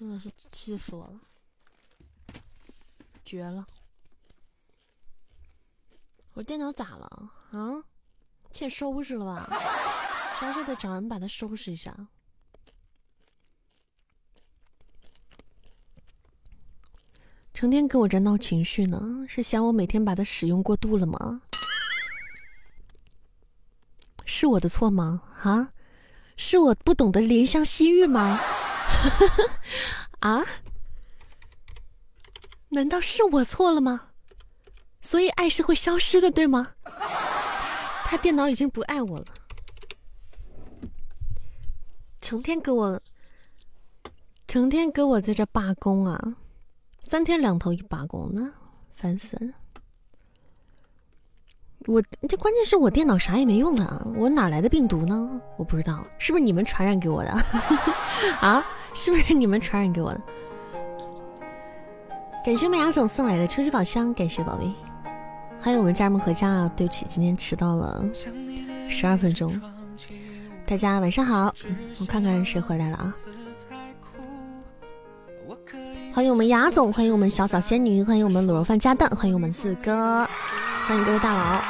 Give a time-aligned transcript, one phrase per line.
[0.00, 1.20] 真的是气死我了，
[3.22, 3.66] 绝了！
[6.32, 7.84] 我电脑咋了啊？
[8.50, 9.46] 欠收拾了吧？
[10.40, 11.94] 啥时候得找人把它收拾一下？
[17.52, 21.42] 成天跟我这闹情绪呢，是嫌我每天把它使用过度了吗？
[24.24, 25.22] 是我的错吗？
[25.42, 25.74] 啊？
[26.38, 28.40] 是我不懂得怜香惜玉吗？
[30.20, 30.42] 啊？
[32.68, 34.08] 难道是我错了吗？
[35.02, 36.74] 所以爱是会消失的，对吗？
[38.04, 39.24] 他电脑已经不爱我了，
[42.20, 43.00] 成天给我，
[44.46, 46.20] 成天给我在这罢工啊，
[47.02, 48.52] 三天两头一罢工呢，
[48.92, 49.52] 烦死了。
[51.86, 55.40] 我这关键是我电脑啥也没用啊，我哪来的病毒呢？
[55.56, 57.30] 我不知道，是不是你们传染给我的？
[58.40, 60.20] 啊，是不是你们传染给我的？
[62.44, 64.70] 感谢我们雅总送来的初级宝箱，感谢宝贝。
[65.62, 66.72] 欢迎我们家人们回家啊！
[66.74, 68.02] 对不起，今天迟到了
[68.88, 69.52] 十二分钟。
[70.66, 71.54] 大家晚上好，
[72.00, 73.14] 我看看谁回来了啊？
[76.14, 80.26] 欢迎我们雅总，欢迎我们小小仙女，欢迎我们卤肉饭加蛋，欢迎我们四哥。
[80.86, 81.62] 欢迎各位大佬，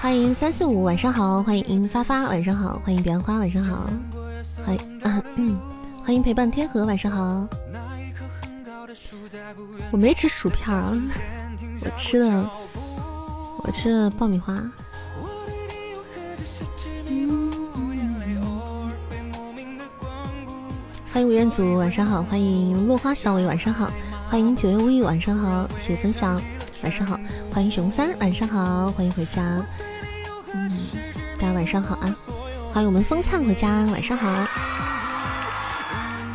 [0.00, 3.88] 欢迎三四五，晚上好，欢迎发发，晚上好，欢迎彼岸花，晚上好，
[4.66, 5.00] 欢迎
[5.36, 5.56] 嗯，
[6.10, 7.46] 欢迎陪伴天河，晚上好。
[9.92, 10.92] 我没吃薯片啊，
[11.86, 12.50] 我吃的
[13.62, 14.60] 我吃的爆米花。
[21.12, 23.88] 欢迎吴彦祖，晚上好，欢迎落花小尾，晚上好，
[24.28, 26.42] 欢迎九月无语，晚上好，谢谢分享。
[26.82, 27.16] 晚上好，
[27.52, 29.64] 欢迎熊三，晚上好，欢迎回家，
[30.54, 30.72] 嗯，
[31.38, 32.12] 大家晚上好啊，
[32.74, 34.28] 欢迎我们风灿回家，晚上好，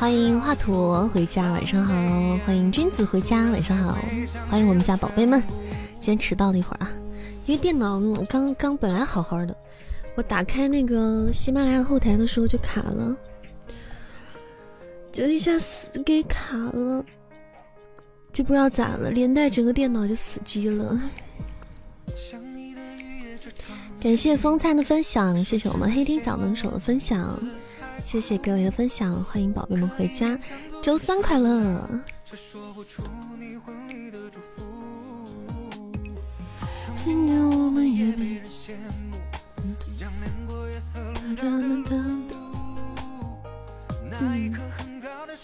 [0.05, 1.91] 欢迎华佗回家，晚上好，
[2.45, 3.97] 欢迎君子回家，晚上好，
[4.47, 5.41] 欢迎我们家宝贝们，
[5.99, 6.91] 今天迟到了一会儿啊，
[7.47, 9.57] 因为电脑刚刚本来好好的，
[10.13, 13.17] 我打开那个喜马拉雅后台的时候就卡了，
[15.11, 17.03] 就一下死给卡了。
[18.31, 21.01] 就不知道咋了，连带整个电脑就死机了。
[23.99, 27.39] 感谢风灿的分享，谢谢我们黑天小能手的分享，
[28.05, 30.37] 谢谢各位的分享，欢迎宝贝们回家，
[30.79, 31.89] 周三快乐。
[36.95, 38.73] 今年我们也被羡
[39.09, 39.17] 慕，
[39.97, 41.97] 将年过夜色冷淡的
[44.07, 45.35] 那一棵很高的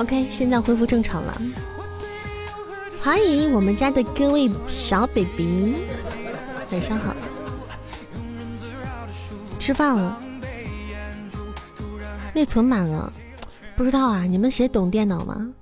[0.00, 1.42] OK，现在恢复正常了。
[3.02, 5.74] 欢迎我们家的各位小 baby，
[6.72, 7.14] 晚上好，
[9.58, 10.18] 吃饭了。
[12.32, 13.12] 内存满了，
[13.76, 14.22] 不知道啊？
[14.22, 15.52] 你们谁懂电脑吗？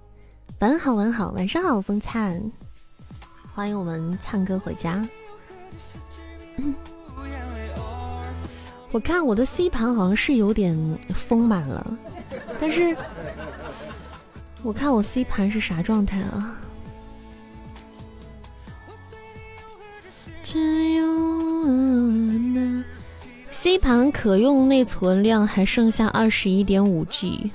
[0.61, 2.41] 晚好，晚好，晚上好，风灿，
[3.53, 5.05] 欢迎我们灿哥回家。
[8.93, 10.79] 我看我的 C 盘好像是有点
[11.13, 11.99] 丰满了，
[12.61, 12.97] 但是
[14.69, 16.61] 我看我 C 盘是啥状态啊
[23.51, 27.51] ？C 盘可用内存量还剩下二十一点五 G，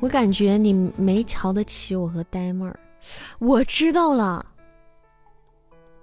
[0.00, 2.76] 我感觉你没瞧得起我和呆妹儿。
[3.38, 4.44] 我知道了，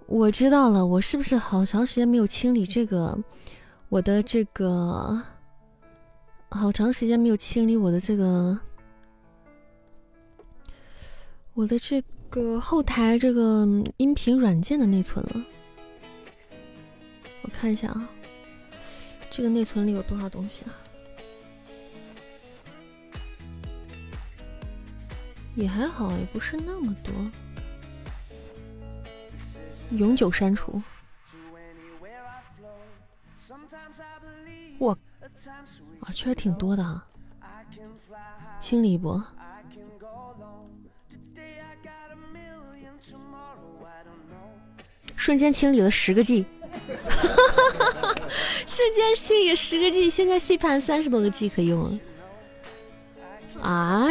[0.08, 3.20] 我知道了，我是不是好长时间没有清理这个
[3.90, 5.22] 我的这个，
[6.54, 8.60] 好长时间没有清理我的这个
[11.54, 13.66] 我的这个后台这个
[13.98, 15.46] 音频软件的内存了。
[17.42, 18.08] 我看一下啊，
[19.30, 20.72] 这个内存里有多少东西啊？
[25.56, 27.12] 也还好，也不是那么多。
[29.98, 30.82] 永久删除。
[34.78, 34.98] 我
[36.02, 37.06] 啊，确实挺多的啊。
[38.60, 39.24] 清理一波。
[45.16, 46.46] 瞬间清理了十个 G。
[48.66, 52.00] 瞬间清理十个 G，现在 C 盘三十多个 G 可用了。
[53.62, 54.08] 啊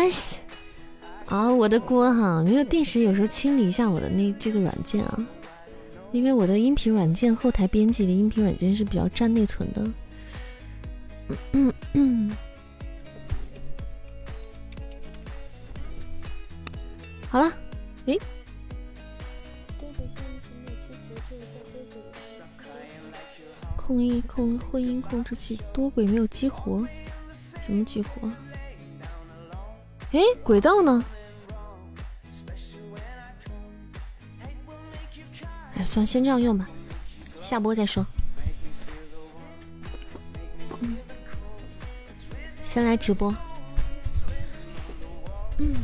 [1.27, 5.27] 啊，我的锅哈，没有定时，有时候清理一下我的那这个软件啊，
[6.13, 9.85] 因为我的音频软件后台编辑的音频软件是比较占内存的，
[11.53, 12.37] 嗯嗯。
[17.29, 17.53] 好了，
[18.07, 18.19] 诶。
[23.77, 26.87] 控音控混音控制器多轨没有激活，
[27.67, 28.31] 什么激活？
[30.13, 31.05] 哎，轨道呢？
[35.75, 36.69] 哎，算先这样用吧，
[37.41, 38.07] 下播再说。
[42.73, 43.35] 先来直播。
[45.59, 45.75] 嗯。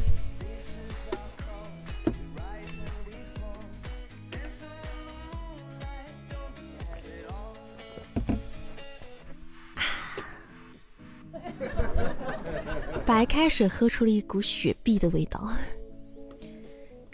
[13.05, 15.51] 白开水喝出了一股雪碧的味道。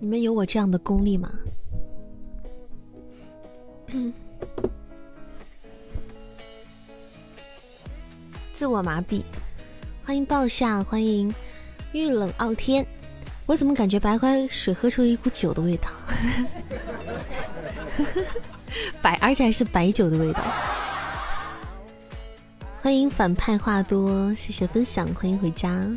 [0.00, 1.32] 你们有我这样的功力吗？
[8.52, 9.24] 自我麻痹。
[10.04, 11.32] 欢迎暴夏，欢迎
[11.93, 12.84] 遇冷傲天。
[13.46, 15.88] 我怎么感觉白开水喝出了一股酒的味道？
[19.00, 20.40] 白，而且还是白酒的味道。
[22.81, 25.88] 欢迎反派话多，谢谢分享，欢迎回家，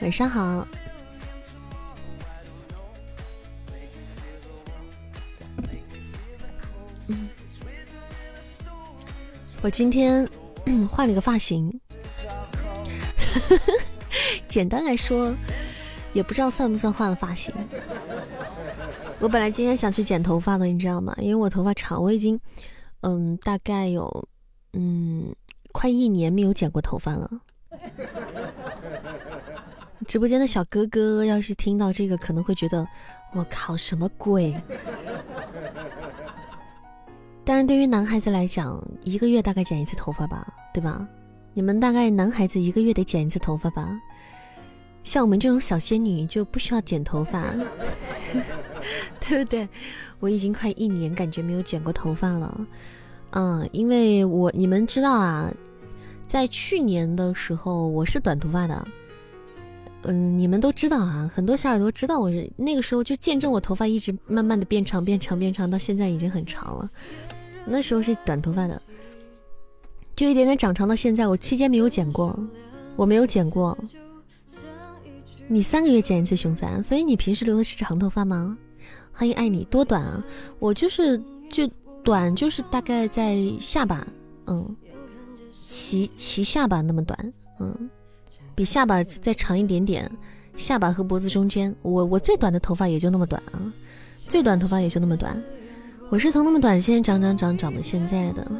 [0.00, 0.66] 晚上好。
[9.62, 10.28] 我今天
[10.90, 11.72] 换了个发型，
[14.48, 15.34] 简单来说，
[16.12, 17.54] 也不知道算不算换了发型。
[19.18, 21.14] 我本来今天想去剪头发的，你知道吗？
[21.18, 22.38] 因为我头发长，我已经，
[23.00, 24.28] 嗯，大概有，
[24.72, 25.34] 嗯。
[25.74, 27.30] 快一年没有剪过头发了，
[30.06, 32.86] 直播间的小哥哥要是听到这个，可能会觉得
[33.32, 34.54] 我靠什么鬼？
[37.42, 41.08] 但是对于男孩子来讲，一个月大概剪一次头发吧，对吧？
[41.54, 44.00] 你们大概男孩子一个月得剪一次头发吧？
[45.04, 47.52] 像我们这种小仙女就不需要剪头发，
[49.20, 49.68] 对不对？
[50.20, 52.66] 我已经快一年感觉没有剪过头发了。
[53.30, 55.52] 嗯，因为我你们知道啊，
[56.26, 58.86] 在去年的时候我是短头发的，
[60.02, 66.88] 嗯，你们都知道啊，很多小耳朵知道我是那个时候就见证我头发一直慢慢的变长变长变长，到现在已经很长了。
[67.66, 68.80] 那时候是短头发的，
[70.14, 72.38] 就一点点长长到现在，我期间没有剪过，
[72.96, 73.76] 我没有剪过。
[75.48, 78.56] 你三个月剪一次熊三，所以你平时留的是长头发吗？
[79.12, 80.24] 欢迎爱你多短啊，
[80.58, 81.20] 我就是
[81.50, 81.68] 就。
[82.04, 84.04] 短就是大概在下巴，
[84.46, 84.76] 嗯，
[85.64, 87.88] 齐齐下巴那么短，嗯，
[88.56, 90.10] 比下巴再长一点点，
[90.56, 93.72] 下巴和脖子中间，我我最短的头发也就那么短啊，
[94.26, 95.40] 最短头发也就那么短，
[96.10, 98.50] 我是从那么短现在长长长长到现在的。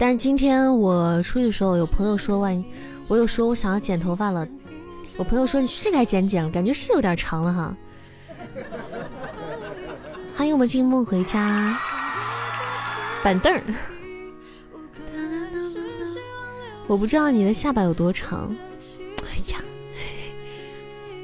[0.00, 2.64] 但是今天我出去的时候，有朋友说万一
[3.06, 4.48] 我有说我想要剪头发了，
[5.18, 7.76] 我朋友说你是该剪剪了，感觉是有点长了哈。
[10.34, 11.78] 欢迎我们静默回家。
[13.22, 13.62] 板凳儿，
[16.86, 18.56] 我不知道你的下巴有多长。
[19.24, 19.58] 哎呀，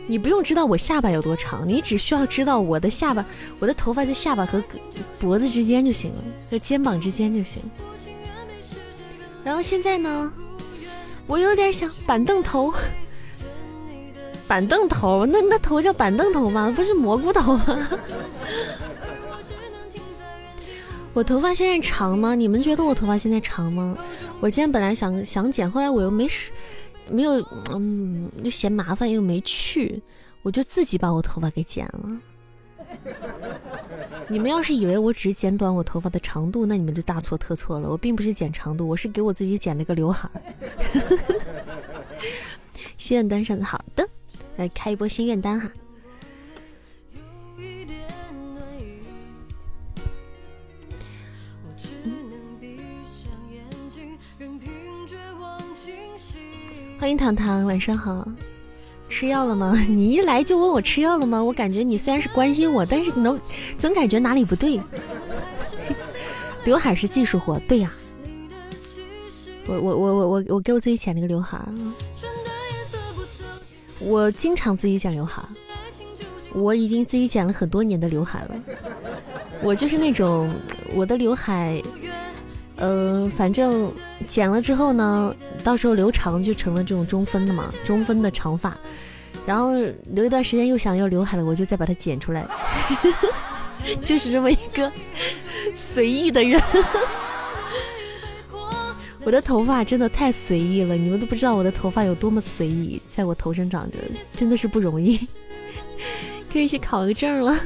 [0.06, 3.24] 你不用知道我下巴有多长，你只需要知道我的下巴，
[3.58, 4.62] 我的头发在下巴和
[5.18, 7.62] 脖子之间就行了，和肩膀之间就行。
[9.46, 10.32] 然后现在呢，
[11.28, 12.74] 我有点想板凳头，
[14.48, 16.72] 板凳头，那那头叫板凳头吗？
[16.74, 17.88] 不是蘑菇头吗？
[21.14, 22.34] 我头发现在长吗？
[22.34, 23.96] 你们觉得我头发现在长吗？
[24.40, 26.50] 我今天本来想想剪，后来我又没使，
[27.08, 27.34] 没有，
[27.72, 30.02] 嗯，就嫌麻烦又没去，
[30.42, 32.20] 我就自己把我头发给剪了。
[34.28, 37.88] 你们要是以为我只是剪短我头发的长度，那你们就大错特错了。
[37.88, 40.28] 我并不是剪长度，我是给我自己剪了个刘海。
[42.98, 44.08] 心愿单上的好的，
[44.56, 45.70] 来开一波心愿单哈。
[56.98, 58.26] 欢迎糖糖，晚上好。
[59.08, 59.74] 吃药了吗？
[59.88, 61.42] 你一来就问我吃药了吗？
[61.42, 63.40] 我感觉你虽然是关心我，但是能
[63.78, 64.80] 总感觉哪里不对。
[66.64, 67.92] 刘海是技术活，对呀。
[69.66, 71.60] 我我我我我我给我自己剪了个刘海。
[73.98, 75.42] 我经常自己剪刘海，
[76.52, 78.54] 我已经自己剪了很多年的刘海了。
[79.62, 80.52] 我就是那种
[80.94, 81.82] 我的刘海。
[82.76, 83.92] 呃，反正
[84.26, 88.76] 剪了之后呢，到时候留长就成了这种中分的嘛，中分的长发。
[89.46, 89.74] 然后
[90.12, 92.46] 留一段时间又想要刘海了，我就再把它剪出来，
[94.04, 94.90] 就是这么一个
[95.74, 96.60] 随意的人。
[99.22, 103.98] 我的头发真的太随意了，你们都不知道我的头发有多么随意，在我头上长着，
[104.34, 105.18] 真的是不容易，
[106.52, 107.56] 可以去考个证了。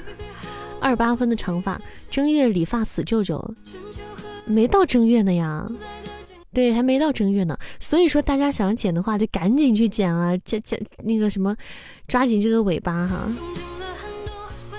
[0.81, 3.55] 二八分的长发，正月理发死舅舅，
[4.51, 5.71] 没到正月呢呀，
[6.53, 7.57] 对，还没到正月呢。
[7.79, 11.57] 所以说，大家想剪的话，就赶紧去剪啊，剪剪那个什么，
[12.09, 13.29] 抓紧这个尾巴哈，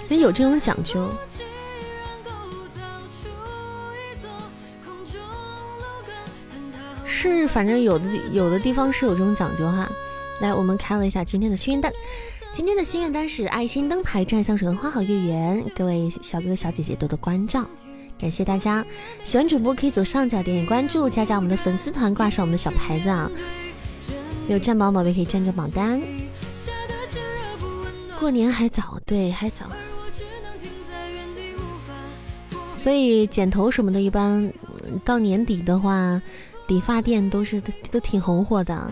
[0.09, 1.09] 得有这种讲究。
[7.05, 9.89] 是，反正有的有的地方是有这种讲究哈。
[10.41, 11.93] 来，我们开了一下今天的心愿单，
[12.51, 15.63] 今天的心愿单是爱心灯牌、占香水和花好月圆。
[15.75, 17.63] 各位小哥哥小姐姐多多关照，
[18.21, 18.85] 感谢大家。
[19.23, 23.27] 喜欢主播可以左上角点点关注，加加我们的粉丝团，挂上我们的小牌子啊。
[24.47, 25.99] 有占榜宝贝可以占占榜单。
[28.19, 29.65] 过年还早，对，还早。
[32.75, 34.53] 所以剪头什么的，一般
[35.03, 36.21] 到年底的话。
[36.67, 37.59] 理发店都是
[37.91, 38.89] 都挺红火的，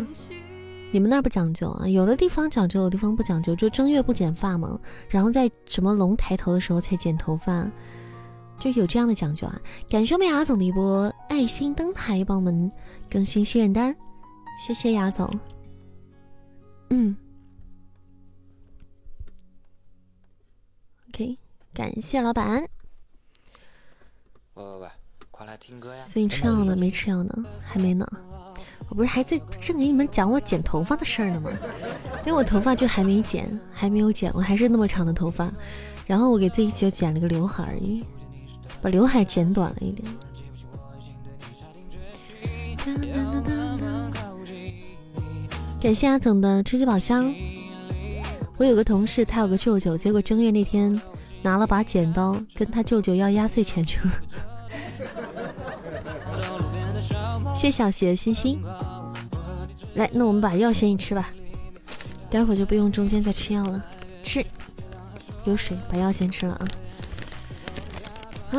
[0.92, 1.88] 你们那儿不讲究啊？
[1.88, 3.56] 有的地方讲究，有的地方不讲究。
[3.56, 7.66] 就正月不剪发嘛，然后在什么龙抬头的时候才剪头发，
[8.60, 9.60] 就有这样的讲究啊。
[9.90, 12.72] 感谢我们雅总的一波爱心灯牌，帮我们
[13.10, 13.96] 更新心愿单，
[14.66, 15.30] 谢谢雅总。
[16.90, 17.16] 嗯
[21.10, 21.38] ，OK，
[21.74, 22.62] 感谢老板。
[24.54, 24.88] 喂喂喂。
[25.32, 26.76] 快来听歌呀所以你吃药了吗？
[26.76, 27.34] 没吃药呢，
[27.66, 28.06] 还没呢。
[28.90, 31.50] 我不是还在正给你们讲我剪头发的事儿呢吗？
[32.26, 35.50] 因为我头发就还没剪，还没有剪，我还是那么长的头发。
[36.06, 38.04] 然后我给自己就剪了个刘海而已，
[38.82, 40.08] 把刘海剪短了一点。
[45.82, 47.34] 感谢阿总的超级宝箱。
[48.58, 51.02] 我有个同事，他有个舅舅，结果正月那天
[51.42, 54.12] 拿了把剪刀跟他舅舅要压岁钱去了。
[57.56, 58.62] 谢小邪的星星，
[59.96, 61.30] 来，那我们把药先一吃吧，
[62.30, 63.86] 待会儿就不用中间再吃药了。
[64.22, 64.46] 吃，
[65.46, 66.68] 有水，把药先吃了啊。
[68.52, 68.58] 啊！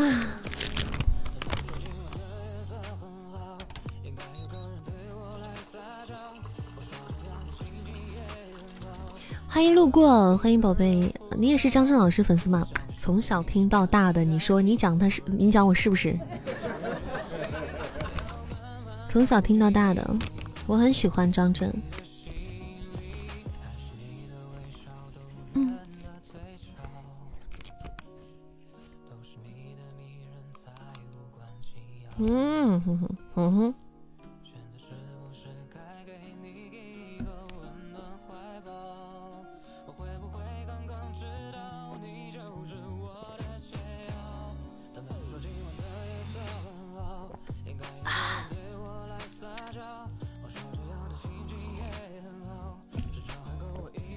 [9.48, 12.66] 欢迎路过，欢迎宝贝，你也是张震老师粉丝吗？
[12.96, 16.16] 从小听到大的，你说你讲他是，你讲我是不是？
[19.08, 20.14] 从小听到大的，
[20.66, 21.74] 我很喜欢张震。
[32.18, 33.74] 嗯哼哼哼哼。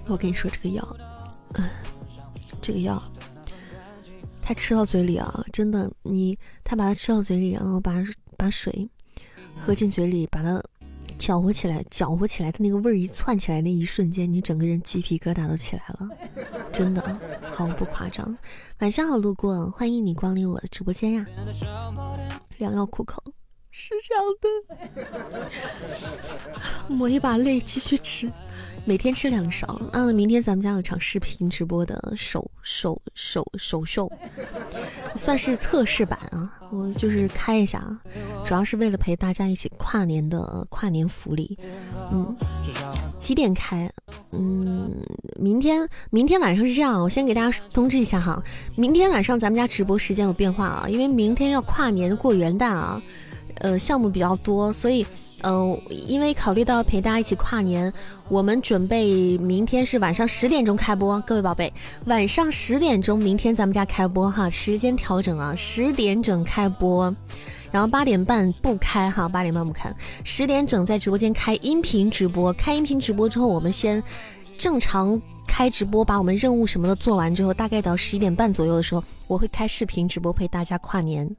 [0.06, 0.86] 我跟你说这个药，
[1.56, 1.68] 嗯，
[2.62, 3.02] 这个药，
[4.46, 8.04] 他吃到嘴里啊，真的，你他把它吃到嘴里，然后把
[8.38, 8.90] 把水
[9.56, 10.62] 喝进嘴里，把它
[11.18, 16.10] 搅和起来，搅和起来，它那个味儿一窜起来，那一瞬间，你整个人鸡皮疙瘩都起来了，
[16.72, 17.20] 真的
[17.52, 18.38] 毫不夸张。
[18.80, 21.26] 晚上好，路过，欢迎你光临我的直播间呀。
[22.58, 23.24] 良药苦口，
[23.72, 24.24] 是这样
[26.90, 28.30] 的， 抹一把泪，继续吃。
[28.86, 29.80] 每天吃两勺。
[29.92, 34.12] 啊，明天咱们家有场视频直播的首首首首秀，
[35.16, 36.52] 算是测试版啊。
[36.70, 38.00] 我就是开一下啊，
[38.46, 41.58] 主要是为了陪大家一起跨年的跨年福利。
[42.12, 42.36] 嗯，
[43.18, 43.90] 几点开？
[44.32, 44.92] 嗯，
[45.40, 48.44] 明天明天晚上是这样，我先给大家通知一下哈。
[48.76, 53.02] 明天晚上咱们家直播时间有变化啊，因为明天要跨年过元旦啊，
[53.60, 55.06] 呃，项目比较多，所以。
[55.44, 57.92] 嗯，因为考虑到陪大家一起跨年，
[58.30, 61.72] 我们准备明天是晚上十点钟开播，各位宝贝，
[62.06, 67.14] 晚上十点钟，明天咱们家开播哈，时间调整啊，十点整开播，
[67.72, 74.02] 然后八点半不开哈，八点半不开，十点整在直播间开音频直播，开音频直播之后，我们先
[74.58, 81.30] 正常开直播，把我们任务什么的做完之后，大概到十一点半左右的时候，我会开视频直播陪大家跨年，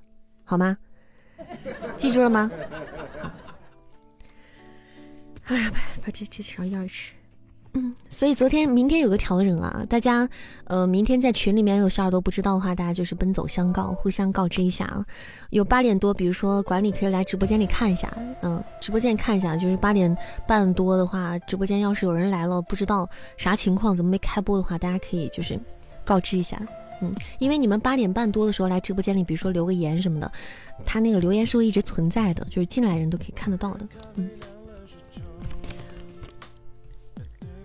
[0.44, 0.76] 好吗？
[1.96, 2.50] 记住了吗？
[5.44, 7.12] 哎呀，把把这这勺药吃。
[7.76, 10.28] 嗯，所以昨天、明天有个调整啊，大家，
[10.66, 15.04] 呃，明天在群里面有小耳朵不知道的话，大家就是奔走相告，互相告知一下啊。
[15.50, 25.58] 有八点多，比如说管理可以来直播间里看一下，嗯，直播间看一下，就是八点半多的话，直播间要是有人来了，不知道啥情况，怎么没开播的话，大家可以就是
[26.04, 26.56] 告知一下，
[27.02, 30.30] 嗯，因为你们八点半多的时候来直播间里，比如说留个言什么的，
[30.86, 33.88] 他那个留言是会一直存在的，就是进来人都可以看得到的。
[34.14, 34.30] 嗯，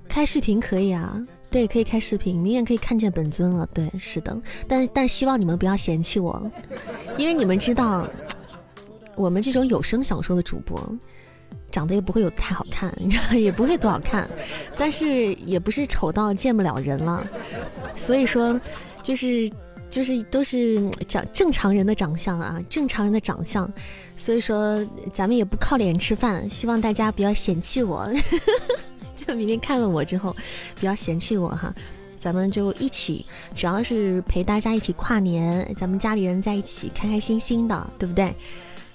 [0.10, 1.18] 开视频可以啊，
[1.50, 3.66] 对，可以开视频，明眼可以看见本尊了。
[3.74, 4.38] 对，是的，
[4.68, 6.52] 但但希望你们不要嫌弃我，
[7.18, 8.06] 因为你们知道，
[9.16, 10.82] 我们这种有声小说的主播。
[11.72, 12.92] 长得也不会有太好看，
[13.40, 14.28] 也不会多好看，
[14.76, 17.24] 但是也不是丑到见不了人了，
[17.96, 18.60] 所以说，
[19.04, 19.48] 就是
[19.88, 23.72] 就是都是长正常人的长相啊，正常人的长相，
[24.18, 28.10] 所以说咱们也不靠脸吃饭，希望大家不要嫌弃我，
[29.26, 30.36] 就明天看了我之后，
[30.80, 31.74] 不要嫌弃我哈，
[32.20, 38.34] 咱们就一起，主要是陪大家一起跨年，咱们家里人在一起开开心心的，对不对？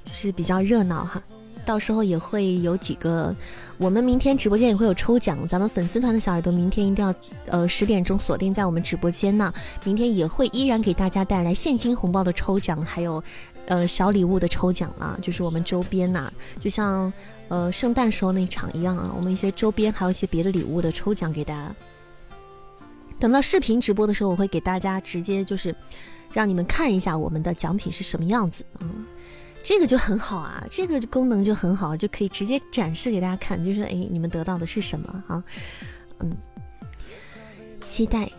[0.04, 1.22] 就是比较热闹哈。
[1.66, 3.34] 到时候也会有几个，
[3.78, 7.14] 我们明天直播间也会有抽奖，咱们粉丝团的小耳朵明天一定要，
[7.46, 9.50] 呃，十点钟锁定在我们直播间呢。
[9.82, 13.24] 明天也会依然给大家带来现金红包的抽奖，还有，
[13.64, 17.10] 呃，小礼物的抽奖啊，就是我们周边呐，就像，
[17.48, 21.74] 呃，圣诞时候那场一样啊，我们一些周边还有一些别的礼物的抽奖给大家。
[23.20, 25.74] 等到视频直播的时候，我会给大家直接就是，
[26.32, 28.84] 让你们看一下我们的奖品是什么样子啊。
[29.62, 35.42] 这个就很好啊，这个功能就很好，就可以直接展示给大家看，就是哎，你们得到的是什么啊？
[36.18, 36.36] 嗯，
[37.80, 38.30] 期待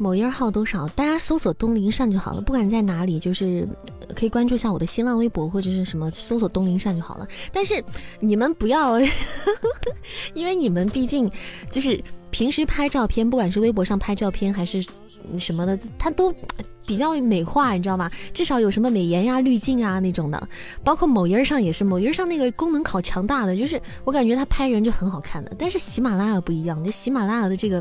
[0.00, 0.88] 某音号多少？
[0.88, 3.68] 大家搜索东林善就好了，不管在哪里，就是
[4.16, 7.28] 可以关注一下我的新浪微博或者是什么，搜索东林善就好了。
[7.52, 7.84] 但是
[8.18, 8.98] 你们不要，
[10.32, 11.30] 因为你们毕竟
[11.70, 14.84] 就是平时拍照片，不管是微博上拍照片还是
[15.38, 16.34] 什么的，他都。
[16.86, 18.10] 比较美化，你知道吗？
[18.34, 20.48] 至少有什么美颜呀、滤镜啊那种的，
[20.82, 25.54] 包括某音上也是，某音上那个功能好强大的，就是我感觉它拍人就很好看的。
[25.56, 27.80] 但是喜马拉雅不一样，就喜马拉雅的这个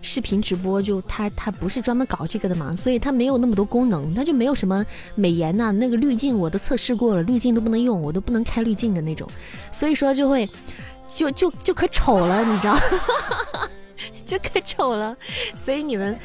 [0.00, 4.82] 视频直播，就它它不是专门搞这个的嘛，所以它没有那么多功能，它就没有什么
[5.14, 9.28] 美颜呐，那个滤镜我都测试过了，滤镜都不能用，我都不能开滤镜的那种，
[9.70, 10.48] 所以说就会
[11.06, 12.78] 就就就可丑了，你知道。
[14.24, 15.16] 就可丑了，
[15.54, 16.18] 所以你们，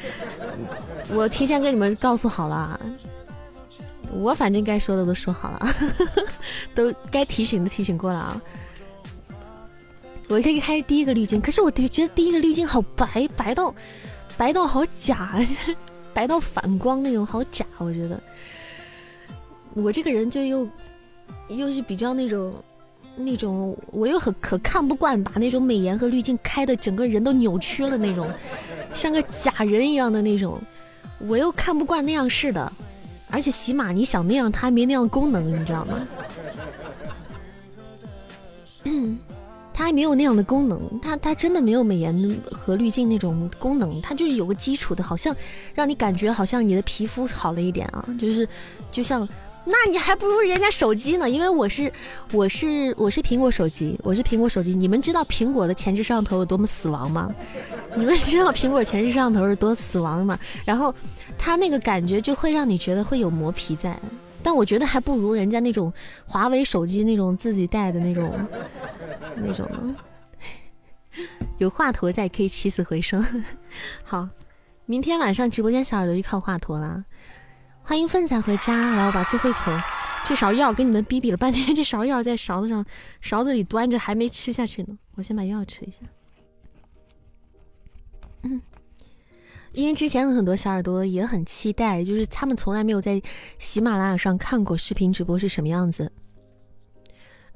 [1.10, 2.80] 我提前跟你们告诉好了，
[4.12, 5.66] 我反正该说的都说好了，
[6.74, 8.42] 都该提醒的提醒过了啊。
[10.28, 13.74] 我可以开第一个滤镜，可是我觉得第一个滤镜好白，白到
[14.36, 15.38] 白到好假，
[16.14, 17.66] 白到反光那种，好假。
[17.78, 18.20] 我觉得
[19.74, 20.68] 我这个人就又
[21.48, 22.54] 又是比较那种。
[23.14, 28.26] 那种我又很可看不惯，把那种美颜和滤镜开的整个人都扭曲了那种，
[28.94, 30.60] 像个假人一样的那种，
[31.18, 32.72] 我又看不惯那样式的，
[33.30, 36.08] 而且起码你想那样，它还没那样功能，你知道吗？
[38.84, 39.18] 嗯，
[39.74, 45.36] 它还没有那样的功能，它它真的没有美颜和滤镜那种功能，它就是有个基础的，好像
[45.74, 48.48] 让你感觉好像你的皮肤好了一点啊，就是
[48.90, 49.28] 就像。
[49.64, 51.92] 那你还不如人家手机呢，因为我是
[52.32, 54.74] 我是我是苹果手机，我是苹果手机。
[54.74, 57.32] 你们知道苹果的前置摄像头有多么死亡吗？
[57.94, 60.38] 你们知道苹果前置摄像头是多死亡吗？
[60.64, 60.92] 然后
[61.38, 63.96] 它那个感觉就会让你觉得会有磨皮在，
[64.42, 65.92] 但我觉得还不如人家那种
[66.26, 68.34] 华为手机那种自己带的那种
[69.36, 69.94] 那种呢。
[71.58, 73.24] 有华佗在可以起死回生。
[74.02, 74.28] 好，
[74.86, 77.04] 明天晚上直播间小耳朵就靠华佗了。
[77.92, 79.70] 欢迎凤仔回家，来我把最后一口
[80.26, 82.82] 这勺药跟你们逼逼了半天，这勺药在勺子上
[83.20, 85.98] 勺子里端着还没吃下去呢，我先把药吃一下。
[88.44, 88.62] 嗯，
[89.72, 93.20] 因为之前很多小耳朵也很期待，就是他们从来没有在
[93.58, 96.10] 喜马拉雅上看过视频直播是什么样子。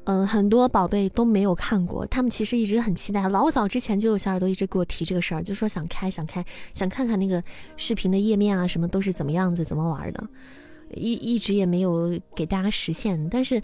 [0.06, 3.28] 嗯，很多宝贝都没有看过，他们其实一直很期待。
[3.28, 7.42] 老早之前就有小耳朵一直给我提这个事儿，就说想开想开，想看看那个
[7.76, 10.24] 视频的页面啊，什么都是怎么样子，怎么玩的，
[10.94, 13.28] 一一直也没有给大家实现。
[13.28, 13.60] 但是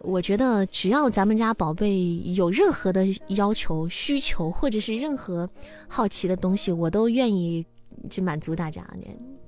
[0.00, 5.48] 我觉得，只要咱们家宝贝有任何的要求、需求，或者是任何
[5.88, 7.64] 好奇的东西，我都愿意
[8.10, 8.86] 去满足大家。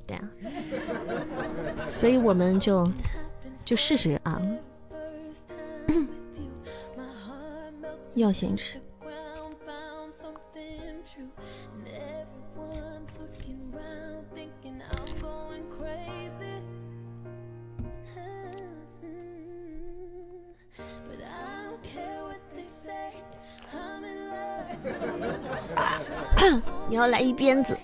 [0.07, 0.31] 对啊，
[1.91, 2.91] 所以我们就
[3.67, 4.41] 就试试啊。
[8.15, 8.81] 要先吃。
[26.89, 27.77] 你要来一鞭子？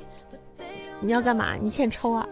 [1.00, 1.56] 你要干嘛？
[1.56, 2.26] 你欠抽啊？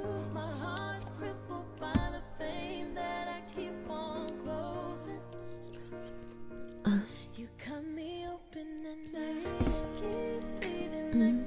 [11.13, 11.45] 嗯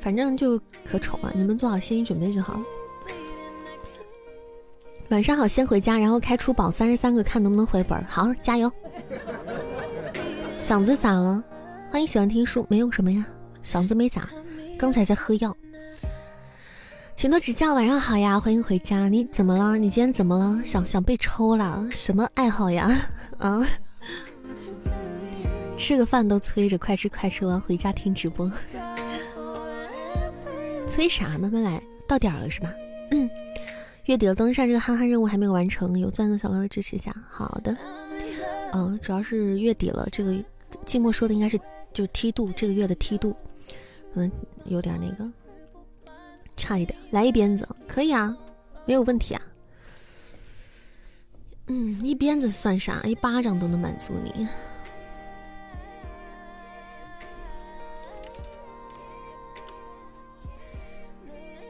[0.00, 2.60] 反正就可丑了，你们做好心理准备就好了。
[5.08, 8.04] 晚上好，先回家，然后开出宝三十三个，看能不能回本。
[8.06, 8.70] 好，加油。
[10.60, 11.42] 嗓子咋了？
[11.90, 13.24] 欢迎喜欢听书，没有什么呀，
[13.64, 14.28] 嗓子没咋，
[14.78, 15.56] 刚才在喝药。
[17.16, 17.74] 请多指教。
[17.74, 19.08] 晚上好呀，欢迎回家。
[19.08, 19.78] 你怎么了？
[19.78, 20.60] 你今天怎么了？
[20.66, 21.86] 想想被抽了？
[21.90, 22.90] 什么爱好呀？
[23.38, 23.66] 啊？
[25.76, 28.50] 吃个饭都催着，快吃快吃，完回家听直播。
[30.88, 31.36] 催啥？
[31.38, 32.74] 慢慢来，到点了是吧？
[33.10, 33.28] 嗯。
[34.06, 37.14] 月底了，登山这个憨憨任务还没有完成，有钻的小哥哥支持一下。
[37.28, 37.76] 好的。
[38.72, 40.32] 嗯，主要是月底了，这个
[40.84, 41.60] 寂寞说的应该是
[41.92, 43.34] 就梯度，这个月的梯度
[44.14, 44.30] 可能
[44.64, 45.30] 有点那个。
[46.56, 48.34] 差一点，来一鞭子可以啊，
[48.86, 49.42] 没有问题啊。
[51.66, 53.02] 嗯，一鞭子算啥？
[53.02, 54.46] 一巴掌都能满足你。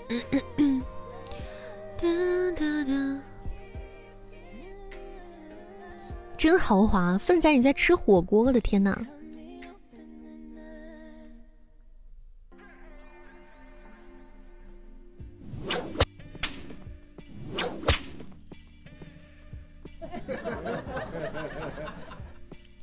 [6.38, 8.44] 真豪华，粪仔你在吃火锅？
[8.44, 9.06] 我的天哪！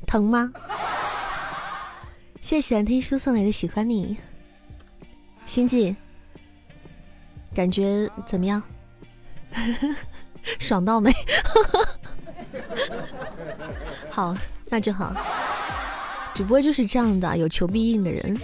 [0.06, 0.52] 疼吗？
[2.42, 4.18] 谢谢喜欢听书送来的喜欢你，
[5.46, 5.96] 星际，
[7.54, 8.62] 感觉怎么样？
[10.60, 11.12] 爽到没？
[14.10, 14.36] 好，
[14.70, 15.16] 那就好。
[16.34, 18.38] 主播就是这样的，有求必应的人，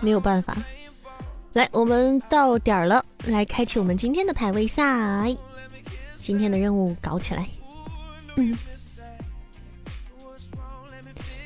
[0.00, 0.56] 没有办法。
[1.52, 5.36] 来，我们到点儿了，来开启我们今天的排位赛，
[6.16, 7.46] 今天的任务搞起来。
[8.36, 8.56] 嗯。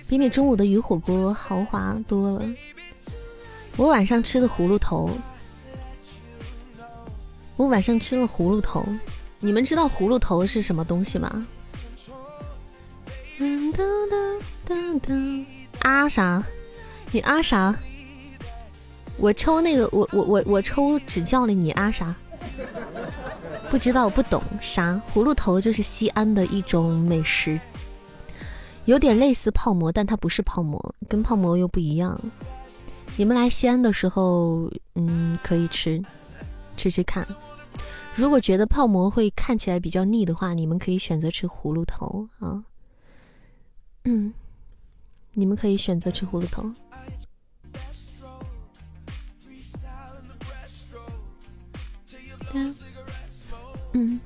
[0.09, 2.43] 比你中午的鱼火锅豪华多了。
[3.77, 5.11] 我晚上吃的葫芦头，
[7.59, 8.87] 我晚上吃了葫芦头。
[9.41, 11.47] 你们知道葫芦头是什么东西吗？
[15.81, 16.43] 啊啥？
[17.11, 17.75] 你啊啥？
[19.19, 22.15] 我抽那个，我我我我抽只叫了你啊啥？
[23.69, 25.01] 不知道不懂啥？
[25.13, 27.61] 葫芦头就是西安的一种美食。
[28.85, 32.19] 有点类似泡馍，但它不是泡馍，跟泡馍又不一样。
[33.17, 36.03] 你们来西安的时候，嗯，可以吃，
[36.79, 37.27] 吃吃看。
[38.15, 42.65] 如果觉得泡馍会看起来比较腻的话，你们可以选择吃葫芦头啊。
[44.05, 44.33] 嗯，
[45.35, 46.73] 你们可以选择吃葫芦头。
[53.93, 54.21] 嗯。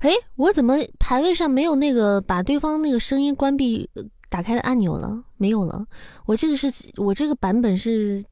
[0.00, 3.88] 哎，我怎么排位上没有那个把对方那个声音关闭
[4.28, 5.24] 打开的按钮了？
[5.36, 5.86] 没有了。
[6.26, 8.24] 我这个是我这个版本是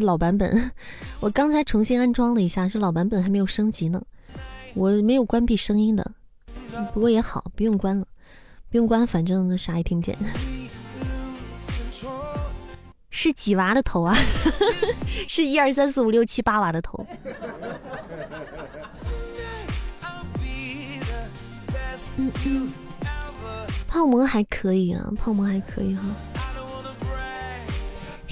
[0.00, 0.70] 老版本，
[1.20, 4.02] 我刚才重新安装了一下，是老版本还没有升级呢。
[4.74, 6.12] 我没有关闭声音的，
[6.94, 8.06] 不过也好，不用关了，
[8.70, 10.16] 不用关，反正啥也听不见。
[13.10, 14.16] 是几娃的头啊？
[15.28, 17.06] 是一二三四五六七八娃的头。
[22.16, 22.72] 嗯嗯，
[23.86, 26.02] 泡馍还可以啊，泡馍还可以哈，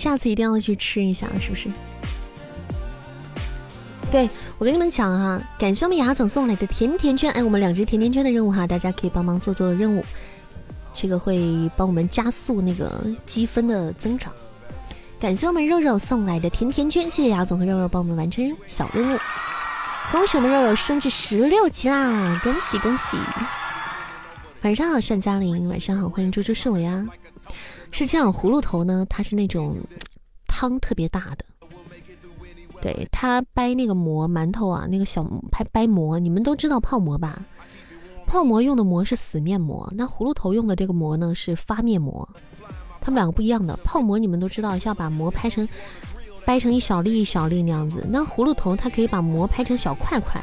[0.01, 1.69] 下次一定要去吃一下，是不是？
[4.11, 10.03] 对我跟你们讲哈，感谢我们雅总送来的甜甜圈，哎，我们两只甜甜圈的任务哈，大家可以帮忙做做任务，
[10.95, 14.33] 这个会帮我们加速那个积分的增长。
[15.21, 19.19] 感谢我们肉肉送来的甜甜圈，谢谢雅总和肉肉帮我们完成小任务，
[20.11, 23.19] 恭喜我们肉肉升至十六级啦，恭喜恭喜！
[24.63, 25.69] 晚上好，单嘉玲。
[25.69, 27.07] 晚上好，欢迎猪猪是我呀。
[27.91, 29.77] 是这样，葫芦头呢，它是那种
[30.47, 31.45] 汤特别大的。
[32.81, 35.23] 对，它掰那个馍，馒头啊，那个小
[35.53, 37.43] 拍掰馍，你们都知道泡馍吧？
[38.27, 42.29] 泡馍用的馍是死面馍，那葫芦头用的这个馍呢是发面馍。
[43.01, 43.77] 它们两个不一样的。
[43.85, 45.69] 泡馍你们都知道是要把馍拍成
[46.45, 50.41] 掰成一小粒一小粒那样子，那葫芦头它可以把馍拍成小块块，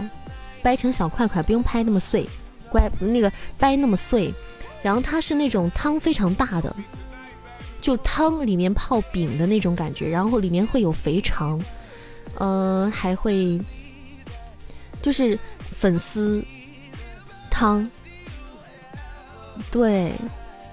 [0.62, 2.28] 掰成小块块，不用拍那么碎。
[2.70, 4.34] 乖，那个掰那么碎，
[4.84, 6.76] 然后它是那种汤非常大的，
[7.80, 11.62] 就汤里面泡饼的那种感觉，然后里面会有肥肠，
[12.36, 13.60] 呃，还会
[15.02, 15.38] 就是
[15.72, 16.44] 粉丝
[17.50, 17.90] 汤，
[19.72, 20.12] 对，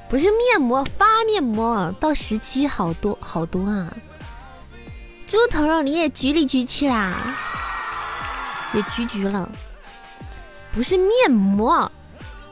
[0.09, 3.95] 不是面膜发面膜，到十七好多好多啊！
[5.27, 7.37] 猪头肉你也举里举气啦，
[8.73, 9.51] 也举举了。
[10.73, 11.91] 不是面膜，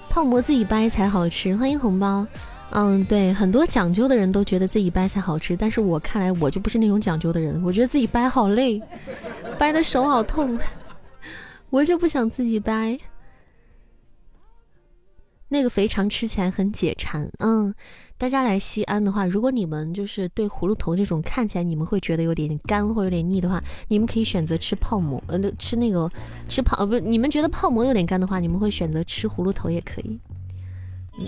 [0.08, 1.56] 泡馍自己掰才好吃。
[1.56, 2.26] 欢迎红包，
[2.72, 8.82] 嗯，对，很多讲究的人都觉得自己掰才好吃，但是我看来我就不是那种讲究的人，我觉得自己掰好累，
[9.58, 10.58] 掰的手好痛。
[11.70, 12.98] 我就不想自己掰。
[15.48, 17.74] 那个肥肠吃起来很解馋，嗯，
[18.16, 26.10] 大家来西安的话，如果你们就是对葫芦头这种看起来你们会觉得有点干或有点腻的话，你们可以选择吃泡馍，呃，吃那个
[26.48, 30.18] 吃泡，不，你们觉得泡馍有点干的话，你们会选择吃葫芦头也可以。
[31.18, 31.26] 嗯，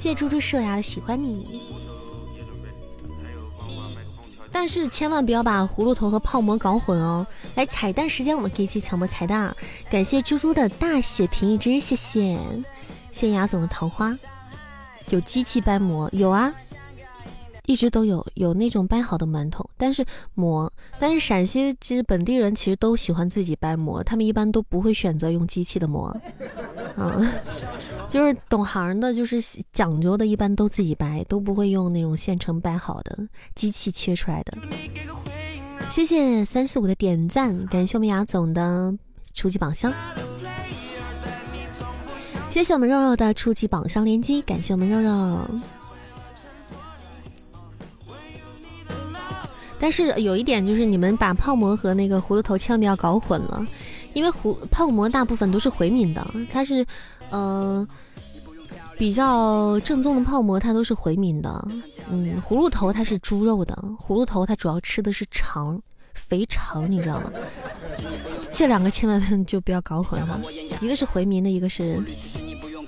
[0.00, 1.60] 谢谢猪猪射牙的喜欢你。
[4.50, 7.26] 但是千万不要把葫芦头和泡馍搞混哦！
[7.54, 9.54] 来彩蛋时间，我们可以去抢播彩蛋。
[9.90, 12.38] 感谢猪猪的大血瓶一只，谢谢，
[13.12, 14.18] 谢谢牙总的桃花。
[15.10, 16.50] 有机器掰馍，有啊，
[17.70, 20.04] 一直都有，有那种掰好的馒头，但是
[20.34, 26.12] 馍，但是陕西其实本地人其实都喜欢自己掰馍，他们一般都不会选择用机器的馍，
[26.96, 27.28] 嗯。
[28.10, 33.16] 就是懂行的，就是讲究的，一般都自己掰，都不会用那种现成掰好的
[33.54, 34.58] 机器切出来的。
[35.90, 38.92] 谢谢三四五的点赞，感谢我们雅总的
[39.32, 39.92] 初级宝箱，
[42.50, 45.46] 谢谢我们肉肉的初级宝箱连击，感谢我们肉肉。
[49.80, 53.66] 但是有一点就是，你们把泡馍和那个葫芦头千万不要搞混了，
[54.12, 56.86] 因为葫泡馍大部分都是回民的，它是。
[57.30, 57.86] 呃，
[58.98, 61.68] 比较正宗的泡馍，它都是回民的。
[62.10, 65.80] 嗯，葫芦头它是猪肉的，葫芦头它主要吃的是肠，
[66.12, 67.30] 肥肠，你知道吗？
[68.52, 70.40] 这两个千万就不要搞混哈，
[70.80, 72.02] 一个是回民的，一个是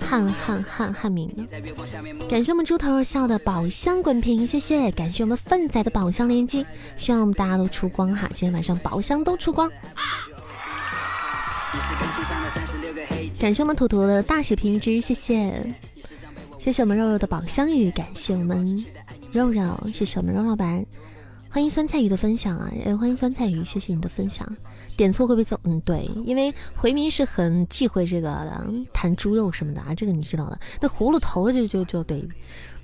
[0.03, 1.47] 汉汉汉汉民呢。
[2.29, 4.91] 感谢我们猪头肉笑的宝箱滚屏，谢谢。
[4.91, 9.71] 感谢我们粪仔的宝箱连击，希望我们大家都出光哈，今天晚上宝箱都出光。
[13.41, 15.75] 感谢我们图图的大血瓶之，谢谢，
[16.59, 18.85] 谢谢我们肉肉的宝箱鱼，感谢我们
[19.33, 20.85] 肉肉，谢谢我们肉老板，
[21.49, 24.47] 欢迎酸菜鱼的分享啊，欢迎酸菜鱼，谢谢你的分享，
[24.97, 25.59] 点错会不会走？
[25.65, 30.59] 嗯，对，因为回民是很忌讳这个的，谈猪肉什么的啊，这个你知道的。
[30.81, 32.29] 那葫芦头就就就得，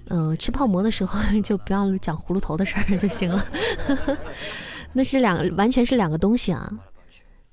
[0.08, 3.44] 嗯，吃泡馍的时候 就不要讲葫芦头的事儿就行了，
[4.92, 6.70] 那是两完全是两个东西啊，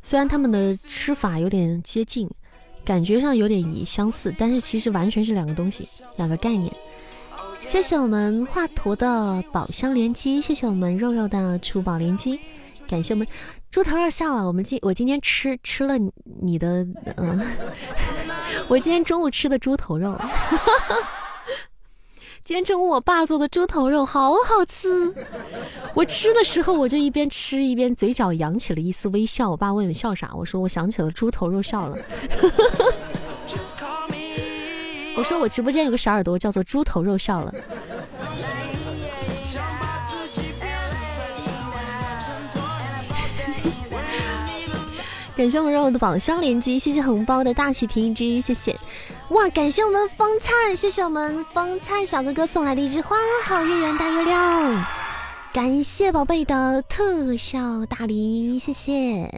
[0.01, 2.29] 虽然他们的吃法有点接近。
[2.85, 6.71] 感觉上有点相似，但是其实完全是两个东西，两个概念。
[7.65, 12.39] 谢谢我们华佗的宝箱连击，谢谢我们肉肉的出宝连击，
[12.87, 13.27] 感谢我们
[13.75, 14.47] 猪头肉笑了。
[14.47, 15.95] 我们今我今天吃吃了
[16.41, 17.45] 你的，嗯，
[18.69, 20.17] 我今天中午吃的猪头肉。
[22.45, 25.13] 今天中午我爸做的猪头肉好好吃，
[25.93, 29.51] 我吃的时候我就一边吃一边嘴角扬起了一丝微笑。
[29.51, 31.97] 我爸问我笑啥，我说我想起了猪头肉笑了。
[35.17, 37.53] 我说我直播间有个小耳朵叫做猪头肉笑了。
[45.35, 48.73] 感谢我们肉肉的宝箱连击，谢谢红包的大喜平一只，谢谢。
[49.31, 49.49] 哇！
[49.49, 54.85] 感谢我们风灿，谢谢我们风灿小哥哥送来的一只花好月圆大月亮，
[55.51, 59.29] 感谢宝贝的特效大礼，谢谢，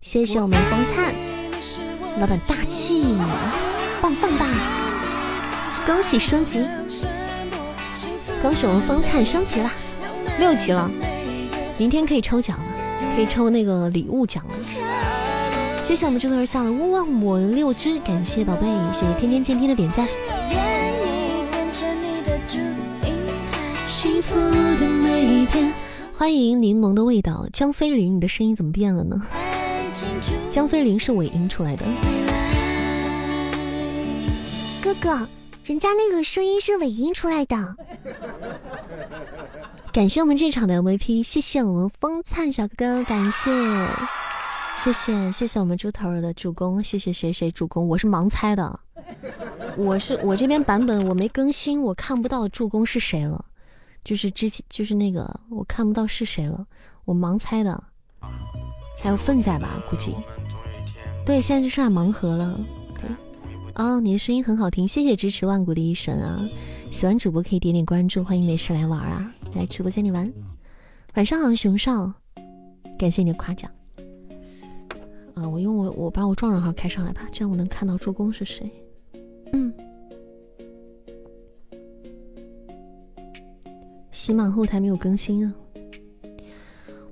[0.00, 1.14] 谢谢我们风灿
[2.18, 3.04] 老板大气，
[4.00, 4.46] 棒棒哒！
[5.86, 6.66] 恭喜升级，
[8.42, 9.70] 恭喜我们风灿升级了，
[10.40, 10.90] 六级了，
[11.78, 12.64] 明天可以抽奖了，
[13.14, 14.54] 可以抽那个礼物奖了。
[15.82, 20.06] 谢谢我们猪头儿下了勿忘我六只，感谢宝贝，谢谢天天见天的点赞。
[23.86, 24.34] 幸福
[24.80, 25.72] 的每一天，
[26.16, 29.20] 欢迎柠檬的味道，江飞林，你的声音怎么变了呢？
[30.48, 31.84] 江飞林是尾音出来的。
[34.82, 35.28] 哥哥，
[35.64, 37.76] 人家那个声音是尾音出来的。
[39.92, 43.50] 感谢我们这场的 MVP，谢谢我们风灿小哥哥，感谢。
[44.74, 48.80] 谢谢谢谢我们猪头儿的助攻，谢谢谁谁助攻，我是盲猜的，
[49.76, 53.44] 我是我这边版本我没更新，我看不到助攻是谁了，
[54.02, 56.66] 就是之前就是那个我看不到是谁了，
[57.04, 57.84] 我盲猜的，
[59.02, 60.16] 还有粪仔吧，估计，
[61.26, 62.58] 对，现在就剩下盲盒了，
[62.98, 63.10] 对，
[63.74, 66.48] 啊，你的声音很好听，谢谢支持万古的一神啊，
[66.90, 70.32] 喜欢主播可以点点关注，欢迎没事来玩啊，来直播间里玩，
[71.14, 72.12] 晚上好，熊少，
[72.98, 73.70] 感谢你的夸奖。
[75.34, 78.70] 啊，我用我我把我壮壮号开上来吧，这样我能看到助攻是谁。
[79.52, 79.72] 嗯，
[84.10, 85.54] 喜马后台没有更新啊。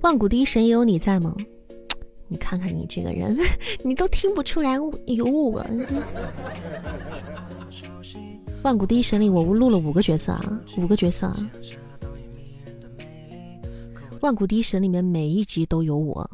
[0.00, 1.36] 万古第一神也有你在吗？
[2.28, 3.36] 你看看你这个人，
[3.84, 4.74] 你都听不出来
[5.06, 5.66] 有我。
[8.62, 11.50] 万古第一神里我录了五个角色啊，五个角色啊。
[14.20, 16.30] 万古第一神里面每一集都有我。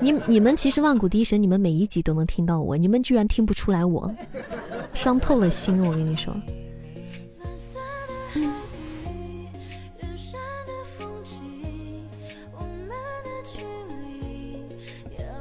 [0.00, 4.12] 你你们其实万古第一神，你们每一集都能听到我，你们居然听不出来我，
[4.94, 5.80] 伤透了心。
[5.84, 6.34] 我跟你说。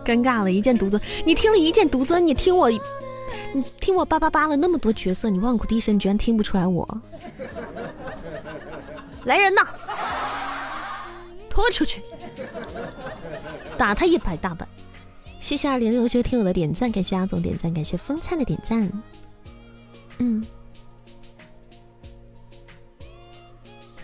[0.04, 1.02] 尴尬了，一剑独尊。
[1.26, 2.82] 你听了一剑独尊，你听我，你
[3.80, 7.02] 听我叭叭叭了那么多角色，你万古第一神居然听不出来我？
[9.26, 9.62] 来人呐，
[11.52, 12.02] 拖出去，
[13.78, 14.66] 打他一百大板！
[15.42, 18.90] 谢谢二零六九听友的点赞，感谢阿总点赞，感谢风灿的点赞。
[20.20, 20.42] 嗯，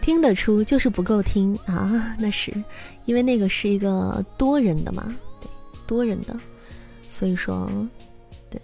[0.02, 1.56] 听得出就是不够听。
[1.66, 2.54] 啊， 那是。
[3.06, 5.16] 因为那个是一个多人的嘛。
[5.40, 5.50] 对
[5.88, 6.38] 多人的，
[7.10, 7.72] 所以说，
[8.50, 8.62] 对，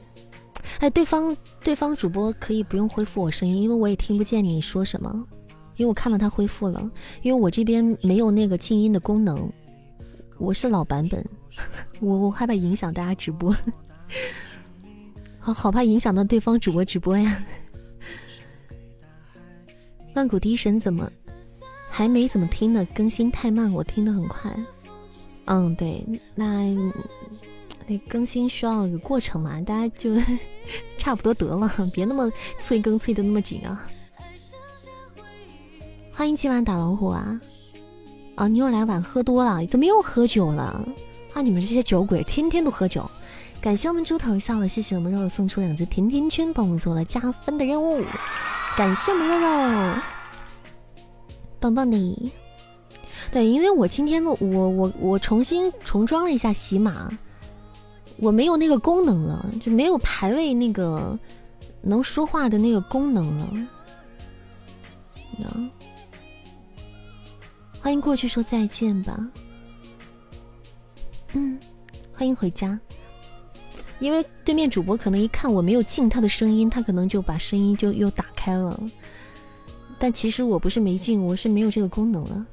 [0.79, 5.25] 哎，对方对方主播可以不用恢复我声音，因为我也听不见你说什么，
[5.75, 9.49] 因为我看到他恢复了，因为我这边没有那个静音的功能，
[10.37, 11.25] 我是老版本，
[11.99, 13.55] 我我害怕影响大家直播，
[15.39, 17.43] 好好怕影响到对方主播直播呀。
[20.15, 21.11] 万古第一神怎么
[21.89, 22.85] 还没怎么听呢？
[22.93, 24.55] 更新太慢，我听的很快。
[25.45, 26.05] 嗯，对，
[26.35, 26.71] 那
[27.87, 30.15] 那更新需要个过程嘛，大家就
[30.99, 32.31] 差不多得了，别那么
[32.61, 33.89] 催更催的那么紧啊！
[36.15, 37.41] 欢迎今晚打老虎啊！
[38.35, 40.87] 啊，你又来晚，喝多了，怎么又喝酒了？
[41.33, 43.09] 啊，你们这些酒鬼，天天都喝酒！
[43.59, 48.03] 感谢我们猪头笑了，谢谢我们肉肉送出两只甜甜圈，帮我们做了加分的任务，
[48.77, 49.95] 感谢我们肉肉，
[51.59, 52.31] 棒棒的。
[53.31, 57.09] 对，因为我今天我我我重新重装了一下喜马，
[58.17, 61.17] 我没有那个功能了，就没有排位那个
[61.81, 63.67] 能说话的那个功能了。
[67.83, 69.29] 欢迎过去说再见吧。
[71.33, 71.59] 嗯，
[72.13, 72.79] 欢迎回家。
[73.99, 78.81] 因为对面主播可能一看我没有进他的声音，他可能就把声音就又打开了。
[79.99, 82.47] 但其实我不是没进，我是没有这个功能了。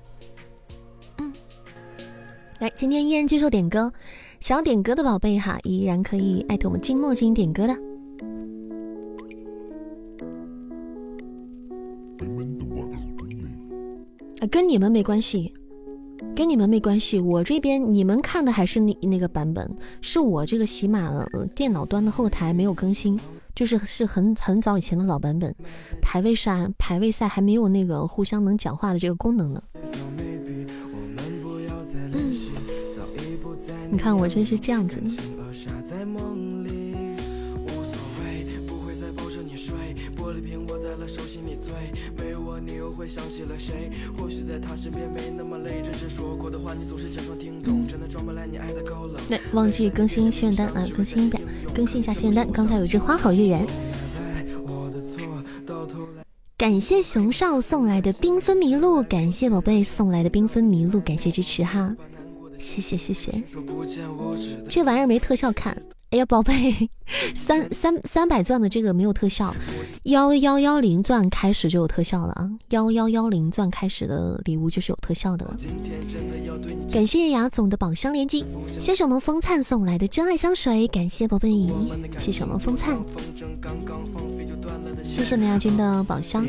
[1.19, 1.33] 嗯
[2.59, 3.93] 来，今天依然接受点歌，
[4.41, 7.77] 想要点歌的宝贝哈，依然可以艾特我们静默进行点歌的。
[14.49, 15.53] 跟你们没关系，
[16.35, 21.13] 跟你们没关系，我这边你们看的还是那那个版本，是我这个喜马
[21.55, 23.19] 电脑端的后台没有更新，
[23.55, 25.55] 就是是很很早以前的老版本，
[26.01, 29.63] 排位赛排位赛还没有那个互相能讲话的这个功能呢。
[33.93, 35.11] 你看我这是这样子的。
[49.29, 51.43] 对，忘记更新心愿单啊，更新一遍，
[51.75, 52.51] 更新一下心愿单。
[52.53, 53.67] 刚才有一只花好月圆，
[56.59, 61.97] 感谢熊少送来的缤纷麋鹿，感谢宝贝送来的缤纷麋鹿，感谢支持哈。
[62.59, 63.43] 谢谢谢谢，
[64.69, 65.81] 这玩意儿没特效看。
[66.11, 66.91] 哎呀，宝贝，
[67.37, 69.55] 三三三百钻的这个没有特效，
[70.03, 72.51] 幺幺幺零钻开始就有特效了啊！
[72.71, 75.57] 幺幺幺零钻开始的礼物就是有特效的了。
[76.93, 81.49] 感谢雅总的宝箱连击，谢谢我们风灿送来的真爱香水，感谢宝贝，
[82.19, 82.99] 谢谢我们风灿。
[85.05, 86.45] 谢谢梅亚军的宝箱，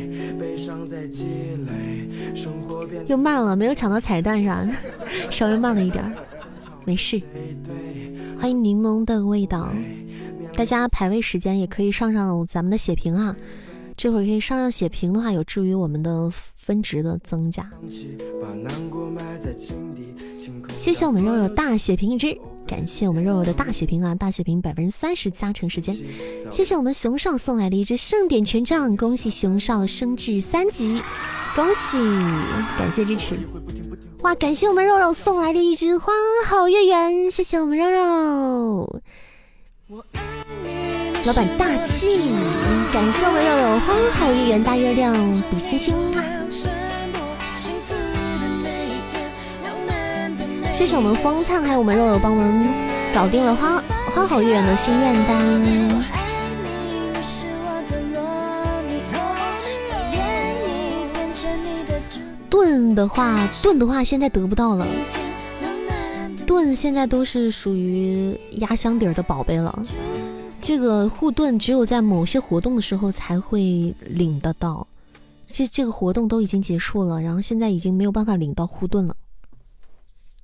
[3.05, 4.67] 又慢了，没有抢到彩蛋是吧，
[5.29, 6.11] 稍微慢了一点儿，
[6.83, 7.21] 没事。
[8.41, 9.71] 欢迎柠檬的味道，
[10.55, 13.35] 大家排位时间也可以上上咱们的血瓶啊，
[13.95, 17.69] 这会儿可以上上血瓶的话，有助于我们的分值的增加。
[20.79, 22.35] 谢谢我们肉肉大血瓶一只。
[22.65, 25.95] 感谢我们肉肉的大血瓶啊，大血瓶百分之三十加成时间。
[26.49, 30.99] 谢谢我们熊少送来的一只盛典权杖，恭喜熊少升至三级，
[31.53, 31.99] 恭喜！
[32.79, 33.37] 感谢支持。
[34.21, 36.13] 哇，感谢我们肉肉送来的一只花
[36.45, 39.01] 好月圆，谢谢我们肉肉。
[41.25, 42.31] 老板大气，
[42.93, 45.15] 感谢我们肉肉花好月圆大月亮
[45.49, 46.21] 比星星啊。
[50.71, 52.69] 谢谢我们风灿，还有我们肉肉帮我们
[53.15, 53.81] 搞定了花
[54.13, 56.20] 花好月圆的心愿单。
[62.51, 64.85] 盾的话，盾的话现在得不到了，
[66.45, 69.83] 盾现在都是属于压箱底儿的宝贝了。
[70.59, 74.85] 这个护盾只有在某些活动的时候才会领得到，
[75.47, 79.15] 这这个活动都已经结束了，然后现在已经没有办法领到护盾了。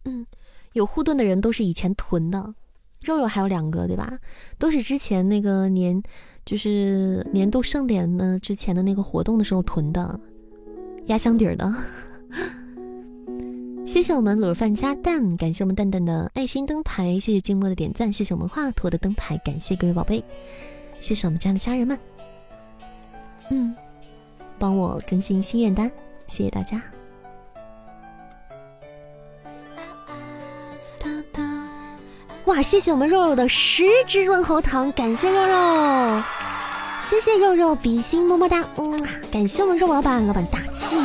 [0.06, 0.26] 嗯，
[0.72, 2.56] 有护盾的人都是以前囤的，
[3.02, 4.18] 肉肉还有两个对吧？
[4.58, 6.02] 都是之前那个年，
[6.46, 10.18] 就是年度盛典呢之前的那个活动的时候囤的，
[11.08, 11.74] 压箱底儿的。
[13.86, 20.24] 谢谢我们卤肉饭加蛋，感谢我们蛋蛋的爱心灯牌，谢谢静默的点赞，谢谢我们华佗的灯牌，感谢各位宝贝，
[21.00, 21.98] 谢谢我们家的家人们，
[23.50, 23.74] 嗯，
[24.60, 25.90] 帮我更新心愿单，
[26.28, 26.82] 谢谢大家。
[32.46, 36.24] 哇，谢谢我们肉肉的十支润喉糖，感谢肉肉，
[37.10, 39.02] 谢谢肉肉比心么么哒，嗯，
[39.32, 40.98] 感谢我们肉老板，老板大气。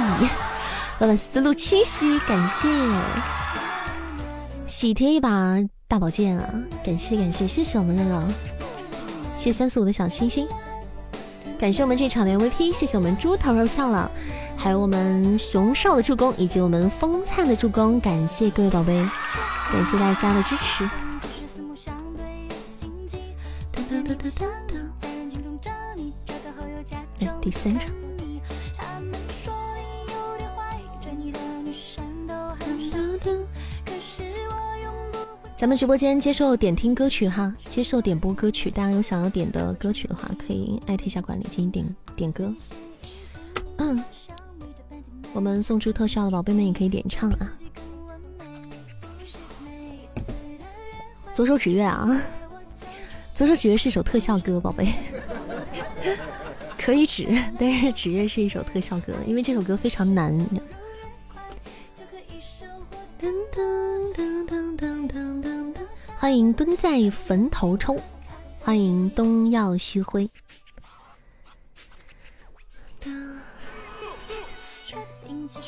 [0.98, 2.68] 老板思路清晰，感谢
[4.66, 6.44] 喜贴一把大宝剑啊！
[6.84, 8.20] 感谢感谢谢谢我们肉肉，
[9.38, 10.48] 谢三四五的小星星，
[11.57, 14.11] 感谢我们这场的 MVP，谢谢我们猪头肉笑了，
[14.57, 19.09] 还有我们熊少的助攻，以及我们风灿的助攻，感谢各位宝贝，
[19.70, 20.88] 感谢大家的支持。
[27.43, 27.93] 第三场。
[35.57, 42.53] 咱们直播间接受点听歌曲哈，接受点播歌曲，大家有想要点的歌曲的话，可以艾特一下管理进行点点歌。
[43.76, 44.03] 嗯，
[45.32, 47.53] 我们送出特效的宝贝们也可以点唱啊。
[51.32, 52.20] 左手指月啊，
[53.32, 54.88] 左手指月是首特效歌，宝贝
[56.85, 60.37] 可以指， 但是指月是一首特效歌，因为这首歌非常难。
[66.16, 68.01] 欢迎蹲在坟头抽，
[68.61, 70.28] 欢迎东耀西辉。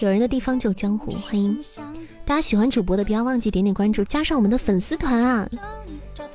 [0.01, 1.57] 有人的地方就有江湖，欢迎
[2.25, 5.49] 大家喜欢主播的，不要忘记点点关注，加上我们的粉丝团啊！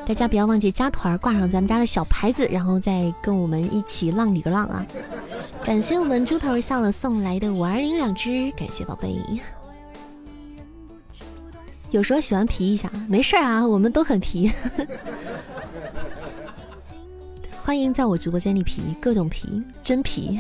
[0.10, 4.84] 大家不要忘记加团，挂上咱们家的小牌子，然后再跟我们一起浪里个浪啊！
[5.64, 9.16] 感谢我们猪头笑了送来的五二零两只，感谢宝贝。
[11.92, 14.52] 有时候喜欢皮一下，没事啊，我们都很皮。
[17.62, 20.40] 欢迎在我直播间里皮，各种皮，真皮。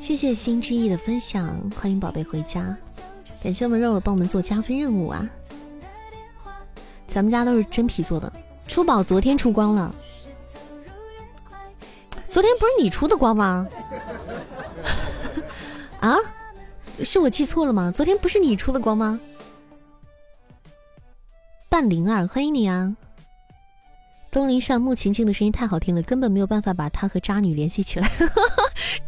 [0.00, 2.76] 谢谢心之意的分享，欢迎宝贝回家，
[3.42, 5.28] 感谢我们肉肉帮我们做加分任务啊。
[7.10, 8.32] 咱们家都是真皮做的，
[8.68, 9.92] 出宝昨天出光了，
[12.28, 13.66] 昨天不是你出的光吗？
[16.00, 16.16] 啊？
[17.02, 17.90] 是我记错了吗？
[17.92, 19.18] 昨天不是你出的光吗？
[21.68, 22.94] 半灵儿，欢迎你啊！
[24.30, 28.08] 东林上木晴晴的声音太好听了，根本没有办法把她和渣女联系起来。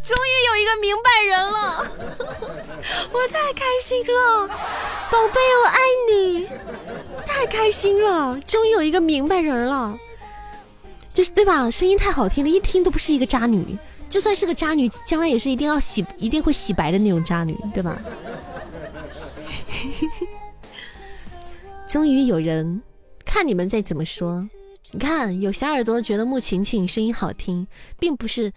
[0.03, 1.79] 终于有一个明白人了，
[3.13, 5.79] 我太开心了，宝贝，我爱
[6.11, 6.49] 你，
[7.33, 9.99] 太开心了，终于有一个明白人了，
[11.13, 11.71] 就是对吧？
[11.71, 13.77] 声音太好听了，一听都不是一个渣女。
[14.09, 17.99] 就算是个渣女，将来也是一定要洗，一定会洗白的那种渣女，对吧？
[21.89, 22.83] 终于有人
[23.25, 24.47] 看你们再怎么说，
[24.91, 27.67] 你看有小耳朵觉得穆晴晴声音好听，
[27.99, 28.53] 并不是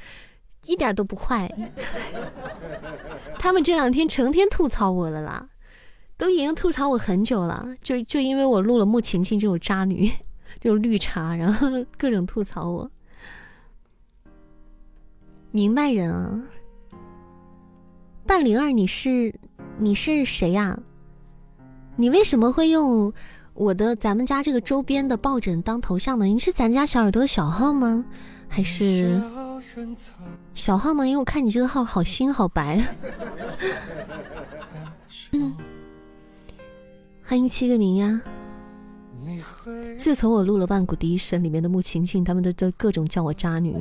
[0.66, 1.50] 一点都不坏。
[3.40, 5.48] 他们这两天成天吐槽我了啦，
[6.18, 10.10] 都已经吐槽我很久了，就就因为我录了穆晴晴这种渣女，
[10.60, 12.90] 这种绿茶，然后各种吐槽我。
[15.52, 16.44] 明白人啊，
[18.26, 19.34] 半灵儿，你是
[19.78, 20.78] 你是谁呀？
[21.96, 23.14] 你为什么会用
[23.54, 26.26] 我的咱们家这个周边的抱枕当头像呢？
[26.26, 28.06] 你是咱家小耳朵小号吗？
[28.48, 29.22] 还是
[30.54, 31.06] 小号吗？
[31.06, 32.82] 因为我看你这个号好新好白。
[35.32, 35.56] 嗯，
[37.28, 38.22] 欢迎七个名呀。
[39.98, 43.76] 自从我录了《万古第一声》里面的穆晴晴，他们都都各种叫我渣女。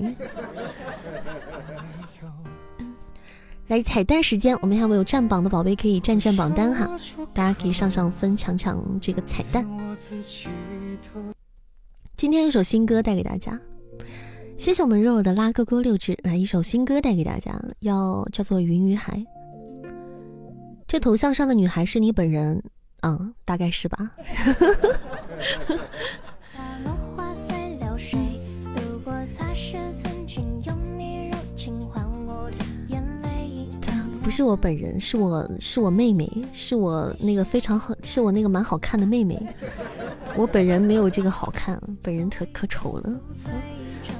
[3.66, 6.88] 来彩蛋时间，我们还有占榜的宝贝可以占占榜单哈，
[7.34, 9.66] 大家可以上上分抢抢这个彩蛋。
[12.16, 13.60] 今天有首新歌带给大家，
[14.56, 19.22] 谢谢我们肉肉的拉勾勾六只，来一首新歌带给大家，要叫做云与海。
[20.86, 22.62] 这头像上的女孩是你本人
[23.04, 23.20] 啊？
[23.44, 24.10] 大概是吧。
[34.22, 39.40] 不是我本人，是我是我妹妹，是我那个非常好，是我那个蛮好看的妹妹。
[40.34, 43.20] 我本人没有这个好看，本人可可丑了。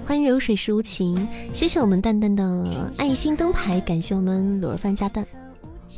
[0.06, 5.26] 欢迎流水是无情，谢谢我们蛋蛋的爱心灯牌，感谢我们卤肉饭加蛋。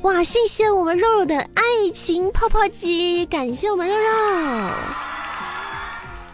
[0.02, 4.70] 哇，谢谢我们肉肉的爱情泡泡机，感谢我们肉肉，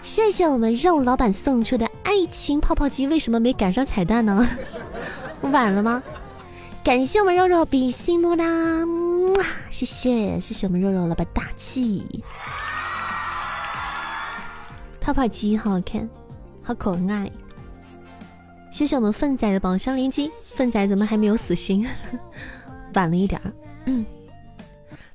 [0.02, 4.46] 谢谢我们肉老板送出的爱情泡泡机，为什么没赶上彩蛋呢？
[5.42, 6.02] 晚了吗？
[6.84, 8.44] 感谢我们肉肉比心么么哒，
[9.70, 12.24] 谢谢谢谢我们肉肉老板大气，
[15.00, 16.08] 泡泡机好好看，
[16.62, 17.30] 好可爱。
[18.70, 21.86] 谢谢我们粪仔的宝箱连击，粪仔怎么还没有死心？
[22.94, 23.52] 晚了一点儿。
[23.86, 24.04] 嗯，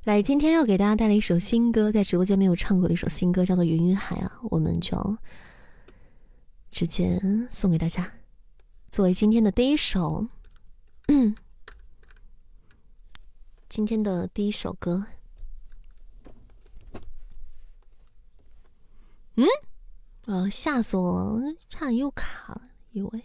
[0.04, 5.16] 来，今天要给大家带来一首新歌，在直播间没有唱过的一首新歌，叫做《云与海》啊，我们就
[6.70, 7.20] 直接
[7.50, 8.12] 送给大家，
[8.90, 10.26] 作为今天的第一首，
[11.08, 11.34] 嗯，
[13.68, 15.06] 今天的第一首歌。
[19.36, 19.46] 嗯，
[20.26, 22.62] 啊，吓死我了，差点又卡了，
[22.92, 23.22] 以为。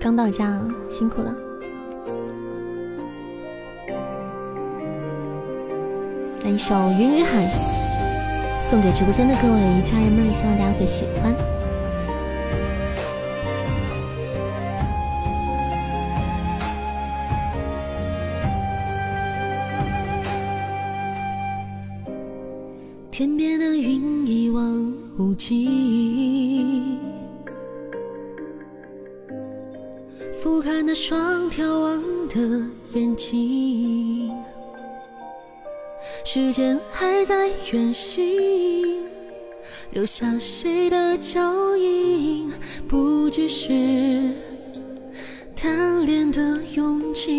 [0.00, 1.34] 刚到家，辛苦了。
[6.44, 7.44] 来一首《云与海》，
[8.62, 11.34] 送给直播间的各位家人们，希望大家会喜欢。
[23.10, 24.62] 天边的云一望
[25.18, 26.37] 无际。
[30.70, 32.38] 看那双眺望的
[32.92, 34.30] 眼睛，
[36.26, 39.02] 时间还在远行，
[39.92, 41.40] 留下谁的脚
[41.78, 42.52] 印？
[42.86, 44.30] 不只是
[45.56, 47.32] 贪恋的勇气，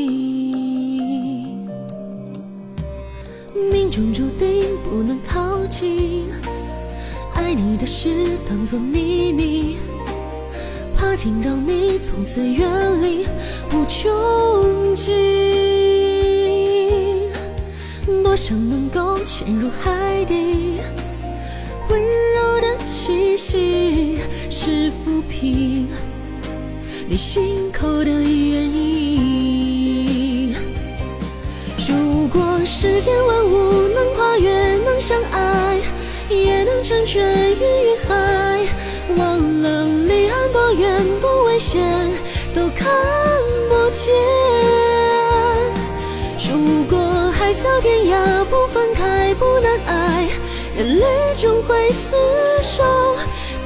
[3.54, 6.26] 命中注定不能靠近，
[7.36, 8.10] 爱你的事
[8.50, 9.78] 当作秘密。
[11.00, 12.70] 怕惊扰你，从此远
[13.02, 13.26] 离
[13.72, 15.16] 无穷尽。
[18.22, 20.82] 多想能够潜入海底，
[21.90, 24.18] 温柔的气息
[24.50, 25.88] 是抚平
[27.08, 30.54] 你心口的原因。
[31.88, 35.80] 如果世间万物能跨越，能相爱，
[36.30, 38.68] 也能成全云与海。
[39.18, 40.49] 忘了离岸
[41.60, 41.86] 线，
[42.56, 42.88] 都看
[43.70, 44.16] 不见。
[46.50, 50.28] 如果海角天涯不分开不难挨，
[50.78, 51.06] 眼泪
[51.36, 52.16] 终会厮
[52.64, 52.84] 守。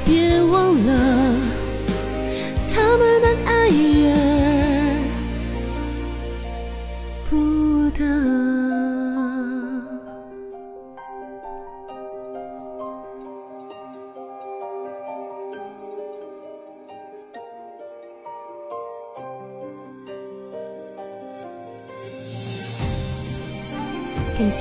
[0.04, 1.36] 别忘了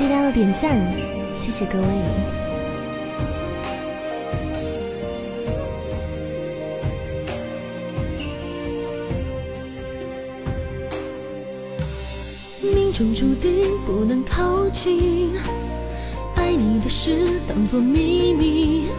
[0.04, 0.78] 感谢大家的点赞，
[1.34, 1.88] 谢谢各位。
[12.62, 15.32] 命中注定不能靠近，
[16.36, 18.90] 爱你的事当作秘密，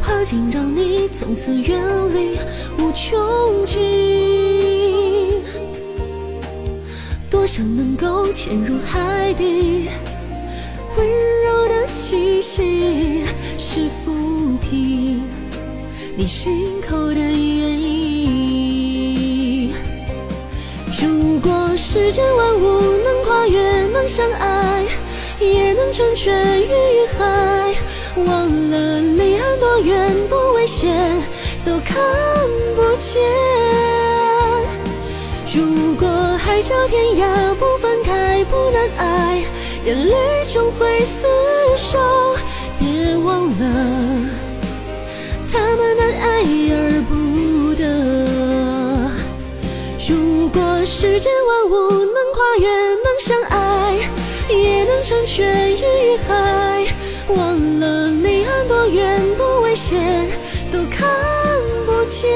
[0.00, 1.80] 怕惊扰你，从此远
[2.12, 2.36] 离
[2.82, 5.09] 无穷尽。
[7.40, 9.88] 多想能够潜入海底，
[10.94, 11.06] 温
[11.42, 13.24] 柔的气息
[13.56, 15.22] 是抚平
[16.18, 16.52] 你心
[16.86, 19.72] 口的原因。
[21.00, 24.84] 如果世间万物能跨越，能相爱，
[25.40, 27.74] 也能成全鱼与海。
[28.16, 30.94] 忘了离岸多远多危险，
[31.64, 31.96] 都看
[32.76, 33.18] 不见。
[35.52, 36.06] 如果
[36.50, 39.40] 海角天涯不分开不难挨，
[39.84, 41.24] 眼泪终会厮
[41.76, 41.96] 守。
[42.76, 44.28] 别忘了
[45.48, 46.42] 他们的爱
[46.72, 49.08] 而不得。
[50.08, 53.94] 如果世间万物能跨越能相爱，
[54.48, 56.88] 也能成全鱼与海。
[57.28, 60.28] 忘了离岸多远多危险，
[60.72, 61.08] 都看
[61.86, 62.28] 不见。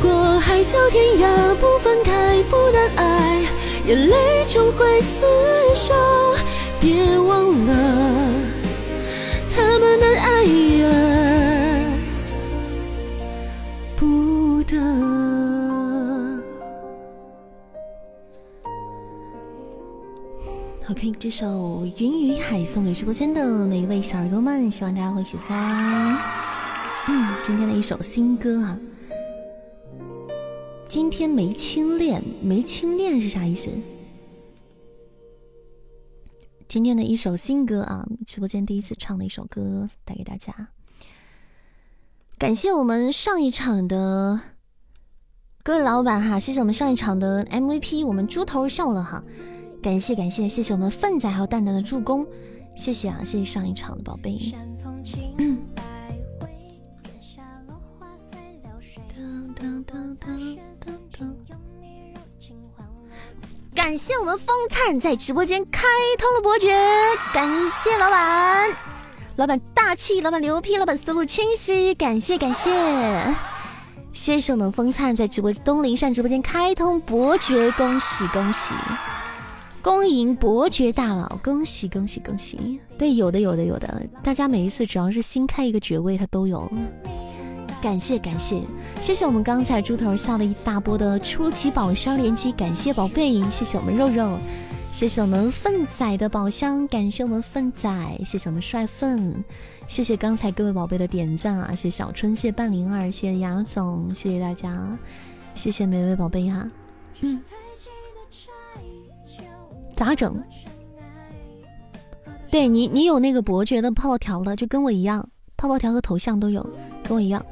[0.00, 3.42] 如果海角天涯不分开不难挨，
[3.84, 5.92] 眼泪终会厮守。
[6.80, 8.32] 别忘了
[9.50, 10.44] 他们的爱
[10.84, 10.86] 而
[13.96, 14.78] 不得。
[20.88, 21.46] OK，这首
[21.98, 26.16] 《云与海》送给直播间的每一位小耳朵们，希望大家会喜欢。
[27.08, 28.78] 嗯，今天的一首新歌啊。
[30.88, 33.68] 今天没清练，没清练是啥意思？
[36.66, 40.68] 今天的一首新歌啊，直播间第一次唱的一首歌，带给大家。
[42.38, 44.40] 感谢我们上一场的
[45.62, 49.22] 各位老板哈，谢谢我们上一场的 MVP，我们猪头笑了哈。
[49.82, 52.26] 感谢感谢谢谢我们粪仔还有蛋蛋的助攻，
[52.74, 54.38] 谢谢啊，谢谢上一场的宝贝。
[63.78, 65.86] 感谢我们风灿在直播间开
[66.18, 66.76] 通了伯爵，
[67.32, 68.68] 感谢老板，
[69.36, 72.72] 老板大气，老板牛批，老板思路清晰，感谢感谢，
[74.12, 78.74] 谢谢我们风灿在直播东林善直播间开通伯爵，恭喜恭喜，
[79.80, 86.68] 恭迎伯爵大佬，恭喜恭喜恭喜，对，有的有的有的，大家每一次只要是新开一个爵位，他都有。
[87.80, 88.60] 感谢感谢
[89.00, 94.36] 谢谢我们刚才猪头笑了一大波的初级宝箱连击，感谢宝贝，谢谢我们肉肉，
[94.90, 99.32] 谢谢我们粪仔的宝箱，感谢我们粪仔，谢谢我们帅粪，
[99.86, 104.98] 谢谢刚才各位宝贝的点赞啊，谢谢小春，谢半零二，谢谢牙总，谢谢大家，
[105.54, 106.68] 谢谢每位宝贝哈。
[107.20, 107.40] 嗯，
[109.94, 110.36] 咋整？
[112.50, 116.68] 对你，你有那个伯爵的泡泡条了，就跟我一样，泡泡条和头像都有。
[117.08, 117.42] 跟我一样，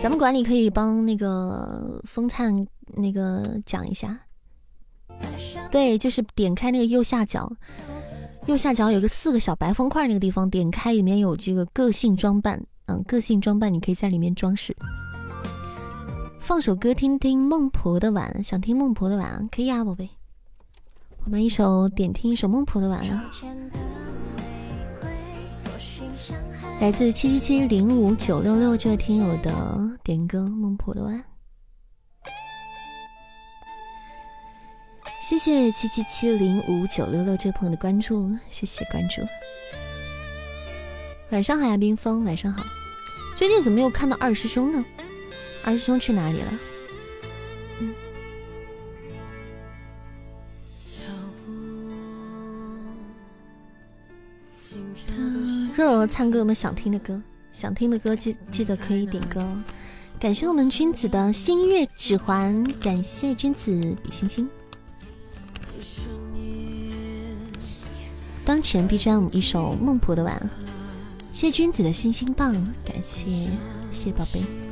[0.00, 2.66] 咱们管理可以帮那个风灿
[2.96, 4.18] 那个讲一下。
[5.70, 7.52] 对，就是点开那个右下角，
[8.46, 14.74] 右下角有个四个小白方块那个地方，点开里面有这个个性装扮，嗯，个性装扮你可以在里面装饰。
[16.40, 20.08] 放首歌听听孟婆的碗，想听孟婆的碗可以啊，宝贝。
[21.24, 23.30] 我们一首点听一首孟婆的碗啊。
[26.80, 31.18] 来自七七七零五九六六这位听友的点歌《孟婆的碗》，
[35.20, 39.22] 谢谢七七七零五九六六这位朋友的关注，谢谢关注。
[41.30, 42.62] 晚上好呀，冰峰，晚上好。
[43.36, 44.84] 最近怎么又看到二师兄呢？
[45.64, 46.52] 二师兄去哪里了？
[55.78, 57.22] 肉肉唱歌有没有想听的歌？
[57.52, 59.48] 想听的歌记记得可以点歌。
[60.18, 64.50] 感谢我们君子的星月指环，感谢君子比心心。
[68.44, 70.50] 当前 BGM 一首孟婆的碗，
[71.32, 72.52] 谢君子的星星棒，
[72.84, 73.48] 感谢
[73.92, 74.67] 谢宝贝。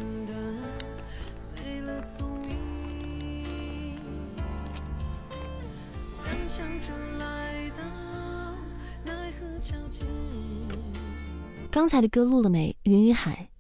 [11.77, 12.75] 刚才的歌录了没？
[12.85, 13.51] 云与海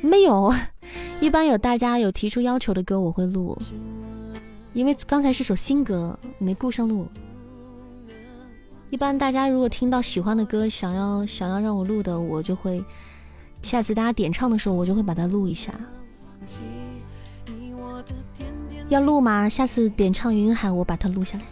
[0.00, 0.54] 没有。
[1.18, 3.58] 一般有大家有提出要求的歌，我会录。
[4.72, 7.08] 因为刚才是首新歌，没顾上录。
[8.88, 12.84] 一般大家如果听到喜欢的歌，想要想要让我录的，我就会
[13.62, 15.74] 下次大家点唱的时候，我就会把它录一下。
[18.88, 19.48] 要录吗？
[19.48, 21.44] 下次点唱云与海，我把它录下来。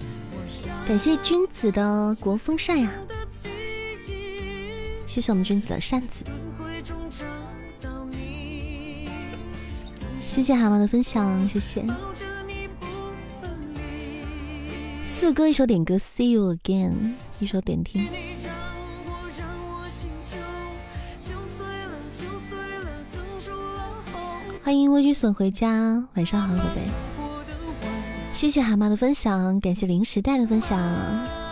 [0.87, 2.89] 感谢君子的国风扇呀。
[5.15, 6.25] 谢谢我们君子的扇子，
[10.27, 11.85] 谢谢蛤蟆的分享，谢谢。
[15.07, 18.09] 四哥一首点歌，See you again，一首点听。
[24.65, 26.83] 欢迎微居笋回家，晚上好，宝贝。
[28.33, 31.44] 谢谢蛤蟆的分享，感谢零时代的分享。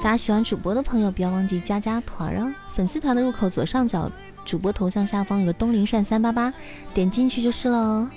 [0.00, 2.54] 大家喜欢主播的朋友，不要忘记加加团哦！
[2.72, 4.10] 粉丝团的入口左上角
[4.44, 6.54] 主播头像下方有个东林扇三八八，
[6.94, 8.08] 点进去就是了。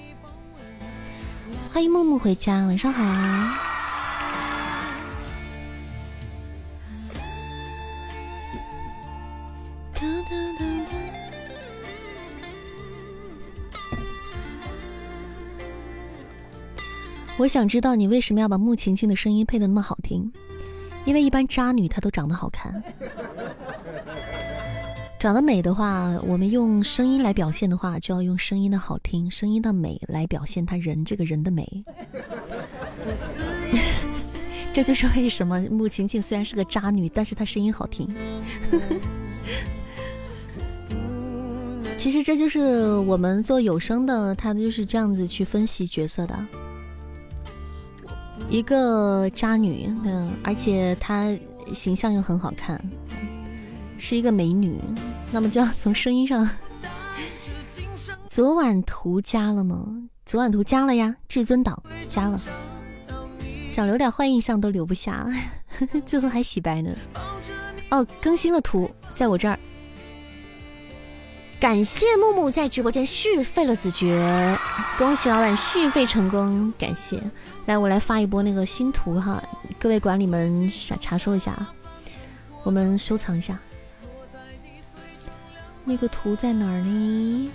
[1.73, 3.03] 欢迎木木回家，晚上好。
[17.37, 20.31] 我想知道你为什么要把穆晴晴的声音配的那么好听。
[21.05, 22.83] 因为一般渣女她都长得好看，
[25.19, 31.83] 长得美的话，我们用声音来表现的话，就要用声音的好听、声音的美来表现她人这个人的美。
[34.73, 38.07] 这就是为什么穆晴晴虽然是个渣女，但是她声音好听。
[41.97, 46.47] 其实这就是我们做有声的，他就是这样子去分析角色的。
[48.51, 51.33] 一个渣女，嗯，而且她
[51.73, 52.79] 形象又很好看，
[53.97, 54.77] 是一个美女。
[55.31, 56.47] 那么就要从声音上。
[58.27, 59.87] 昨晚图加了吗？
[60.25, 62.39] 昨晚图加了呀，至尊岛加了。
[63.69, 65.25] 想留点坏印象都留不下，
[66.05, 66.93] 最后还洗白呢。
[67.89, 69.57] 哦，更新了图，在我这儿。
[71.57, 74.57] 感谢木木在直播间续费了子爵，
[74.97, 77.21] 恭喜老板续费成功，感谢。
[77.65, 79.41] 来，我来发一波那个新图哈，
[79.79, 81.73] 各位管理们查查收一下啊，
[82.63, 83.57] 我们收藏一下。
[85.83, 87.51] 那个图在哪儿呢？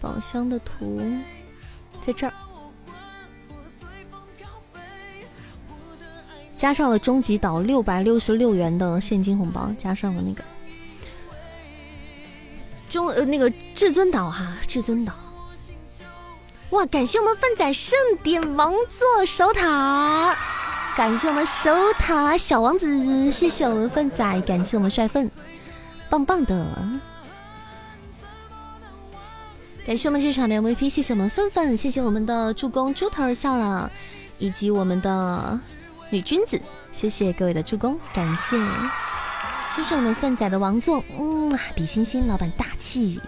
[0.00, 1.00] 宝箱的图
[2.04, 2.32] 在这儿，
[6.56, 10.42] 加上了终极岛六百六十六元的现金红包，加上了那个。
[12.88, 15.14] 中呃那个至尊岛哈，至尊岛，
[16.72, 16.86] 哇！
[16.86, 20.34] 感谢我们粪仔盛典王座守塔，
[20.96, 25.30] 感谢我们守塔小王子，谢谢我们粪仔，感谢我们帅粪，
[26.08, 26.66] 棒棒的！
[29.86, 33.90] 感谢我们这场的 MVP，谢谢我们粪粪，谢谢我们的助攻猪头笑了，
[34.38, 35.60] 以及我们的
[36.08, 36.58] 女君子，
[36.90, 38.56] 谢谢各位的助攻，感谢。
[39.68, 43.20] 谢谢我们粪仔的王座，嗯，比心心老板大气。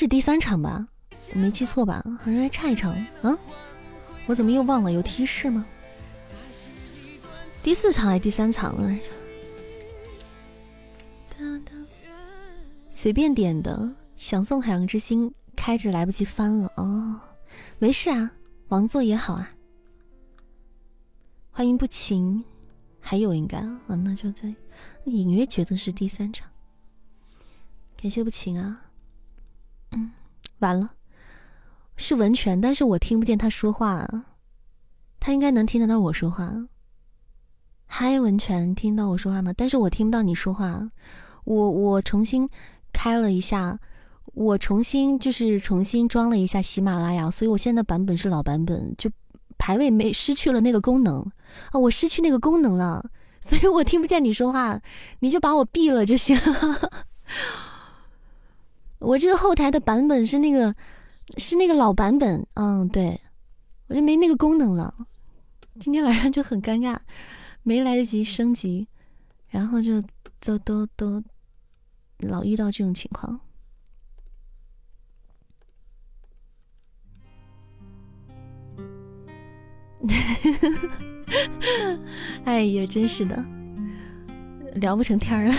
[0.00, 0.86] 是第三场吧？
[1.34, 2.00] 我没记错吧？
[2.22, 3.36] 好像还差一场啊！
[4.28, 4.92] 我怎么又忘了？
[4.92, 5.66] 有提示吗？
[7.64, 9.10] 第四场还是第三场了来着？
[12.88, 17.20] 随便点的，想送海洋之心，开着来不及翻了哦。
[17.80, 18.30] 没事啊，
[18.68, 19.50] 王座也好啊。
[21.50, 22.44] 欢迎不情，
[23.00, 24.54] 还有应该啊，那就在
[25.06, 26.48] 隐约觉得是第三场。
[28.00, 28.84] 感谢不情啊，
[29.92, 30.10] 嗯，
[30.58, 30.92] 完了，
[31.96, 34.08] 是文泉，但是我听不见他说话，
[35.20, 36.52] 他应该能听得到我说话。
[37.86, 39.52] 嗨，文泉，听到我说话吗？
[39.56, 40.90] 但是我听不到你说话。
[41.44, 42.48] 我我重新
[42.92, 43.78] 开了一下，
[44.34, 49.10] 我重新就是重新装了一下喜马拉雅，所以我现在版本是老版本，就。
[49.60, 51.20] 排位没失去了那个功能
[51.72, 53.04] 啊，我失去那个功能了，
[53.40, 54.80] 所以我听不见你说话，
[55.18, 56.90] 你就把我闭了就行了。
[58.98, 60.74] 我这个后台的版本是那个
[61.36, 63.20] 是那个老版本，嗯，对，
[63.88, 64.92] 我就没那个功能了。
[65.78, 66.98] 今天晚上就很尴尬，
[67.62, 68.88] 没来得及升级，
[69.48, 70.02] 然后就
[70.40, 71.22] 就都都
[72.18, 73.40] 老遇到这种情况。
[82.44, 83.44] 哎呀，真是的，
[84.74, 85.54] 聊不成天儿了。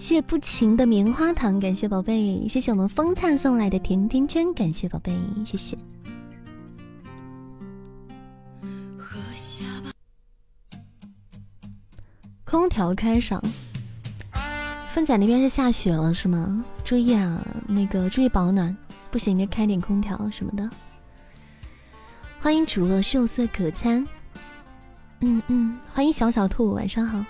[0.00, 5.76] 谢不情的棉花糖，感谢宝贝，谢谢我们风灿送来的甜甜圈，感谢宝贝，谢谢。
[12.44, 13.42] 空调开上，
[14.88, 16.64] 芬仔那边是下雪了是吗？
[16.82, 18.74] 注意啊，那个注意保暖，
[19.10, 20.68] 不行就开点空调什么的。
[22.40, 24.04] 欢迎主乐秀色可餐，
[25.20, 27.22] 嗯嗯，欢迎小小兔，晚上好。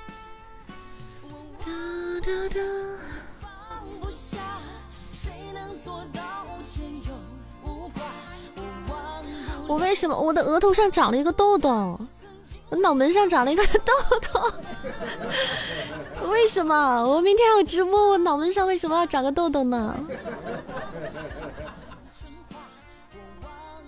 [9.67, 11.99] 我为什么我的额头上长了一个痘痘？
[12.69, 13.93] 我脑门上长了一个痘
[14.33, 14.53] 痘？
[16.29, 16.75] 为什么？
[17.07, 19.95] 我明天要直播，我脑门上为什么要长个痘痘呢？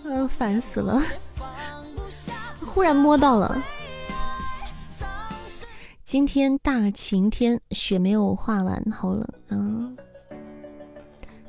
[0.05, 1.01] 嗯，烦死了！
[2.65, 3.61] 忽然摸到了，
[6.13, 9.57] 今天大晴天，雪没有化完，好冷啊！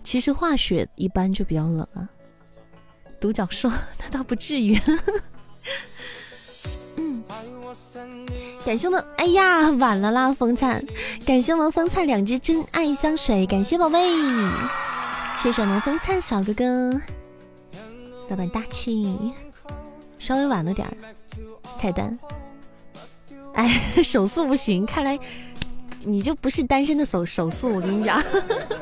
[0.03, 2.09] 其实化雪一般就比较冷啊。
[3.21, 4.75] 独角兽，那倒不至于。
[6.97, 7.23] 嗯，
[8.65, 10.83] 感谢我们，哎呀，晚了啦，风灿！
[11.27, 14.01] 感谢我们风灿两只真爱香水，感谢宝贝，
[15.37, 16.99] 谢谢我们风灿小哥哥。
[18.31, 19.31] 老板大气，
[20.19, 20.97] 稍微晚了点儿。
[21.77, 22.19] 菜单，
[23.55, 23.69] 哎，
[24.03, 25.19] 手速不行，看来
[26.03, 27.75] 你就不是单身的手手速。
[27.75, 28.23] 我跟你讲，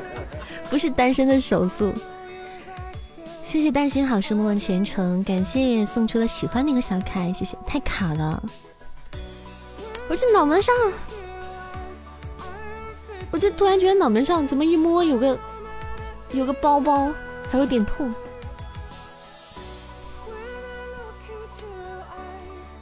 [0.68, 1.93] 不是单身的手速。
[3.45, 7.57] 谢谢担心好事莫问前程，感谢送出了喜欢那个小可爱，谢谢。
[7.66, 8.43] 太卡了，
[10.09, 10.75] 我这脑门上，
[13.31, 15.39] 我就突然觉得脑门上怎么一摸有个
[16.31, 17.12] 有个包包，
[17.51, 18.14] 还有点痛。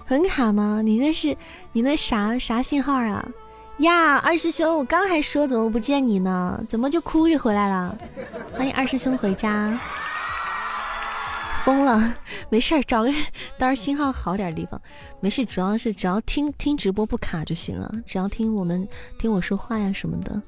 [0.05, 0.83] 很卡吗？
[0.85, 1.37] 你那是
[1.73, 3.25] 你那啥啥信号啊？
[3.79, 6.63] 呀，二师兄，我刚还说怎么不见你呢？
[6.69, 7.97] 怎么就哭着回来了？
[8.57, 9.81] 欢迎二师兄回家。
[11.65, 12.17] 疯了，
[12.51, 13.13] 没事儿，找个
[13.57, 14.81] 到时候信号好点的地方。
[15.21, 20.43] 没事，主要是只要听听直播不卡就行了，只要听我们听我说话呀什么的，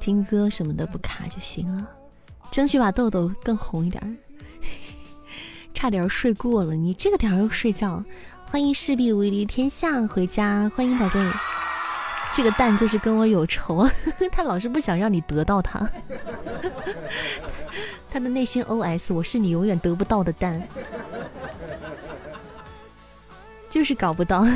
[0.00, 1.88] 听歌什么的不卡就行了。
[2.50, 4.18] 争取把豆豆更红一点。
[5.72, 8.02] 差点睡过了，你这个点儿又睡觉？
[8.48, 11.20] 欢迎势必无敌天下回家，欢迎宝贝。
[12.32, 13.86] 这个蛋就是跟我有仇，
[14.32, 15.88] 他老是不想让你得到他。
[18.10, 20.62] 他的内心 OS：我是你永远得不到的蛋，
[23.68, 24.46] 就是搞不到。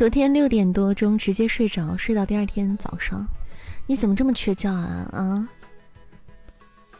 [0.00, 3.22] 昨天六点多钟直接睡着，睡到第二天早上。
[3.86, 5.46] 你怎么这么缺觉啊啊！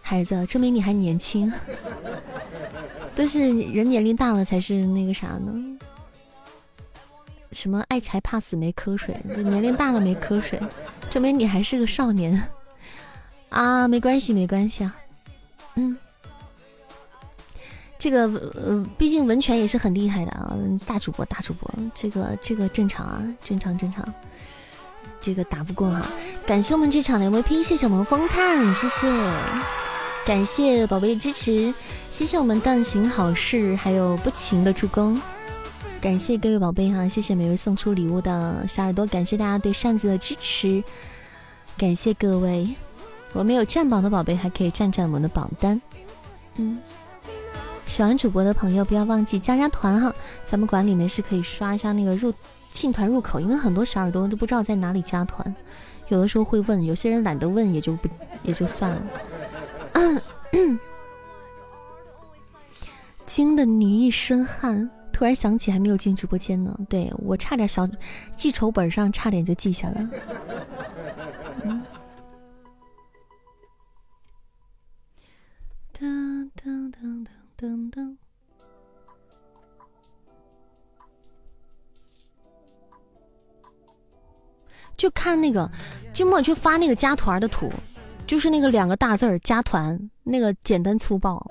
[0.03, 1.51] 孩子，证明你还年轻。
[3.17, 3.41] 都是
[3.73, 5.51] 人年龄大了才是那个啥呢？
[7.53, 9.19] 什么爱财怕死没瞌睡？
[9.35, 10.61] 就年龄大了没瞌睡，
[11.09, 12.51] 证明你还是个少年
[13.49, 13.89] 啊！
[13.89, 14.95] 没关系，没关系啊。
[15.77, 15.97] 嗯。
[18.01, 18.23] 这个
[18.55, 24.03] 呃，毕竟文泉也是很厉害的啊，大主播大主播，这个这个正常啊，正常正常，
[25.21, 26.09] 这个打不过哈。
[26.47, 29.07] 感谢我们这场的 MVP，谢谢我们风灿，谢谢，
[30.25, 31.75] 感谢宝贝的支持，
[32.11, 35.21] 谢谢我们但行好事，还有不情的助攻，
[36.01, 40.83] 感谢各位宝贝哈，谢谢每位送出礼物的小耳朵，感谢大家对扇子的支持，
[41.77, 42.67] 感谢各位，
[43.35, 45.79] 我们有占榜的宝贝还可以占占我们的榜单，
[46.57, 46.79] 嗯。
[47.91, 50.15] 喜欢主播的朋友，不要忘记加加团哈。
[50.45, 52.33] 咱们馆里面是可以刷一下那个入
[52.73, 55.53] 进团入口，因为很多小耳朵都不知道在哪里加团，
[56.07, 58.09] 有的时候会问，有些人懒得问，也就不
[58.45, 59.03] 也就算了。
[63.27, 66.73] 惊的你一身汗，突然想起还没有进直播间呢。
[66.89, 67.89] 对我差点小
[68.37, 70.11] 记仇本上差点就记下了。
[77.61, 78.17] 噔噔，
[84.97, 85.71] 就看那个，
[86.11, 87.71] 金末就发那个加团的图，
[88.27, 91.47] 就是那个两个大字儿加团，那个简单粗暴，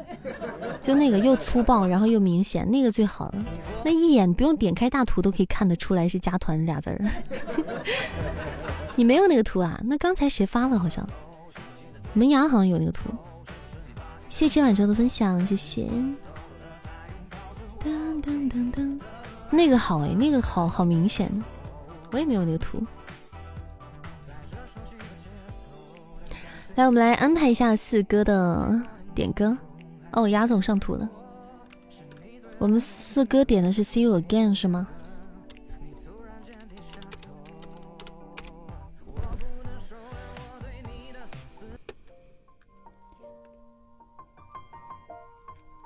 [0.82, 3.45] 就那个又粗暴然后又明显，那个最好了，
[3.86, 6.99] 那一眼不用点开大图都可以看得出来是加团俩字儿。
[8.97, 9.80] 你没有那个图啊？
[9.84, 10.80] 那刚才谁发了？
[10.80, 11.07] 好像
[12.14, 13.12] 门牙好像有那个图。
[14.30, 15.89] 谢谢晚舟的分享，谢谢。
[17.84, 18.99] 噔噔噔噔，
[19.51, 21.30] 那个好哎，那个好好明显，
[22.11, 22.82] 我也没有那个图。
[26.75, 28.82] 来，我们来安排一下四哥的
[29.13, 29.57] 点歌。
[30.13, 31.09] 哦，牙总上图了。
[32.57, 34.88] 我们四哥点的是《See You Again》是吗？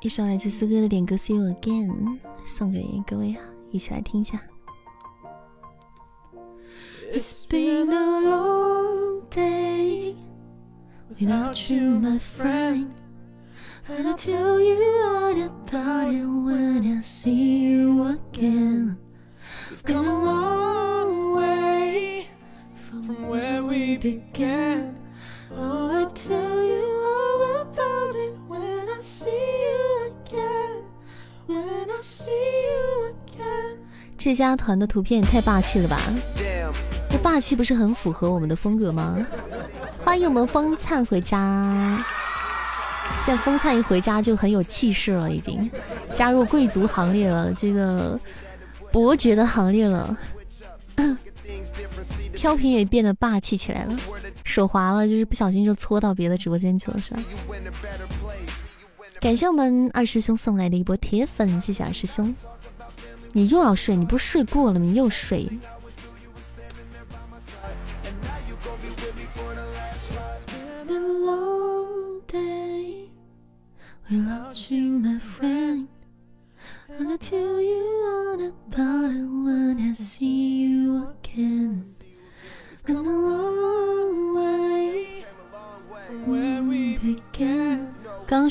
[0.04, 1.88] 一首来自四哥的点歌《See You Again》
[2.45, 3.38] 送给各位，
[3.72, 4.38] 一起来听一下。
[7.14, 10.16] It's been a long day
[11.10, 12.88] without you, my friend.
[13.88, 14.76] And I'll tell you
[15.06, 18.97] all about it when I see you again.
[19.72, 22.26] We've come a long way
[22.76, 24.95] from where we began.
[25.56, 28.33] Oh, I'll tell you all about it
[34.18, 35.99] 这家团的图片也太霸气了吧！
[37.10, 39.18] 这霸气不是很符合我们的风格吗？
[39.99, 42.01] 欢迎我们风灿回家。
[43.20, 45.70] 现在风灿一回家就很有气势了，已经
[46.14, 48.18] 加入贵族行列了，这个
[48.91, 50.18] 伯爵的行列了。
[52.34, 53.95] 飘屏也变得霸气起来了，
[54.43, 57.22] 手滑了，就是不小心就搓到别的直播间去了，是吧？
[59.24, 62.36] 感谢我们二师兄送来的一波铁粉，谢谢二师兄。
[63.32, 63.96] 你又要睡？
[63.96, 64.86] 你不睡过了吗？
[64.86, 65.50] 你又睡。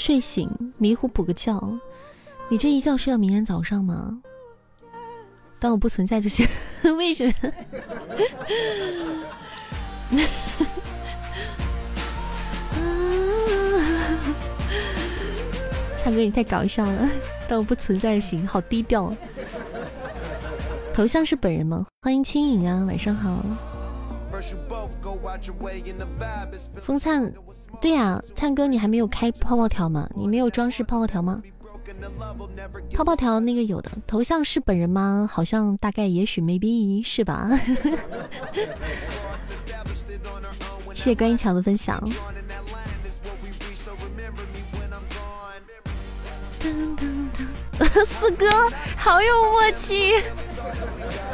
[0.05, 1.57] 睡醒，迷糊补个觉。
[2.49, 4.19] 你这一觉睡到明天早上吗？
[5.61, 6.45] 当我不存在就行。
[6.99, 7.33] 为什么？
[15.97, 17.09] 灿哥，你太搞笑了，
[17.49, 19.15] 当不存在行，好低调。
[20.93, 21.87] 头像是本人吗？
[22.01, 23.41] 欢迎轻盈啊，晚上好。
[26.81, 27.33] 风灿，
[27.81, 30.09] 对呀，灿哥，你还没有开泡泡条吗？
[30.15, 31.41] 你没有装饰泡泡条吗？
[32.95, 35.29] 泡泡条那个有的，头像是本人吗？
[35.31, 37.51] 好像大概也许 maybe 是吧？
[40.95, 42.01] 谢谢关一桥的分享。
[48.07, 48.47] 四哥，
[48.97, 50.15] 好有默契，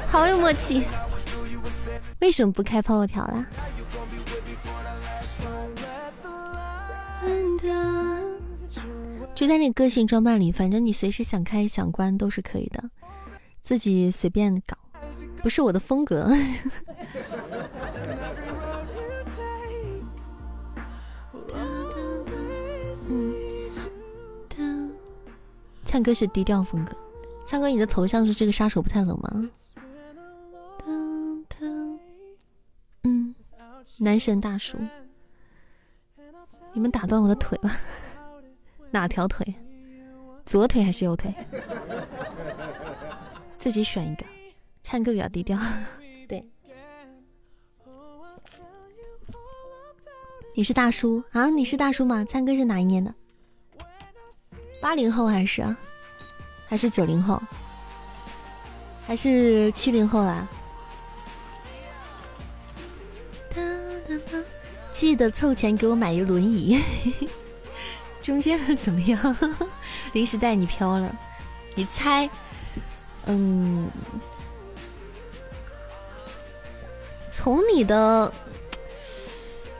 [0.08, 0.84] 好有默契。
[2.20, 3.46] 为什么不开泡泡条啦？
[9.34, 12.90] 就在那个性装扮里，反正你随时想开想关都是可以的，
[13.62, 14.76] 自己随便搞，
[15.42, 16.28] 不是我的风格。
[25.84, 26.96] 灿哥是低调风格，
[27.46, 29.48] 灿哥，你的头像是这个杀手不太冷吗？
[33.98, 34.78] 男神大叔，
[36.72, 37.76] 你们打断我的腿吧？
[38.92, 39.54] 哪条腿？
[40.46, 41.34] 左腿还是右腿？
[43.58, 44.24] 自己选一个。
[44.82, 45.58] 灿哥比较低调，
[46.28, 46.46] 对。
[50.54, 51.50] 你是大叔啊？
[51.50, 52.24] 你是大叔吗？
[52.24, 53.12] 灿哥是哪一年的？
[54.80, 55.62] 八零后还是
[56.68, 57.42] 还是九零后，
[59.06, 60.46] 还是七零后啦？
[64.92, 66.80] 记得凑钱给我买一轮椅。
[68.22, 69.36] 中间怎么样？
[70.12, 71.14] 临时带你飘了，
[71.74, 72.28] 你猜？
[73.26, 73.88] 嗯，
[77.30, 78.32] 从你的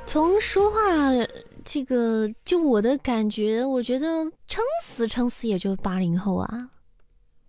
[0.06, 0.78] 从说话。
[1.70, 4.06] 这个就我的感觉，我觉得
[4.46, 6.70] 撑死撑死也就八零后啊，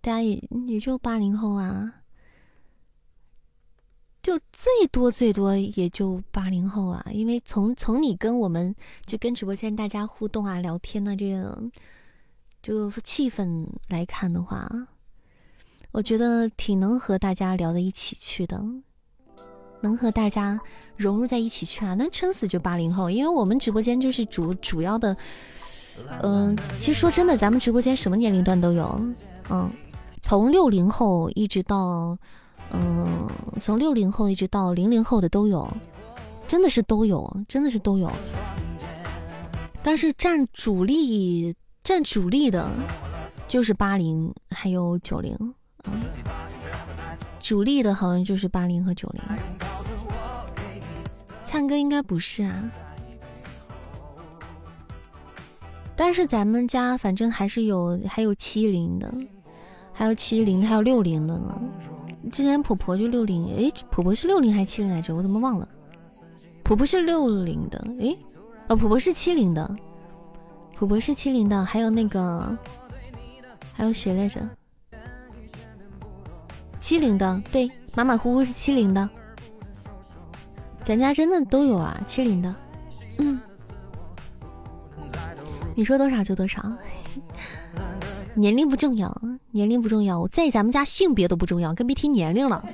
[0.02, 1.90] 大家也也就八零后啊，
[4.22, 7.04] 就最多最多也就八零后啊。
[7.12, 8.74] 因为从从你跟我们
[9.06, 11.62] 就跟直播间大家互动啊、聊天的这个
[12.62, 14.70] 这个气氛来看的话，
[15.92, 18.62] 我觉得挺能和大家聊到一起去的。
[19.82, 20.60] 能和大家
[20.94, 21.94] 融入在一起去啊？
[21.94, 25.16] 那撑死就八零后，因为我们直播间就是主主要的，
[26.20, 29.00] 嗯，其实说真的，咱们直播间什么年龄段都有，
[29.48, 29.72] 嗯，
[30.20, 32.18] 从六零后一直到，
[32.72, 33.28] 嗯，
[33.60, 35.68] 从六零后一直到零零后的都有，
[36.46, 38.10] 真的是都有，真的是都有。
[39.82, 42.68] 但是占主力占主力的，
[43.48, 45.36] 就是八零还有九零，
[45.84, 45.92] 嗯。
[47.40, 49.22] 主力的好像就是八零和九零，
[51.42, 52.70] 灿哥应该不是啊。
[55.96, 59.12] 但是咱们家反正还是有，还有七零的，
[59.92, 61.60] 还有七零，还有六零的呢。
[62.30, 65.14] 之前婆婆就六零，哎，婆婆是六零还是七零来着？
[65.14, 65.68] 我怎么忘了？
[66.62, 68.16] 婆婆是六零的，哎，
[68.68, 69.76] 哦，婆婆是七零的，
[70.76, 72.56] 婆婆是七零的，还有那个，
[73.72, 74.40] 还有谁来着？
[76.78, 79.08] 七零的，对，马马虎虎是七零的，
[80.82, 82.54] 咱家真的都有啊，七零的，
[83.18, 83.40] 嗯，
[85.74, 86.62] 你说多少就多少，
[88.36, 89.20] 年龄不重要，
[89.50, 92.64] 年龄不重要，我在咱们家性别都不重要，更别提年龄了，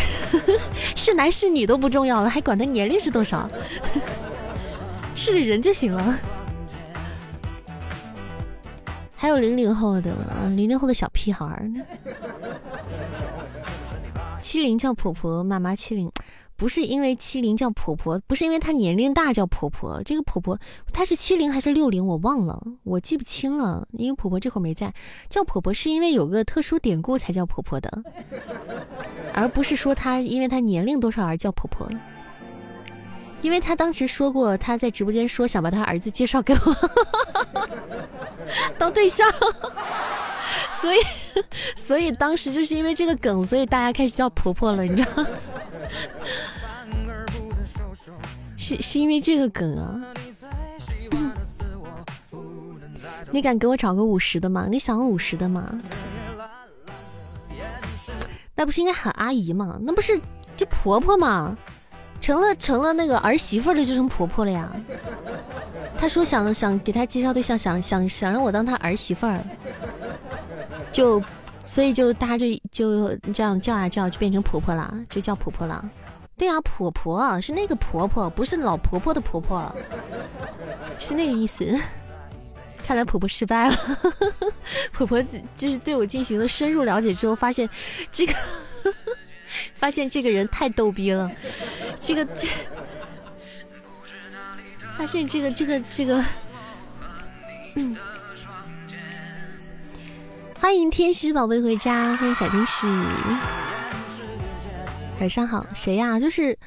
[0.94, 3.48] 是男是女都不重要了，还管他年龄是多少，
[5.14, 6.18] 是人就行了。
[9.14, 10.14] 还有零零后的，
[10.54, 11.82] 零零后的小屁孩呢。
[14.42, 16.12] 七零叫婆婆，妈妈七零，
[16.56, 20.02] 不是因为七零叫婆婆，不是因为她年龄大叫婆婆。
[20.04, 20.58] 这个婆婆
[20.92, 24.92] 她是七零还是六零，我忘了，我记不清了，因为婆婆这会儿没在。
[25.28, 28.02] 叫婆婆是因为有个特殊典故才叫婆婆的，
[29.34, 31.86] 而不是说她因为她年龄多少而叫婆婆。
[33.42, 36.76] 因为她当时说过，她在直播间说想把她儿子介绍给我
[38.78, 39.30] 当对象，
[40.80, 40.96] 所以
[41.76, 45.26] 所以当时就是因为这个梗，所以大家开始叫婆婆了，你知道？
[48.56, 50.00] 是是因为这个梗啊？
[53.30, 54.66] 你敢给我找个五十的吗？
[54.70, 55.78] 你想个五十的吗？
[58.54, 59.78] 那不是应该喊阿姨吗？
[59.82, 60.18] 那不是
[60.56, 61.56] 就婆婆吗？
[62.20, 64.70] 成了成了那个儿媳妇的就成婆婆了呀。
[65.98, 69.40] 他说想想给他介绍对象，想想想让我当他儿媳妇儿，
[70.90, 71.22] 就
[71.66, 75.84] 所以就大家就就这样叫啊叫，就变成婆婆了，就叫婆婆了。
[76.38, 79.74] 对啊，婆婆是那个婆婆，不是老婆婆的婆婆，
[80.98, 81.66] 是那个意思。
[82.86, 83.76] 看来婆婆失败了，
[84.92, 85.20] 婆婆
[85.56, 87.68] 就是对我进行了深入了解之后，发现
[88.12, 88.32] 这个
[89.74, 91.28] 发现这个人太逗逼了，
[91.96, 92.46] 这个这
[94.96, 96.24] 发现这个这个这个，
[97.74, 97.96] 嗯，
[100.58, 102.86] 欢迎天使宝贝回家，欢迎小天使，
[105.20, 106.18] 晚上好，谁呀？
[106.18, 106.58] 就是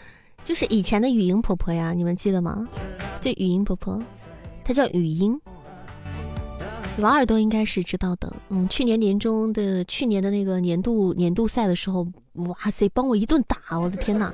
[0.44, 2.68] 就是以前的语音婆婆呀，你们记得吗？
[3.20, 4.02] 这语音婆婆，
[4.64, 5.40] 她叫语音。
[6.98, 14.32] 老耳朵应该是知道的，嗯，去年年中的去年的那个年度年度赛的时候，哇塞，帮我一顿打，我的天呐。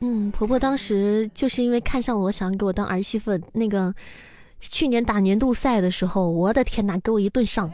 [0.00, 3.94] 嗯，婆婆当时就是因为看上我，想给我当儿媳妇，那个
[4.60, 7.70] 去年打年度赛的时候，我的天呐，给我一顿上。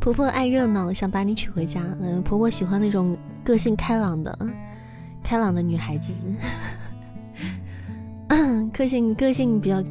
[0.00, 1.82] 婆婆爱热闹，想把你娶回家。
[2.00, 4.36] 嗯，婆婆喜欢那种个性开朗的。
[5.22, 6.12] 开朗的女孩子，
[8.72, 9.84] 个性个性比较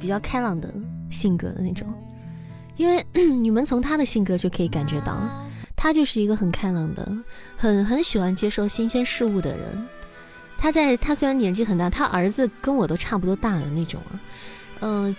[0.00, 0.72] 比较开朗的
[1.10, 1.86] 性格的那种，
[2.76, 5.14] 因为 你们从她的性格就可以感觉到，
[5.82, 7.12] 他就是一个很开朗的，
[7.56, 9.88] 很很喜欢接受新鲜事物的人。
[10.56, 14.14] 他在他虽然年纪很大，他儿子跟我都差不多大的那种啊，
[14.78, 15.16] 嗯，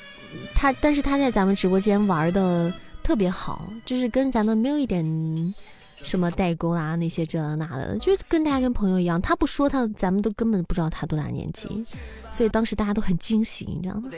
[0.56, 5.54] 他但是他在咱们直播间玩的特别好，就是跟咱们没有一点。
[6.02, 9.22] 什么代沟啊，那些这那的，就跟大家跟朋友一样。
[9.22, 11.86] 他不说他，咱们都根本不知道他多大年纪，
[12.30, 14.10] 所以当时大家都很惊喜，你知道吗？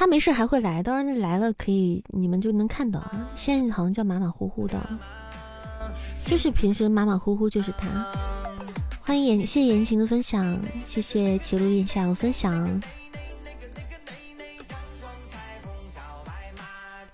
[0.00, 3.04] 他没事还会来，到时候来了可以，你们就能看到。
[3.36, 4.80] 现在好像叫马马虎虎的，
[6.24, 7.86] 就是平时马马虎虎就是他。
[9.02, 12.80] 欢迎言，谢谢言情的分享，谢谢齐鲁眼下的分享。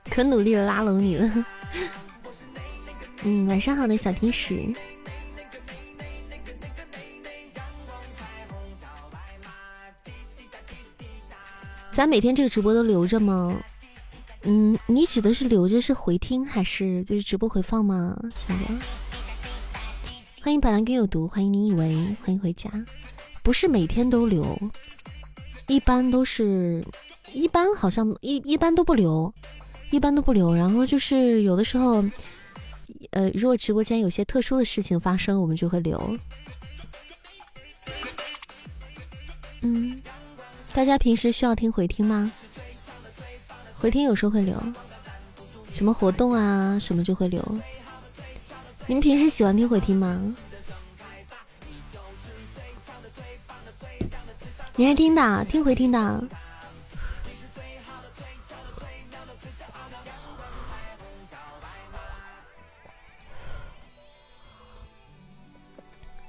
[0.09, 1.45] 可努力的拉拢你了。
[3.25, 4.65] 嗯，晚上好的小天使。
[11.97, 13.59] 咱每天这个直播都留着吗？
[14.43, 18.15] 嗯，你指的是留着是回听还是就是直播回放吗？
[20.43, 22.71] 欢迎板蓝根有毒，欢迎你以为，欢迎回家。
[23.43, 24.61] 不是每天都留，
[25.69, 26.85] 一般都是，
[27.33, 29.33] 一般好像一一般都不留，
[29.91, 30.55] 一般都不留。
[30.55, 32.05] 然后就是有的时候。
[33.13, 36.19] 呃，如果直播间有些特殊的事情发生，我们就会留。
[39.63, 40.01] 嗯，
[40.77, 42.31] 大家平时需要听回听吗？
[43.75, 44.63] 回听有时候会留，
[45.73, 47.43] 什么活动啊什么就会留。
[48.85, 50.21] 你们平时喜欢听回听吗？
[54.75, 56.23] 你爱听的，听回听的。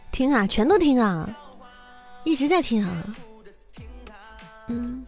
[0.09, 1.37] 听啊，全都听啊，
[2.23, 3.03] 一直在听啊。
[4.67, 5.05] 嗯，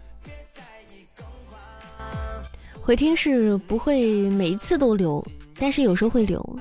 [2.81, 5.25] 回听是不会每一次都留，
[5.59, 6.59] 但是有时候会留。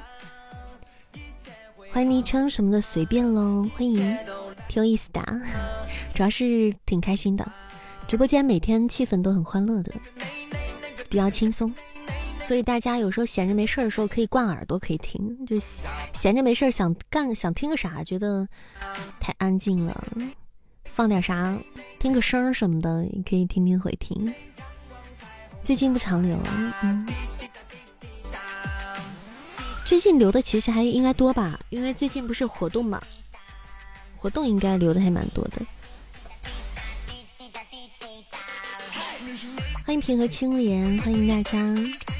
[1.90, 4.16] 欢迎昵称什么的随便喽，欢迎，
[4.68, 5.20] 挺有意思的，
[6.14, 7.50] 主要是挺开心的。
[8.06, 9.92] 直播间每天气氛都很欢乐的，
[11.08, 11.72] 比较轻松。
[12.38, 15.44] 所以大家有时候闲着没事儿的时候可以灌耳朵，可以听。
[15.44, 15.58] 就
[16.12, 18.46] 闲着没事儿想干想听个啥，觉得
[19.20, 20.04] 太安静了，
[20.84, 21.58] 放点啥，
[21.98, 24.32] 听个声什么的，也可以听听回听。
[25.64, 26.38] 最近不常留，
[26.82, 27.06] 嗯，
[29.84, 33.02] 最近留的其实还应该多吧，因为最近不是活动嘛，
[34.16, 35.60] 活动应该留的还蛮多的。
[39.84, 41.58] 欢迎平和青莲，欢迎大家！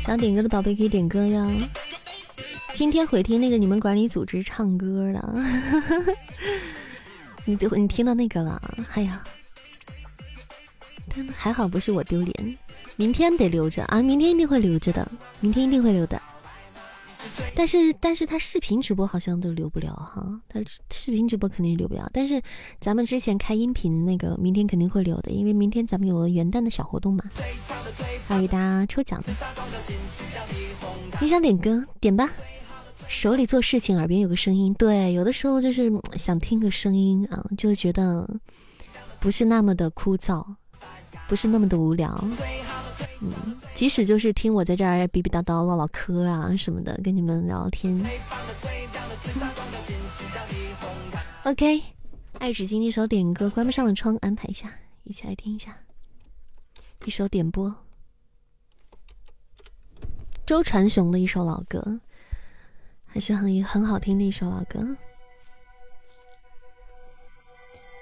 [0.02, 1.48] 想点歌的宝贝可以点歌哟。
[2.74, 5.44] 今天回听那个你们管理组织唱歌的，
[7.44, 8.60] 你都你听到那个了？
[8.94, 9.22] 哎呀，
[11.36, 12.58] 还好不是我丢脸。
[12.96, 16.20] 明天得留着啊，明天一定会留着的，明天一定会留的。
[17.54, 20.60] 但是，但是他视频直播好像都留不了哈，他
[20.92, 22.08] 视频直播肯定留不了。
[22.12, 22.40] 但是
[22.80, 27.24] 咱们之前开音频那个，明天肯定会留的，因为明天咱们有了元旦的小活动嘛，
[28.26, 29.32] 还要给大家抽奖的。
[31.20, 32.30] 你想点歌，点吧。
[33.08, 38.28] 手里做事情，耳边有个声音，对，有的时候就是想听个声音啊，就觉得
[39.18, 40.44] 不是那么的枯燥，
[41.28, 42.24] 不是那么的无聊。
[43.20, 48.00] 嗯，即使就是听我在这儿逼逼叨叨唠唠嗑啊什么的，跟你们聊聊天。
[51.44, 51.82] OK，
[52.38, 54.72] 爱纸巾一首点歌，关不上的窗安排一下，
[55.04, 55.76] 一起来听一下。
[57.04, 57.74] 一首点播，
[60.44, 62.00] 周传雄的一首老歌，
[63.06, 64.96] 还是很很好听的一首老歌。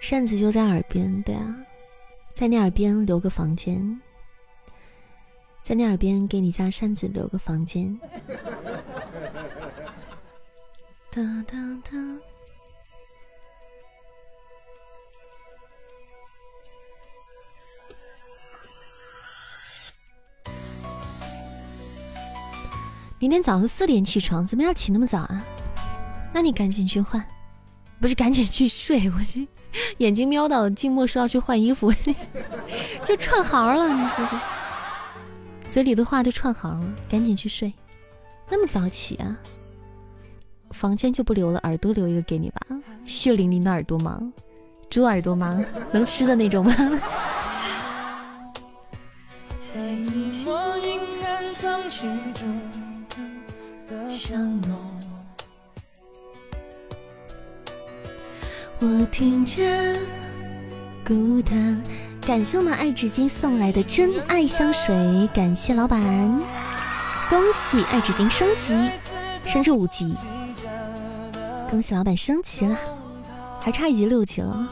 [0.01, 1.57] 扇子就在耳边，对啊，
[2.37, 3.99] 在你耳边留个房间，
[5.63, 7.99] 在你耳边给你家扇子留个房间。
[11.11, 11.97] 哒哒哒。
[23.19, 25.43] 明天早上四点起床，怎么要起那么早啊？
[26.35, 27.27] 那你赶紧去换，
[27.99, 29.11] 不是赶紧去睡。
[29.11, 29.49] 我去，
[29.99, 31.93] 眼睛瞄到静默说要去换衣服，
[33.05, 33.89] 就串行了。
[33.89, 34.37] 你说是，
[35.69, 37.73] 嘴里的话都串行了，赶紧去睡。
[38.49, 39.37] 那么早起啊？
[40.71, 42.61] 房间就不留了，耳朵留一个给你吧。
[43.05, 44.21] 血淋淋的耳朵吗？
[44.89, 45.65] 猪耳朵吗？
[45.93, 46.73] 能吃的那种吗？
[58.79, 59.99] 我听见
[61.07, 61.83] 孤单。
[62.27, 66.01] 感谢我们爱纸巾送来的真爱香水，感谢老板，
[67.31, 68.77] 恭喜爱纸巾升级，
[69.45, 70.15] 升至五级，
[71.71, 72.77] 恭喜老板升级了，
[73.61, 74.69] 还差一级六级了。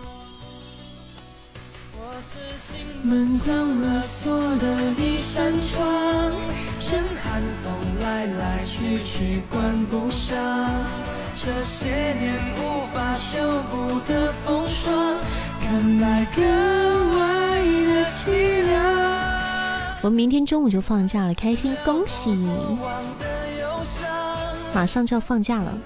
[3.02, 5.86] 门关了锁的一扇窗，
[6.90, 10.68] 任寒风来来去去，关不上
[11.36, 13.38] 这些年无法修
[13.68, 15.16] 补的风霜，
[15.60, 18.82] 看来格外的凄凉。
[20.00, 22.78] 我们明天中午就放假了，开心，恭喜你！
[24.72, 25.76] 马上就要放假了，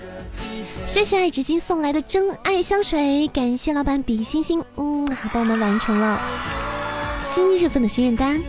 [0.86, 6.20] 谢谢爱纸巾送来的真爱香水，感谢老板比心心，嗯，帮我们完成了。
[7.30, 8.42] 今日份的心愿单，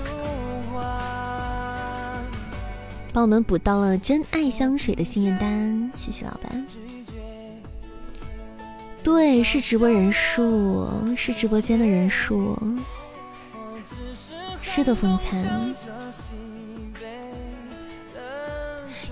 [3.20, 6.66] 帮我们补到了真爱香水的心愿单，谢谢老板。
[9.04, 10.88] 对，是直播人数，
[11.18, 12.58] 是直播间的人数，
[14.62, 15.76] 是的，风餐。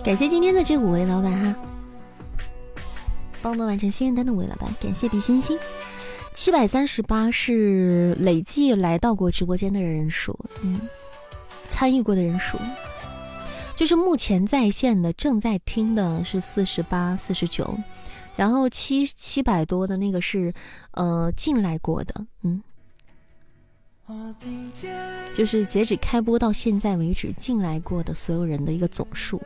[0.01, 1.55] 感谢今天的这五位老板哈，
[3.41, 5.59] 帮我们完成心愿单的五位老板，感谢比心心。
[6.34, 10.79] 七百三十八是累计来到过直播间的人数，嗯，
[11.69, 12.57] 参与过的人数，
[13.78, 17.78] 就是目前在线的正在听的是四十八、四十九，
[18.36, 20.52] 然后七七百多的那个是
[20.94, 22.64] 呃进来过的，嗯，
[25.32, 29.40] 就是截止开播到现在为止进来过的所有人的一个总数。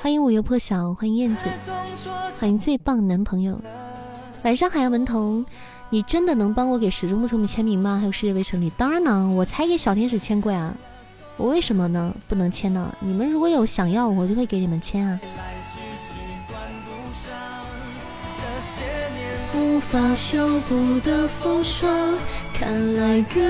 [0.00, 1.48] 欢迎五月破晓，欢迎燕子，
[2.38, 3.60] 欢迎最棒男朋友。
[4.44, 5.44] 晚上好呀，文彤，
[5.90, 7.96] 你真的能帮我给始终不从你签名吗？
[7.98, 10.74] 还有世界杯成立，当然能，我才给小天使签过呀。
[11.38, 12.14] 我为什么呢？
[12.28, 12.94] 不能签呢？
[13.00, 15.18] 你们如果有想要，我就会给你们签啊。
[19.54, 22.18] 无法修补的风霜，
[22.52, 23.40] 看来格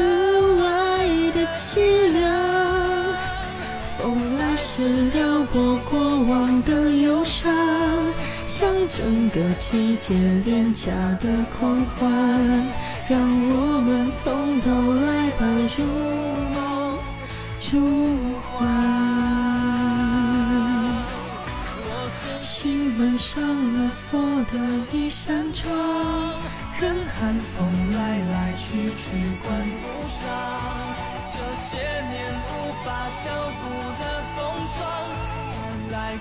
[0.62, 3.04] 外的凄凉。
[3.98, 7.52] 风来时撩拨过往的忧伤，
[8.48, 11.28] 像整个季节廉价的
[11.60, 12.08] 狂欢，
[13.06, 14.70] 让我们从头
[15.04, 15.44] 来吧，
[15.76, 15.84] 如
[16.54, 16.98] 梦
[17.70, 18.56] 如幻。
[22.40, 23.38] 心门上
[23.74, 24.58] 了锁的
[24.92, 25.68] 一扇窗，
[26.80, 29.52] 任寒风来来去去，关
[29.82, 30.24] 不上
[31.30, 31.36] 这
[31.68, 31.76] 些
[32.08, 32.16] 年
[32.48, 32.88] 无法
[33.22, 33.28] 修
[33.60, 33.68] 补。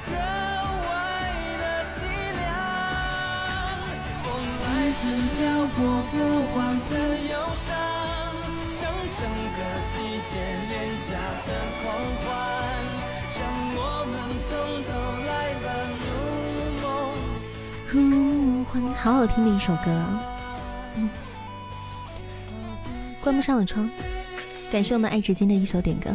[0.05, 0.66] 格外
[4.97, 5.05] 来时
[5.37, 5.45] 撩
[5.75, 5.77] 拨
[6.09, 6.17] 过
[6.57, 6.59] 往
[6.89, 6.93] 的
[7.29, 7.69] 忧伤，
[8.79, 8.81] 像
[9.13, 9.21] 整
[9.53, 9.57] 个
[9.93, 9.93] 季
[10.27, 10.31] 节
[10.69, 10.73] 廉
[11.05, 11.09] 价
[11.45, 11.49] 的
[11.83, 11.85] 狂
[12.23, 12.25] 欢，
[13.37, 13.39] 让
[13.75, 13.79] 我
[14.09, 14.49] 们从
[14.87, 14.89] 头
[15.27, 15.29] 来
[15.61, 15.65] 吧，
[16.01, 16.05] 如
[16.81, 16.85] 梦
[17.91, 17.95] 如
[18.65, 18.73] 幻。
[18.95, 19.85] 好好听的一首歌，
[20.95, 21.09] 嗯，
[23.21, 23.87] 关不上的窗，
[24.71, 26.09] 感谢我们爱纸巾的一首点歌。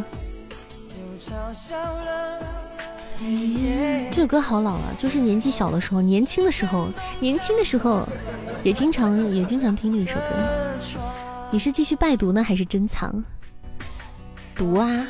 [0.89, 2.22] 又嘲笑了
[4.11, 6.89] 这首歌好老了，就是年纪小的时候，年轻的时候，
[7.19, 8.07] 年轻的时候，
[8.63, 10.73] 也经常也经常听的一首歌。
[11.49, 13.23] 你是继续拜读呢，还是珍藏？
[14.55, 15.07] 读啊，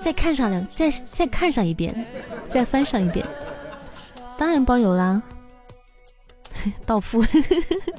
[0.00, 2.04] 再看上两，再再看上一遍，
[2.48, 3.26] 再翻上一遍，
[4.36, 5.22] 当然包邮啦，
[6.84, 7.24] 到付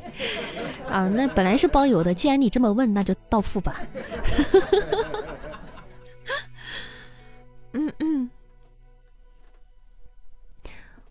[0.89, 3.81] 啊，那本来是包邮的，既然你这么问，那就到付吧。
[7.71, 8.29] 嗯 嗯。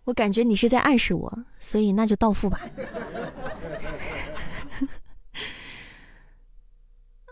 [0.05, 2.61] 我感觉你是在暗示我，所以那就到付吧。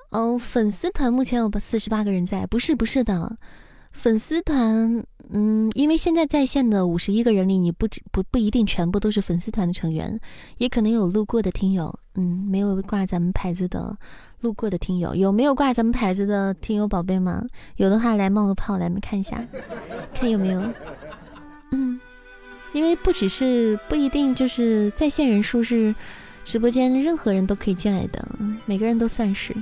[0.09, 3.37] 哦， 粉丝团目前有四十八个人在，不是不是的，
[3.91, 10.19] 粉丝团，嗯，因为现在在线的五十一个人里，你不只不不一定全部都是粉丝团的成员，
[10.57, 13.95] 也可能有路过的听友，嗯，没有挂咱们牌子的
[14.41, 17.43] 路过的听友，有没有挂咱们牌子的听友宝贝吗？
[17.77, 19.43] 有的话来冒个泡，来我们看一下，
[20.13, 20.61] 看有没有，
[21.71, 21.99] 嗯，
[22.73, 25.93] 因为不只是不一定就是在线人数是
[26.43, 28.27] 直播间任何人都可以进来的，
[28.65, 29.55] 每个人都算是。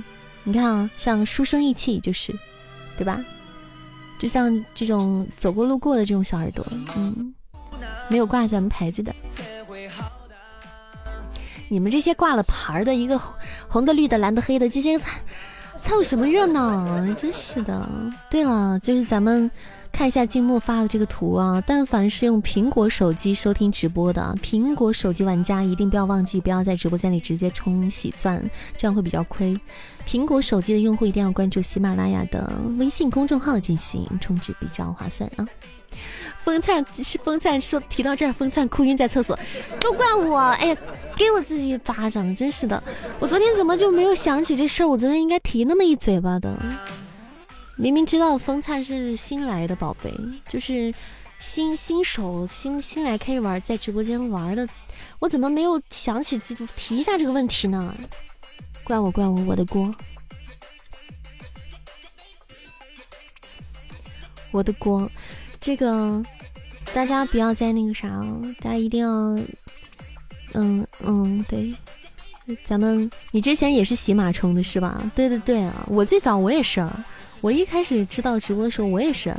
[0.44, 2.34] 你看啊，像书生意气就是，
[2.96, 3.22] 对吧？
[4.18, 6.66] 就像这种走过路过的这种小耳朵，
[6.96, 7.34] 嗯，
[8.08, 9.14] 没有挂咱们牌子的，
[11.68, 13.20] 你们这些挂了牌儿的，一个
[13.68, 14.98] 红的、绿的、蓝的、黑的，这些
[15.80, 17.14] 凑什么热闹？
[17.14, 17.88] 真是的。
[18.30, 19.50] 对了，就是咱们。
[19.92, 21.62] 看一下静默发的这个图啊！
[21.64, 28.42] 但凡是用苹果手机收听直播的苹果手机玩家，一定不要忘记，不要在直播间里直接冲喜钻，
[28.76, 29.56] 这样会比较亏。
[30.08, 35.46] 苹果手机的用户一定要关注喜马拉雅的微信公众号进行充值，比较划算啊！
[36.38, 39.38] 风灿是风灿说提到这儿，风灿哭晕在厕所，
[39.78, 40.38] 都怪我！
[40.38, 40.76] 哎，
[41.14, 42.82] 给我自己一巴掌，真是的！
[43.20, 44.86] 我昨天怎么就没有想起这事儿？
[44.88, 46.58] 我昨天应该提那么一嘴巴的。
[47.76, 50.14] 明明知道风灿是新来的宝贝，
[50.46, 50.94] 就是
[51.38, 54.68] 新新手新新来可以玩，在直播间玩的，
[55.18, 56.38] 我怎么没有想起
[56.76, 57.94] 提一下这个问题呢？
[58.84, 59.92] 怪我怪我我的锅，
[64.50, 65.10] 我的锅，
[65.60, 66.22] 这个
[66.92, 68.08] 大家不要再那个啥，
[68.60, 69.10] 大家一定要，
[70.54, 71.74] 嗯嗯对，
[72.64, 75.02] 咱们你之前也是洗马充的是吧？
[75.14, 76.86] 对对对啊，我最早我也是。
[77.40, 79.34] 我一开始知道直播的时候，我也是，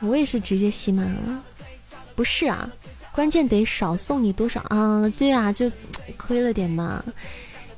[0.00, 1.44] 我也是直接吸满了，
[2.14, 2.70] 不是啊，
[3.12, 5.08] 关键得少送你多少啊？
[5.16, 5.68] 对啊，就
[6.16, 7.04] 亏了点嘛，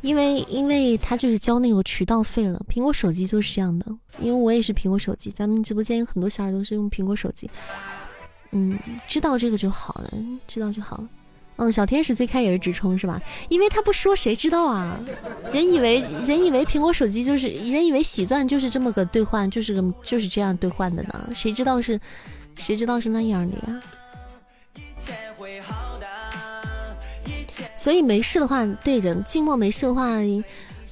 [0.02, 2.62] 因为因为他就是交那种渠道费了。
[2.68, 3.86] 苹果手机就是这样的，
[4.20, 7.50] 因为我也是苹果手机，咱们直播间有很多小耳朵是用苹果手机，
[8.50, 8.78] 嗯，
[9.08, 10.12] 知道这个就好了，
[10.46, 11.08] 知道就好了。
[11.62, 13.22] 嗯，小天使最开也是直充是吧？
[13.48, 14.98] 因为他不说谁知道啊？
[15.52, 21.28] 人以为人以为苹果手机就是人以为喜钻就是这么个兑换，就是个就是这样兑换的呢？
[21.34, 22.00] 谁知道是
[22.56, 23.82] 谁知道是那样的呀？
[27.76, 30.08] 所以没事的话，对着静默没事的话，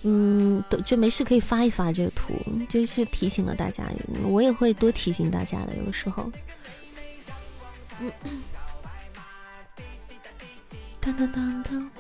[0.03, 2.33] 嗯，就没事可以发一发这个图，
[2.69, 3.85] 就是提醒了大家。
[4.25, 6.31] 我也会多提醒大家的，有的时候。
[8.25, 8.43] 嗯。
[11.01, 11.91] 当当当当！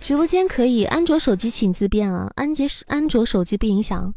[0.00, 2.28] 直播间可以，安卓手机请自便啊。
[2.34, 4.12] 安杰安卓手机不影响，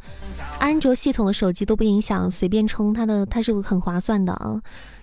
[0.59, 4.59] 安卓系统的手机都不影响，随便充它的，它是很划算的啊。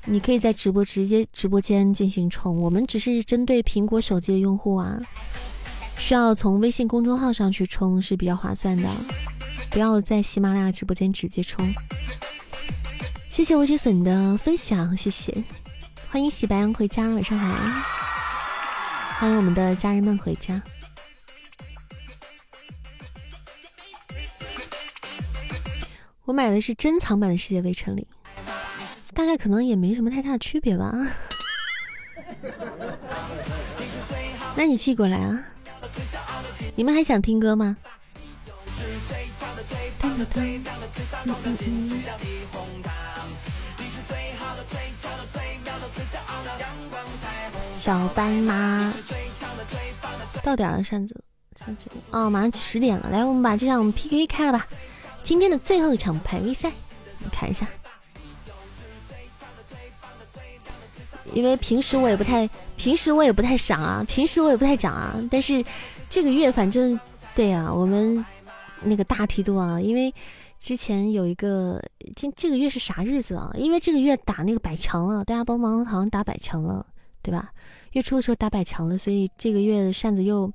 [0.07, 5.01] 你可以在直播直接直播间进行充，我们只是针对苹果手机的用户啊，
[5.97, 8.89] 需要从微信公众号上去充是比较划算的，
[9.71, 11.65] 不要在喜马拉雅直播间直接充。
[13.31, 15.45] 谢谢我雪笋的分享，谢谢。
[16.13, 17.57] 欢迎喜白羊回家，晚上好。
[19.19, 20.61] 欢迎我们的家人们回家。
[26.27, 28.07] 我买的是珍藏版的《世界未成礼》，
[29.15, 30.93] 大概可能也没什么太大的区别吧。
[34.55, 35.43] 那你寄过来啊？
[36.77, 37.75] 你们还想听歌吗？
[47.83, 48.95] 小斑马，
[50.41, 51.21] 到点了，扇子，
[52.13, 54.69] 哦，马上十点了，来，我们把这场 PK 开了吧，
[55.25, 56.71] 今天的最后一场排位赛，
[57.19, 57.67] 你看一下。
[61.35, 65.65] 因为平时我也不太，平时我也不太赏啊，平时我也不太涨啊，但是
[66.09, 66.97] 这个月反正
[67.35, 68.25] 对呀，我们
[68.85, 70.15] 那个大梯度啊，因为
[70.61, 71.83] 之前有一个，
[72.15, 73.51] 今这个月是啥日子啊？
[73.57, 76.87] 因为这个月打那个百强了，大家帮忙好像打百强了，
[77.23, 77.51] 对吧？
[77.93, 80.53] 月初的时候打百强了，所以这个月扇子又，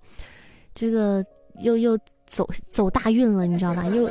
[0.76, 1.24] 这个
[1.62, 3.86] 又又走走大运了，你知道吧？
[3.88, 4.10] 又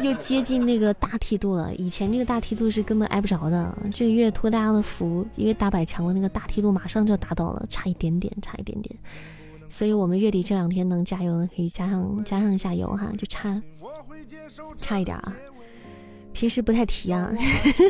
[0.00, 1.74] 又接近那个大梯度了。
[1.76, 8.94] 以前这个大梯度是根本挨不着的，这个月托大家的福，因为打百强了，那个大梯度马上就达到了，差一点点，差一点点。
[9.68, 13.62] 所以我们月底这两天能加油的可以加上加上一下油哈，就差
[14.78, 15.34] 差一点啊。
[16.32, 17.30] 平时不太提啊，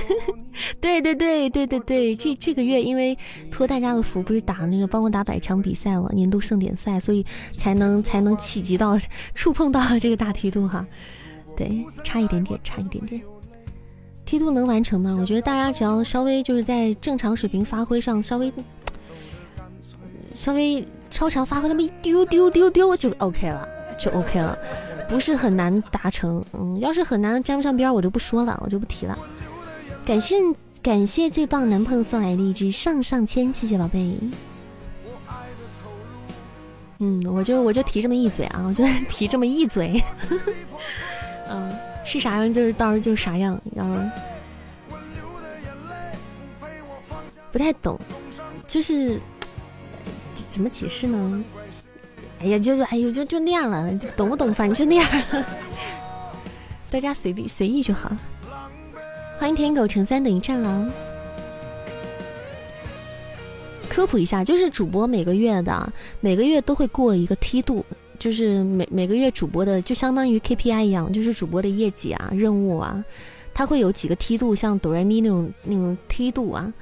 [0.80, 3.16] 对对对对对对，这这个月因为
[3.50, 7.24] 托大家的福，不是打那个帮我打百强比赛了，年度盛典赛，所以
[7.56, 8.98] 才能才能企及到
[9.34, 10.86] 触碰到这个大梯度哈，
[11.56, 13.22] 对，差一点点，差一点点。
[14.24, 15.16] 梯度能完成吗？
[15.20, 18.52] 我觉得大家只要稍微就是在正常水平发挥上稍微
[20.32, 24.56] 稍微超常发挥那么一丢丢丢丢就 OK 了，就 OK 了，
[25.12, 26.42] 不是很难达成。
[26.52, 29.18] 嗯，要是很难沾不上边，我就不说了，我就不提了。
[30.06, 30.36] 感谢
[30.82, 34.18] 感谢最棒男朋友送来的一支上上签，谢谢宝贝。
[36.98, 40.02] 嗯，我就我就提这么一嘴啊，我就提这么一嘴。
[41.50, 41.76] 嗯，
[42.06, 43.60] 是啥样就是到时候就啥样。
[43.74, 44.10] 要是
[47.52, 48.00] 不太懂，
[48.66, 49.20] 就是
[50.48, 51.44] 怎么解释呢？
[52.42, 54.52] 哎呀，就是哎呦，就就那样了，懂不懂？
[54.52, 55.46] 反正就那样了，
[56.90, 58.10] 大家随便随意就好。
[59.38, 60.90] 欢迎舔狗乘三等于战狼。
[63.88, 67.84] 科普一下，就是主播每个月的每个月都会过一个梯度，
[68.18, 73.04] 就是每每个月主播的就相当于 KPI 一样，就是主播的业绩啊、任务啊，
[73.54, 76.72] 它会有几个梯度，像哆来咪那种那种梯度啊。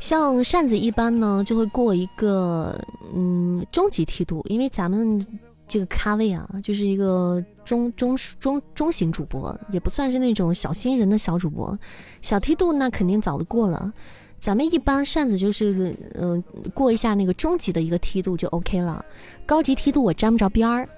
[0.00, 2.76] 像扇子一般呢，就会过一个
[3.14, 5.24] 嗯中级梯度，因为咱们
[5.68, 11.78] 这个咖位啊，就是一个中中中中型主播，也不算是那种小新人的小主播，
[12.22, 13.92] 小梯度那肯定早就过了。
[14.40, 19.04] 咱们一般扇子就是，嗯，过一下那个中级的一个梯度就 OK 了，
[19.44, 20.88] 高级梯度我沾不着边儿，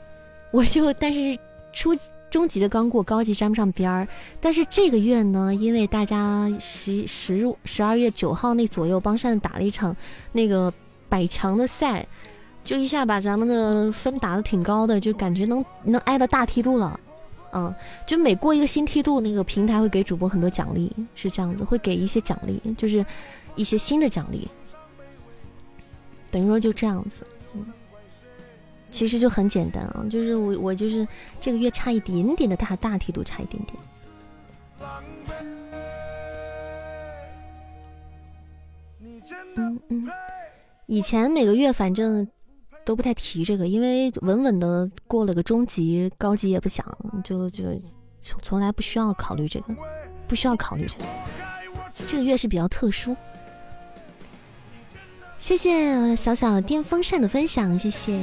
[0.53, 1.37] 我就但是
[1.73, 1.91] 初
[2.33, 4.09] 中级的刚过，高级沾不上边儿。
[4.41, 9.95] 但是这个月呢，因为大家十十十二月九号那左右帮扇打了一场
[10.33, 10.73] 那个
[11.11, 12.07] 百强的赛，
[12.65, 16.99] 就一下把咱们的分打的挺高的，就感觉能能挨到大梯度了。
[17.53, 17.73] 嗯，
[18.07, 23.05] 就每过一个新梯度，那个平台会给主播很多奖励，是这样子，会给一些奖励，就是
[23.57, 24.49] 一些新的奖励。
[26.31, 27.27] 等于说就这样子，
[28.93, 31.05] 其实就很简单啊，就是我我就是
[31.41, 33.77] 这个月差一点点的大大梯度，差一点点。
[39.57, 40.09] 嗯嗯，
[40.87, 42.29] 以前每个月反正。
[42.85, 46.85] 都不太提这个，因为稳稳的过了个中级，高级也不想，
[47.23, 47.63] 就就
[48.21, 49.75] 从从来不需要考虑这个，
[50.27, 51.05] 不需要考虑这个。
[52.09, 53.15] 这个月是比较特殊。
[55.39, 58.19] 谢谢小小电风扇的分享，谢谢。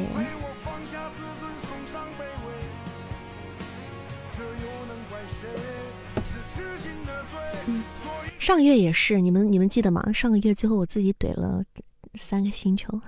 [8.49, 10.11] 上个月也是，你们你们记得吗？
[10.11, 11.63] 上个月最后我自己怼了。
[12.15, 12.99] 三个星球，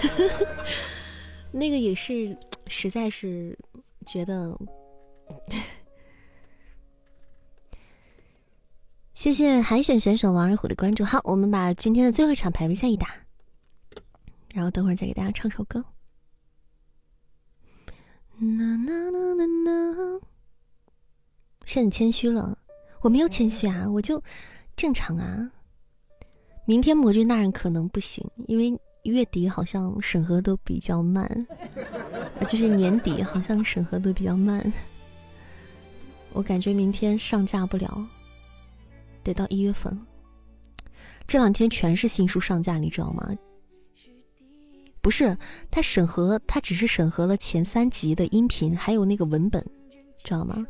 [1.50, 2.36] 那个也是，
[2.66, 3.58] 实在是
[4.04, 4.54] 觉得。
[9.14, 11.02] 谢谢海选选手王二虎的关注。
[11.02, 13.08] 好，我们把今天的最后一场排位赛一打，
[14.52, 15.82] 然后等会儿再给大家唱首歌。
[18.36, 20.20] 呐呐呐呐呐，
[21.64, 22.58] 是你谦虚了，
[23.06, 24.20] 我没有谦虚啊，我就
[24.76, 25.48] 正常啊。
[26.64, 31.46] 明天魔君大人可能不行，因为月底好像审核都比较慢，
[32.48, 34.72] 就是年底好像审核都比较慢。
[36.32, 38.04] 我感觉明天上架不了，
[39.22, 40.00] 得到一月份了。
[41.28, 43.32] 这两天全是新书上架，你知道吗？
[45.00, 45.38] 不是，
[45.70, 49.64] 他审核，他只是审核了前三集的音频，还有那个文本，
[50.24, 50.66] 知道吗？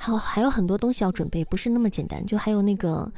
[0.00, 3.12] 还有还有很多东西要准备，不是那么简单，就还有那个。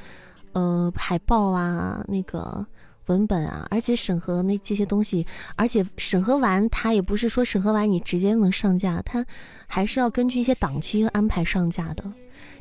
[0.54, 2.66] 呃，海报啊，那个
[3.06, 5.26] 文本啊，而且审核那这些东西，
[5.56, 9.24] 而且审核完，他也不是说审核完你直接能上架，他
[9.66, 12.04] 还是要根据一些档期安排上架的。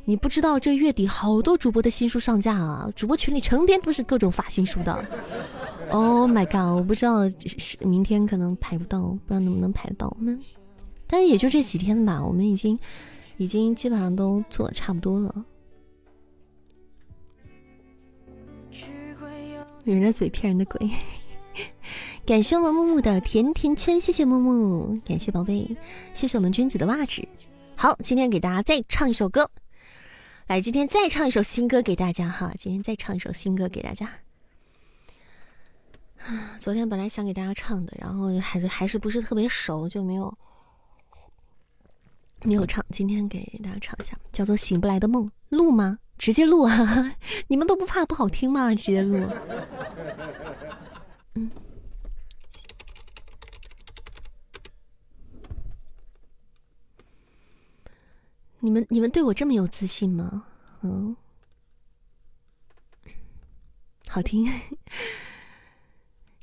[0.06, 5.06] 你不知道这月底好多主播的新书上架啊，主播群里成天都是各种发新书的。
[5.91, 10.39] Oh my god，我不知道是明天可能排不到，不知道能不能排到我们。
[11.07, 12.80] 但是也就这几天吧，我们已经
[13.37, 15.45] 已经基本上都做的差不多了。
[19.83, 20.89] 人的嘴骗人的鬼，
[22.23, 25.75] 感谢我们木木的甜甜圈，谢谢木木，感谢宝贝，
[26.13, 27.27] 谢谢我们君子的袜子。
[27.75, 29.49] 好，今天给大家再唱一首歌，
[30.45, 34.07] 来，今天再唱一首新歌给大家哈，今天再唱一首新歌给大家。
[36.59, 40.31] 昨天本来想给大家唱的，然后还是还是不是特别熟，就没有
[42.43, 42.84] 没有唱。
[42.89, 45.99] 今天给大家唱一下，叫做《醒不来的梦》，录吗？
[46.18, 47.15] 直接录啊！
[47.47, 48.69] 你们都不怕不好听吗？
[48.76, 49.26] 直接录。
[51.34, 51.49] 嗯。
[58.59, 60.45] 你们你们对我这么有自信吗？
[60.81, 61.15] 嗯。
[64.07, 64.47] 好听。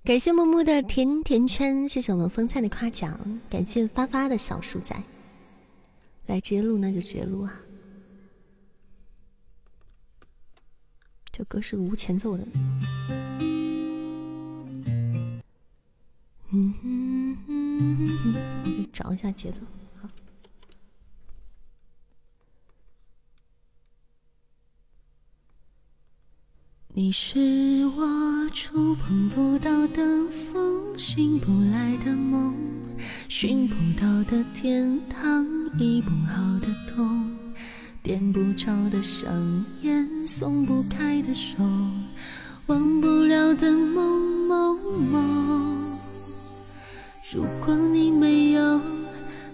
[0.03, 4.97] 感谢默默的甜甜圈，谢谢我们风菜的夸奖，感谢发发的小鼠仔。
[6.29, 7.53] 来，直接录那就直接录啊。
[11.33, 12.47] 这歌是个无前奏的。
[16.51, 18.35] 嗯哼哼，
[18.65, 19.63] 我给找一下节奏。
[26.89, 32.55] 你是我触碰不到的风，醒不来的梦，
[33.29, 35.47] 寻不到的天堂，
[35.79, 37.31] 医不好的痛，
[38.03, 41.63] 点不着的香烟，松不开的手，
[42.67, 45.97] 忘不了的梦梦梦。
[47.33, 48.81] 如果你没有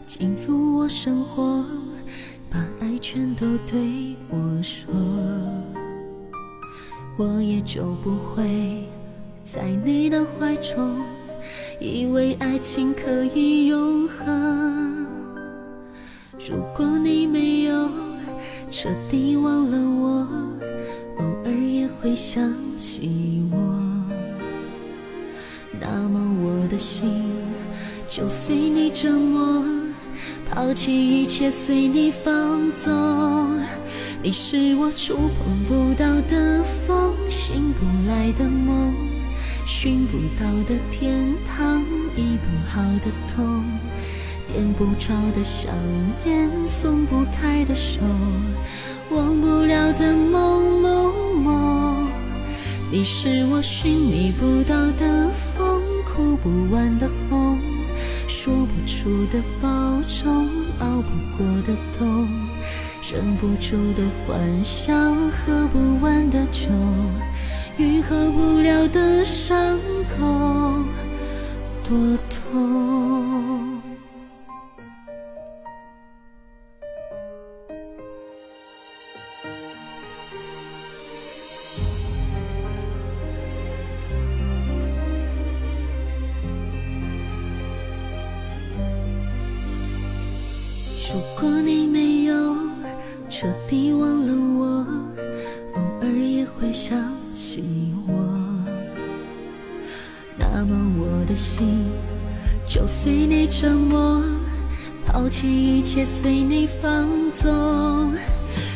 [0.07, 1.63] 进入我生活，
[2.51, 4.95] 把爱全都对我说，
[7.19, 8.89] 我也就不会
[9.45, 11.05] 在你的怀中，
[11.79, 14.74] 以为爱情可以永恒。
[16.47, 17.89] 如果你没有
[18.71, 20.29] 彻底忘了我，
[21.16, 23.57] 偶尔也会想起我，
[25.81, 27.33] 那么我的心。
[28.07, 29.65] 就随你折磨，
[30.51, 33.59] 抛弃一切随你放纵。
[34.23, 38.95] 你是我触碰不到的风，醒不来的梦，
[39.66, 41.81] 寻不到的天堂，
[42.15, 43.65] 医不好的痛，
[44.55, 45.74] 点不着的香
[46.26, 47.98] 烟，松不开的手，
[49.10, 52.09] 忘不了的梦梦梦。
[52.89, 57.59] 你是我寻觅不到的风，哭不完的红。
[58.28, 59.68] 说不出的保
[60.06, 60.47] 重，
[60.78, 62.28] 熬不过的冬，
[63.12, 66.68] 忍不住的幻想，喝不完的酒，
[67.76, 69.76] 愈合不了的伤
[70.16, 70.78] 口，
[71.82, 73.53] 多痛。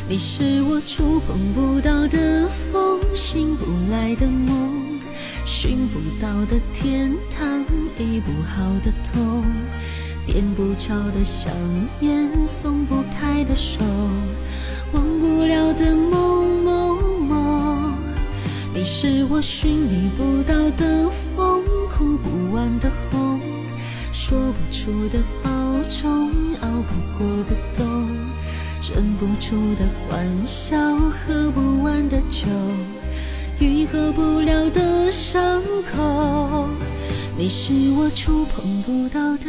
[0.09, 4.99] 你是我触碰不到的风，醒不来的梦，
[5.45, 7.63] 寻不到的天堂，
[7.99, 9.45] 医不好的痛。
[10.25, 11.53] 点不着的香
[12.01, 13.81] 烟，松不开的手，
[14.93, 17.93] 忘不了的梦梦梦。
[18.73, 23.39] 你是我寻觅不到的风，哭不完的红，
[24.11, 25.49] 说不出的保
[25.87, 26.31] 重，
[26.61, 28.08] 熬不过的冬，
[28.91, 32.47] 忍不住的欢笑，喝不完的酒，
[33.59, 35.61] 愈合不了的伤
[35.91, 36.67] 口。
[37.37, 39.45] 你是我触碰不到的。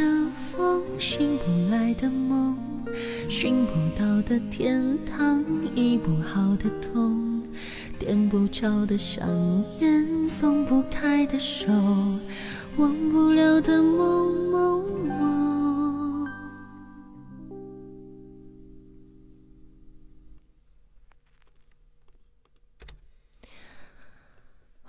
[0.51, 2.55] 风醒不来的梦，
[3.27, 5.43] 寻不到的天堂，
[5.73, 7.41] 医不好的痛，
[7.97, 9.27] 点不着的香
[9.79, 11.71] 烟，松不开的手，
[12.77, 15.30] 忘不了的梦梦梦。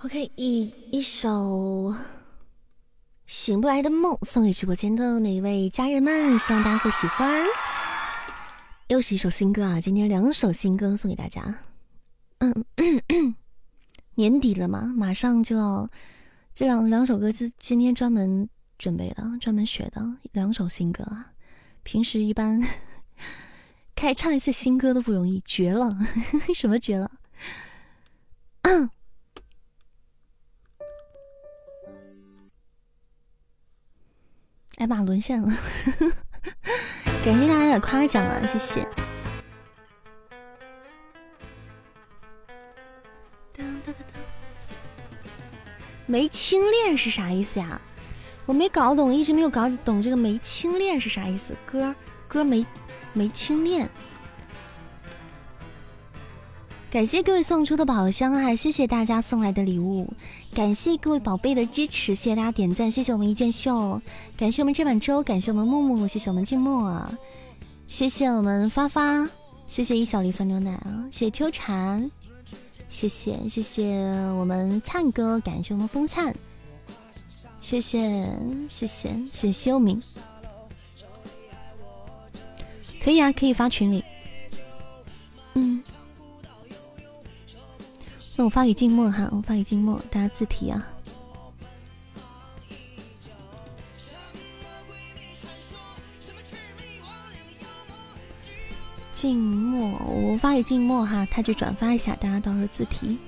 [0.05, 1.95] OK，一一首。
[3.25, 7.47] 醒不来的梦，送给直播间的每一位家人们，希望大家会喜欢。
[8.89, 9.81] 又是一首新歌啊！
[9.81, 11.55] 今天两首新歌送给大家。
[12.39, 12.53] 嗯，
[14.17, 15.89] 年底了嘛，马上就要
[16.53, 21.31] 这两两首歌，就今天专门准备的，专门学的两首新歌啊。
[21.85, 22.61] 平时一般
[23.95, 25.97] 开唱一次新歌都不容易，绝了！
[26.53, 27.09] 什么绝了？
[34.79, 35.49] 艾玛沦陷了，
[37.25, 38.87] 感谢大家的夸奖啊，谢谢。
[46.07, 47.81] 没清恋是啥意思呀？
[48.45, 51.55] 我没搞懂，一直没有搞懂这个没清恋是啥意思。
[51.65, 51.95] 歌
[52.27, 52.67] 歌没
[53.13, 53.89] 没清恋。
[56.91, 58.55] 感谢各位送出的宝箱啊！
[58.55, 60.13] 谢谢大家送来的礼物，
[60.55, 64.01] 感谢各位宝贝的支持，谢谢大家点赞，谢谢我们一剑秀，
[64.37, 67.03] 感谢我们这碗粥，感谢我们木木，谢谢我们静默，
[67.89, 69.27] 谢谢我们发发，
[69.67, 71.09] 谢谢一小粒酸牛奶啊！
[71.11, 72.11] 谢谢秋蝉，
[72.91, 73.97] 谢谢谢谢
[74.39, 76.35] 我们灿哥，感谢我们风灿，
[77.61, 78.29] 谢谢
[78.69, 80.01] 谢谢谢谢秀明，
[83.03, 84.05] 可以啊，可以发群里，
[85.55, 85.83] 嗯。
[88.35, 90.83] 那我发给静默哈，我发给静默，大家自提啊。
[99.15, 103.19] 静默，我发给静默哈，他去转发一下，大家到时候自提。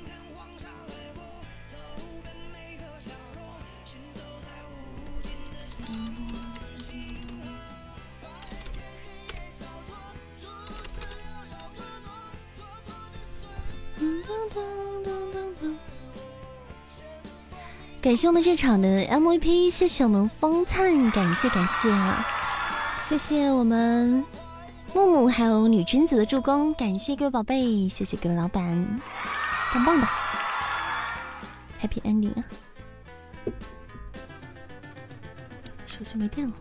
[18.04, 22.22] 感谢我们这场的 MVP，谢谢我们风灿，感谢感谢啊，
[23.00, 24.22] 谢谢我们
[24.92, 29.00] 木木还有女君子的助攻，感谢各位宝贝，谢谢各位老板，
[29.72, 30.06] 棒棒的
[31.80, 32.44] ，Happy Ending 啊！
[35.86, 36.54] 手机没电了，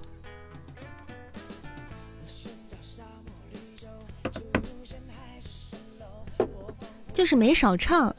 [7.11, 8.15] 就是没少唱。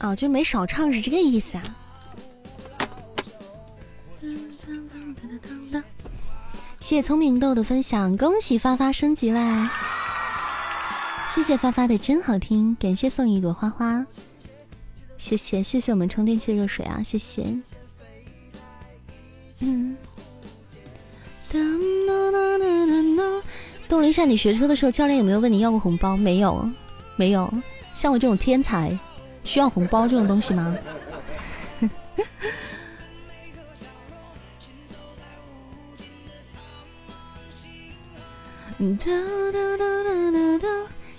[0.00, 1.64] 哦，就没少唱是这个意思啊！
[6.80, 9.70] 谢谢聪明豆的分享，恭喜发发升级啦！
[11.34, 14.06] 谢谢发发的真好听，感谢送一朵花花，
[15.18, 17.44] 谢谢谢谢我们充电器热水啊，谢谢。
[19.58, 19.96] 嗯。
[23.88, 26.16] 东林善，你学车的时候教练有没有问你要过红包？
[26.16, 26.70] 没有，
[27.16, 27.52] 没有。
[27.94, 28.98] 像我这种天才。
[29.48, 30.76] 需要红包这种东西吗？